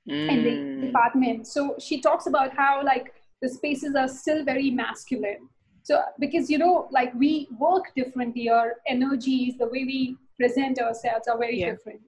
mm. 0.09 0.29
in 0.29 0.43
the 0.43 0.87
department. 0.87 1.47
So 1.47 1.75
she 1.79 2.01
talks 2.01 2.27
about 2.27 2.55
how 2.55 2.81
like 2.83 3.13
the 3.41 3.49
spaces 3.49 3.95
are 3.95 4.07
still 4.07 4.43
very 4.43 4.71
masculine. 4.71 5.49
So 5.83 6.01
because 6.19 6.49
you 6.49 6.57
know, 6.57 6.87
like 6.91 7.13
we 7.13 7.47
work 7.57 7.93
differently, 7.95 8.49
our 8.49 8.75
energies, 8.87 9.57
the 9.57 9.65
way 9.65 9.85
we 9.85 10.17
present 10.37 10.79
ourselves 10.79 11.27
are 11.27 11.37
very 11.37 11.59
yeah. 11.61 11.71
different. 11.71 12.01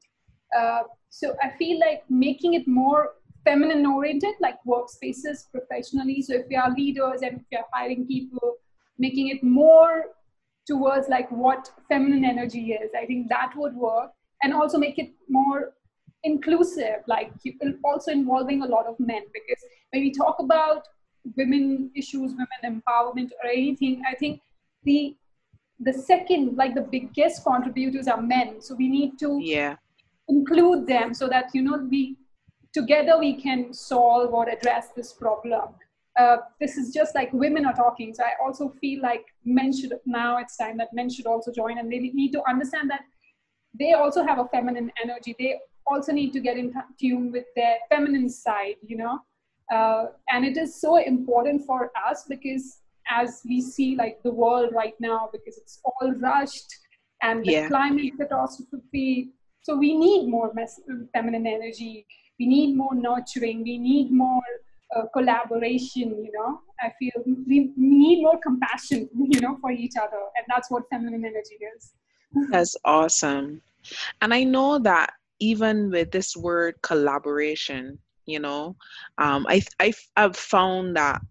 Uh, 0.57 0.81
so 1.09 1.35
I 1.41 1.51
feel 1.57 1.79
like 1.79 2.03
making 2.09 2.53
it 2.53 2.67
more 2.67 3.11
feminine 3.45 3.85
oriented, 3.85 4.35
like 4.41 4.57
workspaces 4.67 5.49
professionally. 5.51 6.21
So 6.21 6.33
if 6.33 6.45
we 6.49 6.55
are 6.55 6.71
leaders 6.71 7.21
and 7.21 7.37
if 7.37 7.41
we 7.51 7.57
are 7.57 7.65
hiring 7.71 8.05
people, 8.05 8.55
making 8.97 9.29
it 9.29 9.43
more 9.43 10.05
towards 10.67 11.07
like 11.07 11.31
what 11.31 11.71
feminine 11.87 12.25
energy 12.25 12.73
is, 12.73 12.91
I 12.95 13.05
think 13.05 13.29
that 13.29 13.53
would 13.55 13.75
work. 13.75 14.11
And 14.43 14.53
also 14.53 14.77
make 14.77 14.99
it 14.99 15.11
more 15.27 15.73
inclusive, 16.23 17.03
like 17.07 17.31
also 17.83 18.11
involving 18.11 18.61
a 18.61 18.65
lot 18.65 18.85
of 18.85 18.99
men. 18.99 19.23
Because 19.33 19.63
when 19.91 20.03
we 20.03 20.11
talk 20.11 20.37
about 20.39 20.87
women 21.37 21.91
issues, 21.95 22.31
women 22.31 22.81
empowerment, 22.81 23.31
or 23.43 23.49
anything, 23.49 24.01
I 24.09 24.15
think 24.15 24.41
the 24.83 25.15
the 25.81 25.93
second, 25.93 26.57
like 26.57 26.75
the 26.75 26.81
biggest 26.81 27.43
contributors 27.45 28.07
are 28.07 28.21
men. 28.21 28.61
So 28.61 28.75
we 28.75 28.89
need 28.89 29.17
to 29.19 29.39
yeah 29.41 29.75
include 30.27 30.85
them 30.85 31.13
so 31.13 31.27
that 31.27 31.49
you 31.53 31.61
know 31.61 31.77
we 31.89 32.15
together 32.73 33.17
we 33.17 33.33
can 33.33 33.73
solve 33.73 34.33
or 34.33 34.47
address 34.47 34.89
this 34.95 35.13
problem. 35.13 35.69
Uh, 36.19 36.37
this 36.59 36.77
is 36.77 36.93
just 36.93 37.15
like 37.15 37.31
women 37.31 37.65
are 37.65 37.73
talking. 37.73 38.13
So 38.13 38.23
I 38.23 38.33
also 38.43 38.73
feel 38.81 39.01
like 39.01 39.25
men 39.45 39.71
should 39.75 39.93
now 40.05 40.37
it's 40.37 40.57
time 40.57 40.77
that 40.77 40.89
men 40.93 41.09
should 41.09 41.25
also 41.25 41.51
join 41.51 41.77
and 41.77 41.91
they 41.91 41.99
need 41.99 42.31
to 42.33 42.41
understand 42.47 42.89
that 42.89 43.01
they 43.79 43.93
also 43.93 44.23
have 44.25 44.39
a 44.39 44.45
feminine 44.45 44.91
energy. 45.01 45.35
They 45.39 45.59
also 45.89 46.11
need 46.11 46.31
to 46.33 46.39
get 46.39 46.57
in 46.57 46.73
tune 46.99 47.31
with 47.31 47.45
their 47.55 47.77
feminine 47.89 48.29
side 48.29 48.75
you 48.85 48.97
know? 48.97 49.19
Uh, 49.73 50.07
and 50.31 50.45
it 50.45 50.57
is 50.57 50.81
so 50.81 50.97
important 50.97 51.65
for 51.65 51.91
us 52.09 52.25
because 52.27 52.79
as 53.09 53.41
we 53.47 53.61
see 53.61 53.95
like 53.95 54.21
the 54.23 54.31
world 54.31 54.71
right 54.73 54.95
now 54.99 55.29
because 55.31 55.57
it's 55.57 55.79
all 55.85 56.11
rushed 56.13 56.73
and 57.21 57.43
the 57.43 57.51
yeah. 57.51 57.67
climate 57.67 58.13
catastrophe. 58.19 59.29
So 59.61 59.75
we 59.75 59.97
need 59.97 60.29
more 60.29 60.51
feminine 61.13 61.45
energy. 61.45 62.05
We 62.39 62.47
need 62.47 62.75
more 62.75 62.95
nurturing. 62.95 63.63
We 63.63 63.77
need 63.77 64.11
more 64.11 64.41
uh, 64.95 65.03
collaboration 65.13 66.23
you 66.23 66.31
know? 66.33 66.61
I 66.81 66.91
feel 66.97 67.11
we 67.25 67.71
need 67.75 68.23
more 68.23 68.39
compassion 68.41 69.09
you 69.31 69.41
know 69.41 69.57
for 69.61 69.71
each 69.71 69.93
other. 70.01 70.21
And 70.35 70.45
that's 70.47 70.71
what 70.71 70.83
feminine 70.89 71.25
energy 71.25 71.57
is. 71.75 71.93
That's 72.51 72.75
awesome. 72.85 73.61
And 74.21 74.33
i 74.33 74.43
know 74.43 74.77
that 74.79 75.13
even 75.39 75.89
with 75.89 76.11
this 76.11 76.35
word 76.35 76.75
collaboration 76.81 77.97
you 78.25 78.39
know 78.39 78.75
um, 79.17 79.45
I, 79.49 79.61
I 79.79 79.93
i've 80.15 80.35
found 80.35 80.95
that 80.95 81.21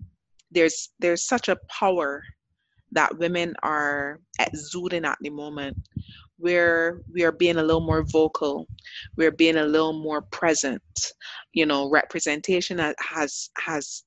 there's 0.50 0.90
there's 0.98 1.26
such 1.26 1.48
a 1.48 1.59
power 1.68 2.22
that 2.92 3.18
women 3.18 3.54
are 3.62 4.20
exuding 4.38 5.04
at 5.04 5.18
the 5.20 5.30
moment 5.30 5.76
where 6.38 7.00
we 7.12 7.24
are 7.24 7.32
being 7.32 7.56
a 7.56 7.62
little 7.62 7.80
more 7.80 8.04
vocal 8.04 8.66
we're 9.16 9.30
being 9.30 9.56
a 9.56 9.64
little 9.64 9.92
more 9.92 10.22
present 10.22 10.82
you 11.52 11.66
know 11.66 11.90
representation 11.90 12.78
has 12.98 13.50
has 13.59 14.04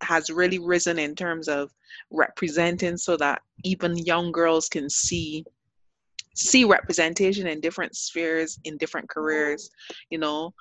has 0.00 0.30
really 0.30 0.58
risen 0.58 0.98
in 0.98 1.14
terms 1.14 1.48
of 1.48 1.70
representing 2.10 2.96
so 2.96 3.16
that 3.16 3.42
even 3.64 3.96
young 3.96 4.32
girls 4.32 4.68
can 4.68 4.88
see 4.88 5.44
see 6.38 6.64
representation 6.64 7.46
in 7.46 7.60
different 7.60 7.96
spheres 7.96 8.58
in 8.64 8.76
different 8.76 9.08
careers 9.08 9.70
you 10.10 10.18
know? 10.18 10.52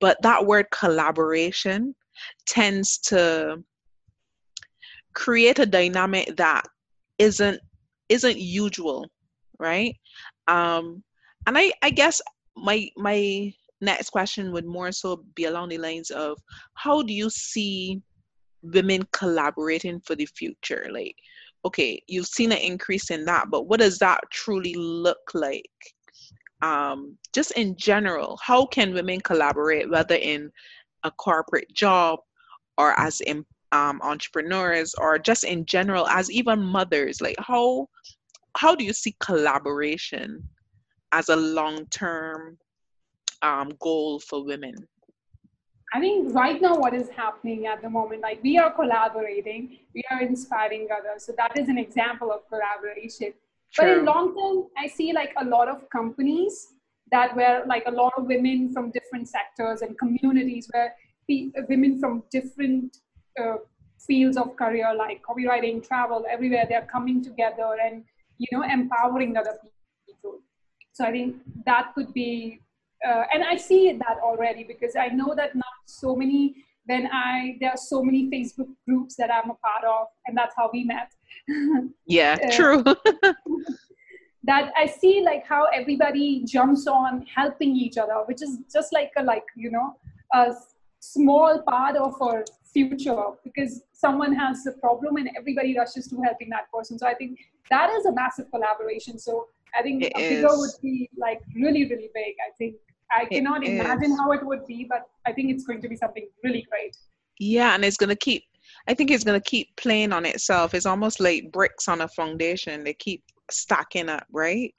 But 0.00 0.20
that 0.22 0.44
word 0.44 0.66
collaboration 0.70 1.94
tends 2.46 2.98
to 2.98 3.62
create 5.14 5.58
a 5.58 5.66
dynamic 5.66 6.36
that 6.36 6.64
isn't 7.18 7.60
isn't 8.08 8.38
usual 8.38 9.06
right? 9.58 9.96
Um 10.48 11.02
and 11.46 11.56
i 11.56 11.72
i 11.82 11.90
guess 11.90 12.20
my 12.56 12.88
my 12.96 13.52
next 13.80 14.10
question 14.10 14.52
would 14.52 14.64
more 14.64 14.92
so 14.92 15.24
be 15.34 15.44
along 15.44 15.68
the 15.68 15.78
lines 15.78 16.10
of 16.10 16.38
how 16.74 17.02
do 17.02 17.12
you 17.12 17.28
see 17.30 18.00
women 18.62 19.02
collaborating 19.12 20.00
for 20.00 20.14
the 20.14 20.26
future? 20.26 20.88
Like 20.90 21.16
okay 21.64 22.02
you've 22.06 22.26
seen 22.26 22.52
an 22.52 22.58
increase 22.58 23.10
in 23.10 23.24
that 23.24 23.50
but 23.50 23.62
what 23.62 23.80
does 23.80 23.98
that 23.98 24.20
truly 24.30 24.74
look 24.74 25.30
like? 25.34 25.70
Um 26.62 27.16
just 27.32 27.52
in 27.52 27.76
general 27.76 28.38
how 28.42 28.66
can 28.66 28.94
women 28.94 29.20
collaborate 29.20 29.90
whether 29.90 30.16
in 30.16 30.50
a 31.04 31.10
corporate 31.10 31.72
job 31.72 32.20
or 32.78 32.98
as 32.98 33.20
in 33.20 33.44
um, 33.72 34.00
entrepreneurs 34.02 34.94
or 34.94 35.18
just 35.18 35.44
in 35.44 35.66
general 35.66 36.06
as 36.06 36.30
even 36.30 36.62
mothers? 36.62 37.20
Like 37.20 37.36
how 37.38 37.88
how 38.56 38.74
do 38.74 38.84
you 38.84 38.92
see 38.92 39.16
collaboration 39.18 40.42
as 41.12 41.28
a 41.28 41.36
long-term 41.36 42.56
um, 43.42 43.70
goal 43.80 44.20
for 44.20 44.44
women 44.44 44.74
i 45.94 46.00
think 46.00 46.34
right 46.34 46.60
now 46.60 46.74
what 46.84 46.94
is 47.00 47.08
happening 47.10 47.66
at 47.66 47.80
the 47.82 47.90
moment 47.96 48.20
like 48.22 48.42
we 48.42 48.58
are 48.58 48.70
collaborating 48.80 49.78
we 49.94 50.02
are 50.10 50.20
inspiring 50.20 50.86
others 50.98 51.24
so 51.26 51.32
that 51.36 51.58
is 51.58 51.68
an 51.68 51.78
example 51.78 52.32
of 52.36 52.40
collaboration 52.48 53.32
True. 53.72 53.84
but 53.84 53.98
in 53.98 54.04
long 54.04 54.34
term 54.36 54.66
i 54.84 54.86
see 54.86 55.12
like 55.12 55.32
a 55.44 55.44
lot 55.44 55.68
of 55.68 55.88
companies 55.90 56.68
that 57.10 57.36
were 57.36 57.62
like 57.66 57.84
a 57.86 57.90
lot 57.90 58.12
of 58.18 58.26
women 58.26 58.72
from 58.72 58.90
different 58.90 59.28
sectors 59.28 59.82
and 59.82 59.98
communities 59.98 60.68
where 60.72 60.94
women 61.68 61.98
from 62.00 62.22
different 62.30 62.96
uh, 63.40 63.56
fields 64.06 64.36
of 64.36 64.56
career 64.56 64.94
like 64.94 65.22
copywriting, 65.22 65.86
travel, 65.86 66.24
everywhere 66.30 66.66
they're 66.68 66.88
coming 66.92 67.22
together 67.22 67.76
and 67.82 68.04
you 68.38 68.46
know 68.52 68.64
empowering 68.64 69.36
other 69.36 69.56
people. 70.06 70.40
So 70.92 71.04
I 71.04 71.12
think 71.12 71.36
that 71.66 71.92
could 71.94 72.12
be, 72.12 72.60
uh, 73.06 73.24
and 73.32 73.44
I 73.44 73.56
see 73.56 73.92
that 73.92 74.18
already 74.22 74.64
because 74.64 74.96
I 74.96 75.08
know 75.08 75.34
that 75.36 75.54
not 75.54 75.74
so 75.86 76.14
many. 76.16 76.64
Then 76.86 77.08
I 77.12 77.56
there 77.60 77.70
are 77.70 77.76
so 77.76 78.02
many 78.02 78.30
Facebook 78.30 78.68
groups 78.86 79.16
that 79.16 79.30
I'm 79.32 79.50
a 79.50 79.54
part 79.54 79.84
of, 79.84 80.08
and 80.26 80.36
that's 80.36 80.54
how 80.56 80.70
we 80.72 80.84
met. 80.84 81.12
yeah, 82.06 82.36
uh, 82.42 82.50
true. 82.56 82.82
that 84.44 84.72
I 84.76 84.86
see 84.86 85.22
like 85.24 85.46
how 85.46 85.64
everybody 85.66 86.44
jumps 86.44 86.86
on 86.86 87.24
helping 87.34 87.74
each 87.76 87.96
other, 87.96 88.16
which 88.26 88.42
is 88.42 88.58
just 88.72 88.92
like 88.92 89.12
a 89.16 89.22
like 89.22 89.44
you 89.56 89.70
know 89.70 89.96
a 90.34 90.54
small 91.00 91.62
part 91.68 91.96
of 91.96 92.20
our 92.20 92.44
future 92.72 93.24
because 93.44 93.82
someone 93.92 94.34
has 94.34 94.66
a 94.66 94.72
problem 94.72 95.16
and 95.16 95.30
everybody 95.38 95.76
rushes 95.78 96.08
to 96.08 96.20
helping 96.22 96.50
that 96.50 96.70
person. 96.72 96.98
So 96.98 97.06
I 97.06 97.14
think 97.14 97.38
that 97.70 97.90
is 97.90 98.06
a 98.06 98.12
massive 98.12 98.50
collaboration. 98.50 99.18
So 99.18 99.48
I 99.78 99.82
think 99.82 100.02
it 100.02 100.12
a 100.16 100.18
figure 100.18 100.48
would 100.50 100.70
be 100.82 101.08
like 101.16 101.40
really, 101.54 101.84
really 101.84 102.10
big. 102.14 102.34
I 102.46 102.50
think 102.58 102.74
I 103.10 103.26
cannot 103.26 103.64
imagine 103.64 104.16
how 104.16 104.32
it 104.32 104.44
would 104.44 104.66
be, 104.66 104.86
but 104.88 105.02
I 105.26 105.32
think 105.32 105.50
it's 105.50 105.64
going 105.64 105.80
to 105.82 105.88
be 105.88 105.96
something 105.96 106.26
really 106.42 106.66
great. 106.70 106.96
Yeah, 107.38 107.74
and 107.74 107.84
it's 107.84 107.96
going 107.96 108.10
to 108.10 108.16
keep. 108.16 108.44
I 108.88 108.94
think 108.94 109.10
it's 109.10 109.24
going 109.24 109.40
to 109.40 109.50
keep 109.50 109.74
playing 109.76 110.12
on 110.12 110.26
itself. 110.26 110.74
It's 110.74 110.86
almost 110.86 111.20
like 111.20 111.52
bricks 111.52 111.88
on 111.88 112.00
a 112.02 112.08
foundation. 112.08 112.84
They 112.84 112.94
keep 112.94 113.22
stacking 113.50 114.08
up, 114.08 114.26
right? 114.32 114.74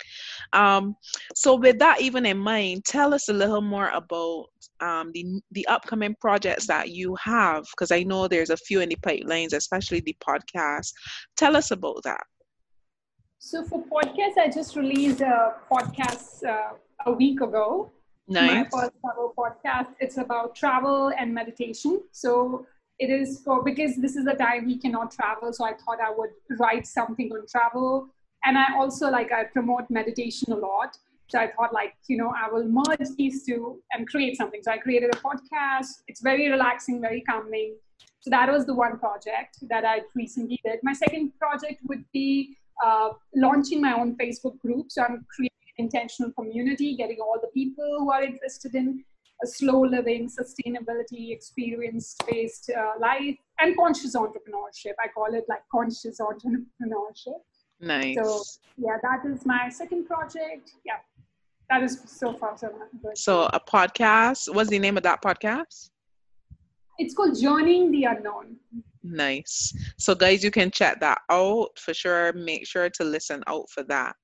Um, 0.53 0.95
so 1.35 1.55
with 1.55 1.79
that 1.79 2.01
even 2.01 2.25
in 2.25 2.37
mind, 2.37 2.85
tell 2.85 3.13
us 3.13 3.29
a 3.29 3.33
little 3.33 3.61
more 3.61 3.89
about 3.89 4.47
um, 4.81 5.11
the 5.13 5.41
the 5.51 5.65
upcoming 5.67 6.15
projects 6.19 6.67
that 6.67 6.89
you 6.89 7.15
have, 7.15 7.65
because 7.71 7.91
I 7.91 8.03
know 8.03 8.27
there's 8.27 8.49
a 8.49 8.57
few 8.57 8.81
in 8.81 8.89
the 8.89 8.97
pipelines, 8.97 9.53
especially 9.53 10.01
the 10.01 10.15
podcast. 10.27 10.91
Tell 11.37 11.55
us 11.55 11.71
about 11.71 12.01
that. 12.03 12.23
So 13.39 13.63
for 13.63 13.83
podcast, 13.83 14.37
I 14.37 14.49
just 14.49 14.75
released 14.75 15.21
a 15.21 15.53
podcast 15.71 16.43
uh, 16.43 16.73
a 17.05 17.11
week 17.11 17.41
ago. 17.41 17.91
Nice. 18.27 18.71
My 18.71 18.81
first 18.81 18.93
travel 19.01 19.33
podcast. 19.37 19.87
It's 19.99 20.17
about 20.17 20.55
travel 20.55 21.11
and 21.17 21.33
meditation. 21.33 22.01
So 22.11 22.65
it 22.97 23.09
is 23.09 23.41
for 23.43 23.63
because 23.63 23.97
this 23.97 24.15
is 24.15 24.25
the 24.25 24.33
time 24.33 24.65
we 24.65 24.77
cannot 24.79 25.11
travel. 25.11 25.53
So 25.53 25.65
I 25.65 25.73
thought 25.73 25.99
I 26.01 26.11
would 26.15 26.31
write 26.59 26.87
something 26.87 27.31
on 27.31 27.45
travel 27.47 28.07
and 28.43 28.57
I 28.57 28.75
also 28.75 29.09
like 29.09 29.31
I 29.31 29.43
promote 29.43 29.89
meditation 29.89 30.51
a 30.53 30.55
lot. 30.55 30.97
So 31.27 31.39
I 31.39 31.51
thought 31.51 31.73
like, 31.73 31.95
you 32.07 32.17
know, 32.17 32.33
I 32.35 32.51
will 32.51 32.65
merge 32.65 33.09
these 33.17 33.45
two 33.45 33.81
and 33.91 34.07
create 34.07 34.37
something. 34.37 34.61
So 34.63 34.71
I 34.71 34.77
created 34.77 35.13
a 35.13 35.17
podcast. 35.17 36.03
It's 36.07 36.21
very 36.21 36.49
relaxing, 36.49 37.01
very 37.01 37.21
calming. 37.21 37.75
So 38.21 38.29
that 38.29 38.51
was 38.51 38.65
the 38.65 38.73
one 38.73 38.97
project 38.97 39.57
that 39.69 39.85
I 39.85 40.01
recently 40.15 40.59
did. 40.63 40.79
My 40.81 40.93
second 40.93 41.31
project 41.39 41.81
would 41.87 42.05
be 42.13 42.57
uh, 42.83 43.09
launching 43.35 43.81
my 43.81 43.93
own 43.93 44.15
Facebook 44.17 44.59
group. 44.59 44.87
So 44.89 45.03
I'm 45.03 45.25
creating 45.35 45.54
intentional 45.77 46.31
community, 46.33 46.95
getting 46.95 47.17
all 47.19 47.37
the 47.41 47.49
people 47.49 47.85
who 47.99 48.11
are 48.11 48.23
interested 48.23 48.75
in 48.75 49.03
a 49.43 49.47
slow 49.47 49.81
living, 49.81 50.29
sustainability, 50.29 51.31
experience-based 51.31 52.71
uh, 52.77 52.93
life, 52.99 53.35
and 53.59 53.75
conscious 53.75 54.15
entrepreneurship. 54.15 54.93
I 55.03 55.07
call 55.13 55.33
it 55.33 55.43
like 55.49 55.61
conscious 55.71 56.19
entrepreneurship. 56.19 57.41
Nice. 57.81 58.15
So 58.15 58.41
yeah, 58.77 58.97
that 59.01 59.29
is 59.29 59.45
my 59.45 59.69
second 59.69 60.05
project. 60.05 60.71
Yeah, 60.85 60.99
that 61.69 61.83
is 61.83 62.01
so 62.05 62.33
far 62.33 62.57
so 62.57 62.69
good. 63.03 63.17
So 63.17 63.43
a 63.51 63.59
podcast. 63.59 64.53
What's 64.53 64.69
the 64.69 64.79
name 64.79 64.97
of 64.97 65.03
that 65.03 65.21
podcast? 65.21 65.89
It's 66.97 67.13
called 67.13 67.37
Journeying 67.39 67.91
the 67.91 68.05
Unknown. 68.05 68.55
Nice. 69.07 69.71
So 69.97 70.15
guys, 70.15 70.43
you 70.43 70.49
can 70.49 70.71
check 70.71 70.99
that 70.99 71.19
out 71.29 71.77
for 71.77 71.93
sure. 71.93 72.33
Make 72.33 72.65
sure 72.65 72.89
to 72.89 73.03
listen 73.03 73.43
out 73.45 73.69
for 73.69 73.83
that. 73.83 74.15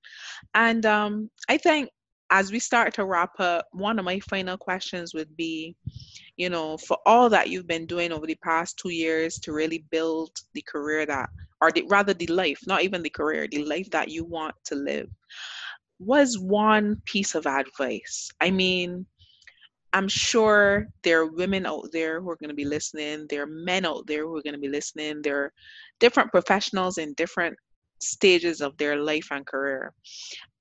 And 0.55 0.85
um, 0.87 1.29
I 1.49 1.57
think 1.57 1.89
as 2.31 2.51
we 2.51 2.59
start 2.59 2.93
to 2.95 3.05
wrap 3.05 3.39
up, 3.39 3.67
one 3.73 3.99
of 3.99 4.05
my 4.05 4.19
final 4.21 4.57
questions 4.57 5.13
would 5.13 5.35
be, 5.37 5.75
you 6.37 6.49
know, 6.49 6.77
for 6.77 6.97
all 7.05 7.29
that 7.29 7.49
you've 7.49 7.67
been 7.67 7.85
doing 7.85 8.11
over 8.11 8.25
the 8.25 8.37
past 8.43 8.79
two 8.79 8.89
years 8.89 9.37
to 9.39 9.53
really 9.53 9.85
build 9.91 10.31
the 10.53 10.63
career 10.63 11.05
that, 11.05 11.29
or 11.61 11.71
the, 11.71 11.85
rather 11.87 12.13
the 12.13 12.27
life, 12.27 12.59
not 12.65 12.81
even 12.81 13.03
the 13.03 13.09
career, 13.09 13.47
the 13.51 13.63
life 13.63 13.89
that 13.91 14.09
you 14.09 14.23
want 14.23 14.55
to 14.65 14.75
live, 14.75 15.09
was 15.99 16.39
one 16.39 16.99
piece 17.05 17.35
of 17.35 17.45
advice? 17.45 18.31
I 18.39 18.49
mean, 18.49 19.05
I'm 19.93 20.07
sure 20.07 20.87
there 21.03 21.21
are 21.21 21.31
women 21.31 21.65
out 21.65 21.89
there 21.91 22.21
who 22.21 22.29
are 22.29 22.37
going 22.37 22.49
to 22.49 22.55
be 22.55 22.65
listening. 22.65 23.27
There 23.29 23.43
are 23.43 23.47
men 23.47 23.85
out 23.85 24.07
there 24.07 24.23
who 24.23 24.35
are 24.37 24.41
going 24.41 24.53
to 24.53 24.59
be 24.59 24.69
listening. 24.69 25.21
There 25.21 25.37
are 25.37 25.53
different 25.99 26.31
professionals 26.31 26.97
in 26.97 27.13
different 27.15 27.57
stages 27.99 28.61
of 28.61 28.77
their 28.77 28.95
life 28.97 29.27
and 29.31 29.45
career. 29.45 29.93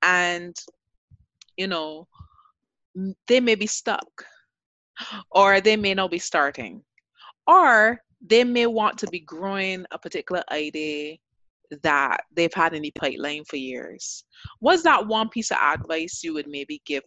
And 0.03 0.57
you 1.57 1.66
know, 1.66 2.09
they 3.28 3.39
may 3.39 3.55
be 3.55 3.66
stuck 3.66 4.24
or 5.31 5.61
they 5.61 5.76
may 5.76 5.93
not 5.95 6.11
be 6.11 6.18
starting 6.18 6.83
or 7.47 8.01
they 8.26 8.45
may 8.45 8.66
want 8.66 8.99
to 8.99 9.07
be 9.09 9.20
growing 9.20 9.85
a 9.91 9.99
particular 9.99 10.43
idea 10.51 11.16
that 11.83 12.22
they've 12.35 12.55
had 12.55 12.74
in 12.74 12.83
the 12.83 12.93
pipeline 12.93 13.45
for 13.45 13.57
years. 13.57 14.24
What's 14.59 14.83
that 14.85 15.07
one 15.07 15.28
piece 15.28 15.51
of 15.51 15.59
advice 15.59 16.22
you 16.22 16.33
would 16.35 16.49
maybe 16.49 16.81
give 16.85 17.05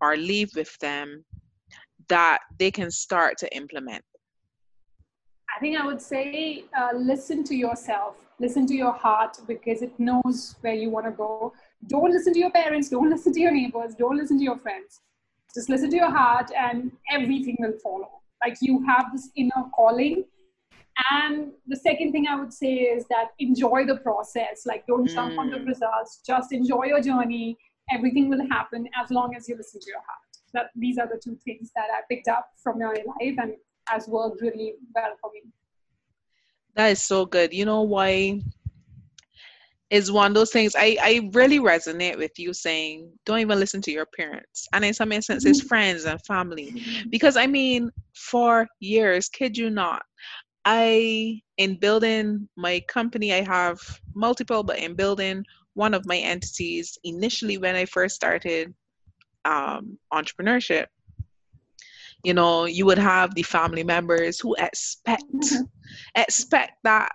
or 0.00 0.16
leave 0.16 0.50
with 0.56 0.76
them 0.78 1.24
that 2.12 2.40
they 2.58 2.70
can 2.70 2.90
start 2.90 3.38
to 3.38 3.56
implement? 3.56 4.04
I 5.56 5.60
think 5.60 5.80
I 5.80 5.86
would 5.86 6.02
say 6.02 6.64
uh, 6.78 6.90
listen 6.94 7.42
to 7.44 7.54
yourself, 7.54 8.16
listen 8.38 8.66
to 8.66 8.74
your 8.74 8.92
heart 8.92 9.38
because 9.46 9.80
it 9.80 9.98
knows 9.98 10.56
where 10.60 10.74
you 10.74 10.90
want 10.90 11.06
to 11.06 11.12
go. 11.12 11.54
Don't 11.86 12.10
listen 12.10 12.34
to 12.34 12.38
your 12.38 12.50
parents, 12.50 12.90
don't 12.90 13.08
listen 13.14 13.32
to 13.32 13.40
your 13.40 13.50
neighbors, 13.50 13.94
don't 13.98 14.18
listen 14.18 14.36
to 14.38 14.44
your 14.44 14.58
friends. 14.58 15.00
Just 15.54 15.70
listen 15.70 15.88
to 15.88 15.96
your 15.96 16.10
heart 16.10 16.50
and 16.54 16.92
everything 17.10 17.56
will 17.58 17.78
follow. 17.82 18.10
Like 18.44 18.56
you 18.60 18.84
have 18.86 19.06
this 19.12 19.30
inner 19.34 19.64
calling. 19.74 20.24
And 21.10 21.52
the 21.66 21.76
second 21.76 22.12
thing 22.12 22.26
I 22.26 22.36
would 22.38 22.52
say 22.52 22.74
is 22.94 23.06
that 23.08 23.28
enjoy 23.38 23.86
the 23.86 23.96
process. 23.96 24.66
Like 24.66 24.86
don't 24.86 25.08
mm. 25.08 25.14
jump 25.14 25.38
on 25.38 25.48
the 25.50 25.60
results, 25.60 26.20
just 26.26 26.52
enjoy 26.52 26.84
your 26.92 27.00
journey. 27.00 27.56
Everything 27.90 28.28
will 28.28 28.46
happen 28.50 28.86
as 29.02 29.10
long 29.10 29.34
as 29.34 29.48
you 29.48 29.56
listen 29.56 29.80
to 29.80 29.90
your 29.90 30.04
heart. 30.08 30.21
That 30.54 30.66
these 30.76 30.98
are 30.98 31.06
the 31.06 31.20
two 31.22 31.36
things 31.44 31.70
that 31.74 31.86
I 31.92 32.02
picked 32.08 32.28
up 32.28 32.46
from 32.62 32.78
my 32.78 32.86
life 32.86 33.36
and 33.38 33.54
has 33.86 34.08
worked 34.08 34.40
really 34.40 34.74
well 34.94 35.14
for 35.20 35.30
me. 35.32 35.42
That 36.74 36.88
is 36.88 37.02
so 37.02 37.26
good. 37.26 37.52
You 37.52 37.64
know 37.64 37.82
why? 37.82 38.40
Is 39.90 40.10
one 40.10 40.30
of 40.30 40.34
those 40.34 40.50
things 40.50 40.74
I, 40.74 40.96
I 41.02 41.30
really 41.34 41.58
resonate 41.58 42.16
with 42.16 42.38
you 42.38 42.54
saying 42.54 43.12
don't 43.26 43.40
even 43.40 43.60
listen 43.60 43.82
to 43.82 43.90
your 43.92 44.06
parents 44.06 44.66
and 44.72 44.82
in 44.86 44.94
some 44.94 45.12
instances 45.12 45.58
mm-hmm. 45.58 45.68
friends 45.68 46.06
and 46.06 46.18
family 46.24 46.82
because 47.10 47.36
I 47.36 47.46
mean 47.46 47.90
for 48.14 48.66
years 48.80 49.28
kid 49.28 49.54
you 49.54 49.68
not 49.68 50.02
I 50.64 51.42
in 51.58 51.78
building 51.78 52.48
my 52.56 52.80
company 52.88 53.34
I 53.34 53.42
have 53.42 53.80
multiple 54.14 54.62
but 54.62 54.78
in 54.78 54.94
building 54.94 55.44
one 55.74 55.92
of 55.92 56.06
my 56.06 56.16
entities 56.16 56.96
initially 57.04 57.58
when 57.58 57.74
I 57.74 57.84
first 57.84 58.14
started 58.14 58.72
um, 59.44 59.98
entrepreneurship 60.12 60.86
you 62.22 62.34
know 62.34 62.64
you 62.64 62.86
would 62.86 62.98
have 62.98 63.34
the 63.34 63.42
family 63.42 63.84
members 63.84 64.38
who 64.38 64.54
expect 64.58 65.24
mm-hmm. 65.34 65.62
expect 66.14 66.72
that 66.84 67.10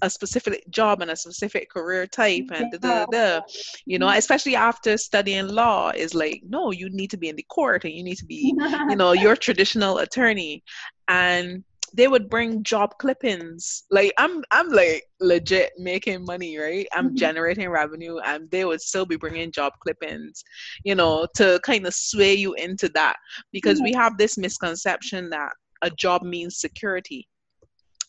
a 0.00 0.08
specific 0.08 0.64
job 0.70 1.02
and 1.02 1.10
a 1.10 1.16
specific 1.16 1.68
career 1.68 2.06
type 2.06 2.44
and 2.54 2.72
da, 2.72 2.78
da, 2.78 3.06
da, 3.06 3.40
you 3.84 3.98
know 3.98 4.08
especially 4.08 4.56
after 4.56 4.96
studying 4.96 5.48
law 5.48 5.90
is 5.94 6.14
like 6.14 6.42
no 6.48 6.70
you 6.70 6.88
need 6.90 7.10
to 7.10 7.18
be 7.18 7.28
in 7.28 7.36
the 7.36 7.44
court 7.50 7.84
and 7.84 7.92
you 7.92 8.02
need 8.02 8.16
to 8.16 8.24
be 8.24 8.54
you 8.88 8.96
know 8.96 9.12
your 9.12 9.36
traditional 9.46 9.98
attorney 9.98 10.62
and 11.08 11.62
they 11.94 12.08
would 12.08 12.28
bring 12.28 12.64
job 12.64 12.98
clippings. 12.98 13.84
Like 13.90 14.12
I'm 14.18 14.42
I'm 14.50 14.68
like 14.68 15.04
legit 15.20 15.72
making 15.78 16.24
money, 16.24 16.58
right? 16.58 16.86
I'm 16.92 17.08
mm-hmm. 17.08 17.16
generating 17.16 17.70
revenue 17.70 18.18
and 18.18 18.50
they 18.50 18.64
would 18.64 18.80
still 18.80 19.06
be 19.06 19.16
bringing 19.16 19.52
job 19.52 19.72
clippings, 19.80 20.42
you 20.84 20.96
know, 20.96 21.26
to 21.36 21.60
kind 21.62 21.86
of 21.86 21.94
sway 21.94 22.34
you 22.34 22.54
into 22.54 22.88
that 22.90 23.16
because 23.52 23.78
mm-hmm. 23.78 23.84
we 23.84 23.92
have 23.92 24.18
this 24.18 24.36
misconception 24.36 25.30
that 25.30 25.52
a 25.82 25.90
job 25.90 26.22
means 26.22 26.58
security. 26.58 27.28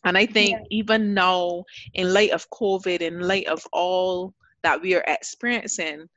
And 0.03 0.17
I 0.17 0.25
think 0.25 0.51
yeah. 0.51 0.63
even 0.71 1.13
now, 1.13 1.63
in 1.93 2.13
light 2.13 2.31
of 2.31 2.49
COVID, 2.49 3.01
in 3.01 3.19
light 3.19 3.47
of 3.47 3.63
all 3.71 4.33
that 4.63 4.81
we 4.81 4.95
are 4.95 5.03
experiencing, 5.07 6.07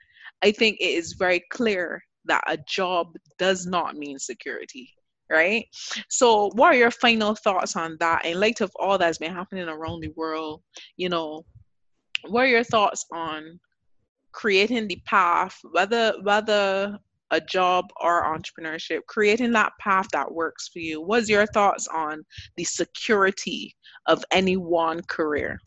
I 0.43 0.53
think 0.53 0.79
it 0.81 0.85
is 0.85 1.15
very 1.19 1.43
clear 1.51 2.03
that 2.27 2.45
a 2.47 2.59
job 2.67 3.09
does 3.39 3.67
not 3.67 3.97
mean 3.97 4.19
security 4.19 4.95
right? 5.31 5.67
So, 6.09 6.51
what 6.55 6.75
are 6.75 6.79
your 6.79 6.91
final 6.91 7.35
thoughts 7.35 7.77
on 7.77 7.97
that 8.01 8.25
in 8.25 8.41
light 8.41 8.61
of 8.61 8.73
all 8.79 8.99
that's 8.99 9.19
been 9.19 9.35
happening 9.35 9.69
around 9.69 10.01
the 10.01 10.13
world? 10.17 10.63
You 10.97 11.09
know, 11.09 11.45
what 12.27 12.45
are 12.45 12.49
your 12.49 12.65
thoughts 12.65 13.05
on 13.13 13.61
creating 14.33 14.89
the 14.89 15.01
path, 15.05 15.59
whether 15.73 16.15
whether 16.23 16.99
a 17.31 17.41
job 17.41 17.85
or 18.01 18.25
entrepreneurship, 18.25 19.01
creating 19.07 19.53
that 19.53 19.73
path 19.81 20.07
that 20.13 20.33
works 20.33 20.69
for 20.69 20.79
you? 20.79 21.01
What's 21.01 21.29
your 21.29 21.47
thoughts 21.47 21.87
on 21.89 22.25
the 22.57 22.65
security 22.65 23.75
of 24.07 24.25
any 24.31 24.57
one 24.57 25.03
career? 25.09 25.61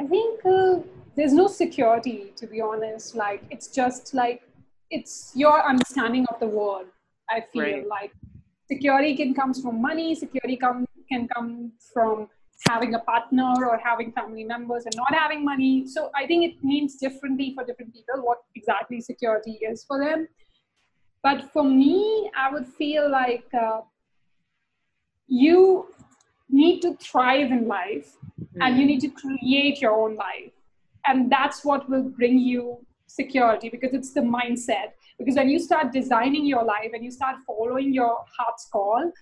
I 0.00 0.06
think 0.06 0.40
uh, 0.44 0.78
there's 1.14 1.32
no 1.32 1.46
security, 1.46 2.32
to 2.36 2.46
be 2.46 2.60
honest. 2.60 3.14
Like, 3.14 3.42
it's 3.50 3.68
just 3.68 4.14
like, 4.14 4.42
it's 4.90 5.32
your 5.34 5.66
understanding 5.66 6.26
of 6.26 6.40
the 6.40 6.46
world 6.46 6.86
I 7.30 7.44
feel 7.52 7.62
right. 7.62 7.88
like 7.88 8.12
security 8.70 9.16
can 9.16 9.34
comes 9.34 9.60
from 9.60 9.80
money, 9.80 10.14
security 10.14 10.56
come, 10.56 10.86
can 11.10 11.28
come 11.28 11.72
from 11.92 12.28
having 12.68 12.94
a 12.94 12.98
partner 12.98 13.52
or 13.66 13.78
having 13.82 14.12
family 14.12 14.44
members 14.44 14.84
and 14.84 14.94
not 14.96 15.12
having 15.14 15.44
money. 15.44 15.86
So 15.86 16.10
I 16.14 16.26
think 16.26 16.44
it 16.44 16.64
means 16.64 16.96
differently 16.96 17.52
for 17.54 17.64
different 17.64 17.92
people 17.92 18.22
what 18.22 18.38
exactly 18.54 19.00
security 19.00 19.58
is 19.62 19.84
for 19.84 19.98
them. 19.98 20.28
But 21.22 21.50
for 21.52 21.64
me, 21.64 22.30
I 22.36 22.52
would 22.52 22.66
feel 22.66 23.10
like 23.10 23.46
uh, 23.54 23.80
you 25.26 25.88
need 26.50 26.80
to 26.82 26.94
thrive 26.96 27.50
in 27.50 27.66
life 27.66 28.16
mm. 28.40 28.58
and 28.60 28.78
you 28.78 28.86
need 28.86 29.00
to 29.00 29.08
create 29.08 29.80
your 29.80 29.92
own 29.92 30.16
life. 30.16 30.52
And 31.06 31.30
that's 31.30 31.64
what 31.64 31.88
will 31.88 32.02
bring 32.02 32.38
you 32.38 32.78
security 33.06 33.68
because 33.68 33.92
it's 33.92 34.12
the 34.12 34.20
mindset 34.20 34.92
because 35.18 35.36
when 35.36 35.48
you 35.48 35.58
start 35.58 35.92
designing 35.92 36.44
your 36.44 36.64
life 36.64 36.90
and 36.92 37.04
you 37.04 37.10
start 37.10 37.36
following 37.46 37.92
your 37.92 38.24
heart's 38.36 38.68
call 38.72 39.12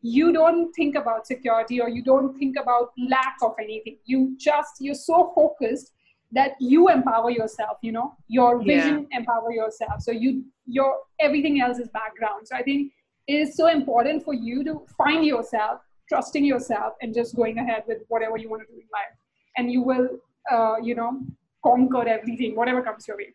you 0.00 0.32
don't 0.32 0.72
think 0.72 0.94
about 0.94 1.26
security 1.26 1.80
or 1.80 1.88
you 1.88 2.02
don't 2.02 2.38
think 2.38 2.56
about 2.60 2.92
lack 3.08 3.36
of 3.42 3.54
anything. 3.58 3.98
You 4.04 4.36
just 4.38 4.76
you're 4.80 4.94
so 4.94 5.32
focused 5.34 5.92
that 6.30 6.52
you 6.60 6.88
empower 6.88 7.30
yourself 7.30 7.78
you 7.82 7.92
know? 7.92 8.14
Your 8.28 8.62
vision 8.62 9.06
yeah. 9.10 9.18
empower 9.18 9.52
yourself. 9.52 10.00
So 10.00 10.12
you 10.12 10.44
your 10.66 10.98
everything 11.20 11.60
else 11.60 11.78
is 11.78 11.88
background. 11.88 12.46
So 12.46 12.56
i 12.56 12.62
think 12.62 12.92
it 13.26 13.34
is 13.34 13.56
so 13.56 13.66
important 13.66 14.24
for 14.24 14.34
you 14.34 14.64
to 14.64 14.86
find 14.96 15.24
yourself 15.24 15.80
trusting 16.08 16.44
yourself 16.44 16.94
and 17.02 17.12
just 17.12 17.36
going 17.36 17.58
ahead 17.58 17.82
with 17.86 17.98
whatever 18.08 18.38
you 18.38 18.48
want 18.48 18.62
to 18.62 18.66
do 18.72 18.80
in 18.80 18.88
life. 18.92 19.14
And 19.56 19.70
you 19.70 19.82
will 19.82 20.08
uh, 20.50 20.76
you 20.82 20.94
know 20.94 21.22
conquer 21.64 22.06
everything 22.06 22.54
whatever 22.54 22.82
comes 22.82 23.08
your 23.08 23.16
way. 23.16 23.34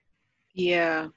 Yeah 0.53 1.09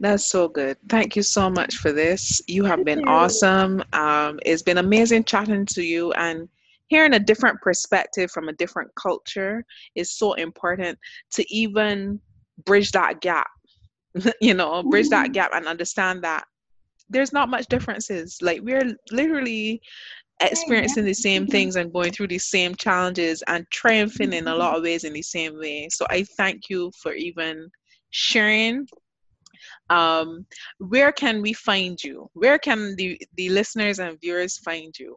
that's 0.00 0.30
so 0.30 0.48
good. 0.48 0.78
Thank 0.88 1.14
you 1.14 1.22
so 1.22 1.50
much 1.50 1.76
for 1.76 1.92
this. 1.92 2.40
You 2.46 2.64
have 2.64 2.84
been 2.84 3.06
awesome. 3.06 3.84
Um, 3.92 4.40
it's 4.46 4.62
been 4.62 4.78
amazing 4.78 5.24
chatting 5.24 5.66
to 5.66 5.82
you 5.82 6.12
and 6.12 6.48
hearing 6.88 7.14
a 7.14 7.20
different 7.20 7.60
perspective 7.60 8.30
from 8.30 8.48
a 8.48 8.54
different 8.54 8.90
culture 9.00 9.64
is 9.94 10.16
so 10.16 10.32
important 10.32 10.98
to 11.32 11.54
even 11.54 12.18
bridge 12.64 12.92
that 12.92 13.20
gap. 13.20 13.46
you 14.40 14.54
know, 14.54 14.82
bridge 14.82 15.08
that 15.10 15.26
mm-hmm. 15.26 15.32
gap 15.32 15.50
and 15.54 15.66
understand 15.66 16.24
that 16.24 16.44
there's 17.10 17.32
not 17.32 17.50
much 17.50 17.66
differences. 17.66 18.38
Like 18.40 18.60
we're 18.62 18.96
literally 19.12 19.82
experiencing 20.40 21.04
the 21.04 21.14
same 21.14 21.42
mm-hmm. 21.42 21.50
things 21.50 21.76
and 21.76 21.92
going 21.92 22.12
through 22.12 22.28
the 22.28 22.38
same 22.38 22.74
challenges 22.74 23.42
and 23.48 23.66
triumphing 23.70 24.32
in 24.32 24.48
a 24.48 24.54
lot 24.54 24.76
of 24.76 24.82
ways 24.82 25.04
in 25.04 25.12
the 25.12 25.22
same 25.22 25.58
way. 25.58 25.88
So 25.90 26.06
I 26.08 26.24
thank 26.36 26.70
you 26.70 26.90
for 27.02 27.12
even 27.12 27.70
sharing 28.10 28.86
um, 29.90 30.46
where 30.78 31.12
can 31.12 31.42
we 31.42 31.52
find 31.52 32.02
you? 32.02 32.30
Where 32.34 32.58
can 32.58 32.94
the, 32.96 33.20
the 33.36 33.50
listeners 33.50 33.98
and 33.98 34.18
viewers 34.20 34.58
find 34.58 34.96
you? 34.98 35.16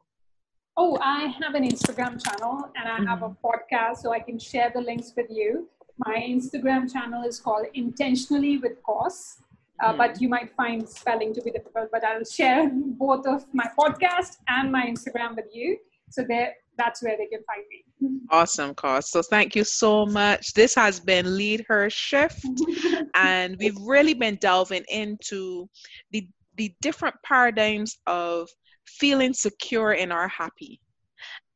Oh, 0.76 0.98
I 1.02 1.28
have 1.40 1.54
an 1.54 1.64
Instagram 1.64 2.22
channel 2.24 2.72
and 2.76 2.90
I 2.90 3.10
have 3.10 3.20
mm-hmm. 3.20 3.46
a 3.46 3.48
podcast, 3.48 3.98
so 3.98 4.12
I 4.12 4.20
can 4.20 4.40
share 4.40 4.72
the 4.74 4.82
links 4.82 5.14
with 5.16 5.28
you. 5.30 5.70
My 6.00 6.16
Instagram 6.16 6.92
channel 6.92 7.24
is 7.24 7.40
called 7.40 7.68
Intentionally 7.76 8.58
with 8.58 8.82
Kaus. 8.84 9.38
Uh, 9.84 9.92
mm. 9.92 9.98
but 9.98 10.22
you 10.22 10.30
might 10.30 10.52
find 10.56 10.88
spelling 10.88 11.34
to 11.34 11.42
be 11.42 11.52
difficult. 11.52 11.90
But 11.92 12.04
I'll 12.04 12.24
share 12.24 12.70
both 12.72 13.26
of 13.26 13.46
my 13.54 13.66
podcast 13.78 14.38
and 14.48 14.72
my 14.72 14.86
Instagram 14.86 15.36
with 15.36 15.48
you. 15.52 15.78
So 16.10 16.24
there, 16.28 16.54
that's 16.78 17.04
where 17.04 17.18
they 17.18 17.28
can 17.28 17.44
find 17.46 17.64
me. 17.70 18.20
Awesome, 18.30 18.74
Kaus. 18.74 19.06
So 19.06 19.22
thank 19.22 19.56
you 19.56 19.64
so 19.64 20.06
much. 20.06 20.54
This 20.54 20.74
has 20.76 21.00
been 21.00 21.26
LeadHer 21.26 21.92
Shift, 21.92 22.46
and 23.16 23.56
we've 23.60 23.78
really 23.82 24.14
been 24.14 24.38
delving 24.42 24.84
into 24.90 25.70
the 26.12 26.28
the 26.56 26.74
different 26.82 27.16
paradigms 27.24 27.98
of 28.06 28.48
feeling 28.86 29.34
secure 29.34 29.94
in 29.94 30.12
our 30.12 30.28
happy 30.28 30.80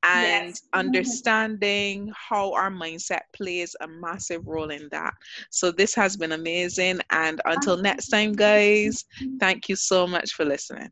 and 0.03 0.49
yes. 0.49 0.61
understanding 0.73 2.11
how 2.15 2.53
our 2.53 2.71
mindset 2.71 3.21
plays 3.35 3.75
a 3.81 3.87
massive 3.87 4.47
role 4.47 4.69
in 4.69 4.87
that. 4.91 5.13
So 5.49 5.71
this 5.71 5.93
has 5.95 6.15
been 6.15 6.31
amazing 6.31 6.99
and 7.11 7.41
until 7.45 7.77
next 7.77 8.07
time 8.07 8.33
guys, 8.33 9.05
thank 9.39 9.69
you 9.69 9.75
so 9.75 10.07
much 10.07 10.33
for 10.33 10.45
listening. 10.45 10.89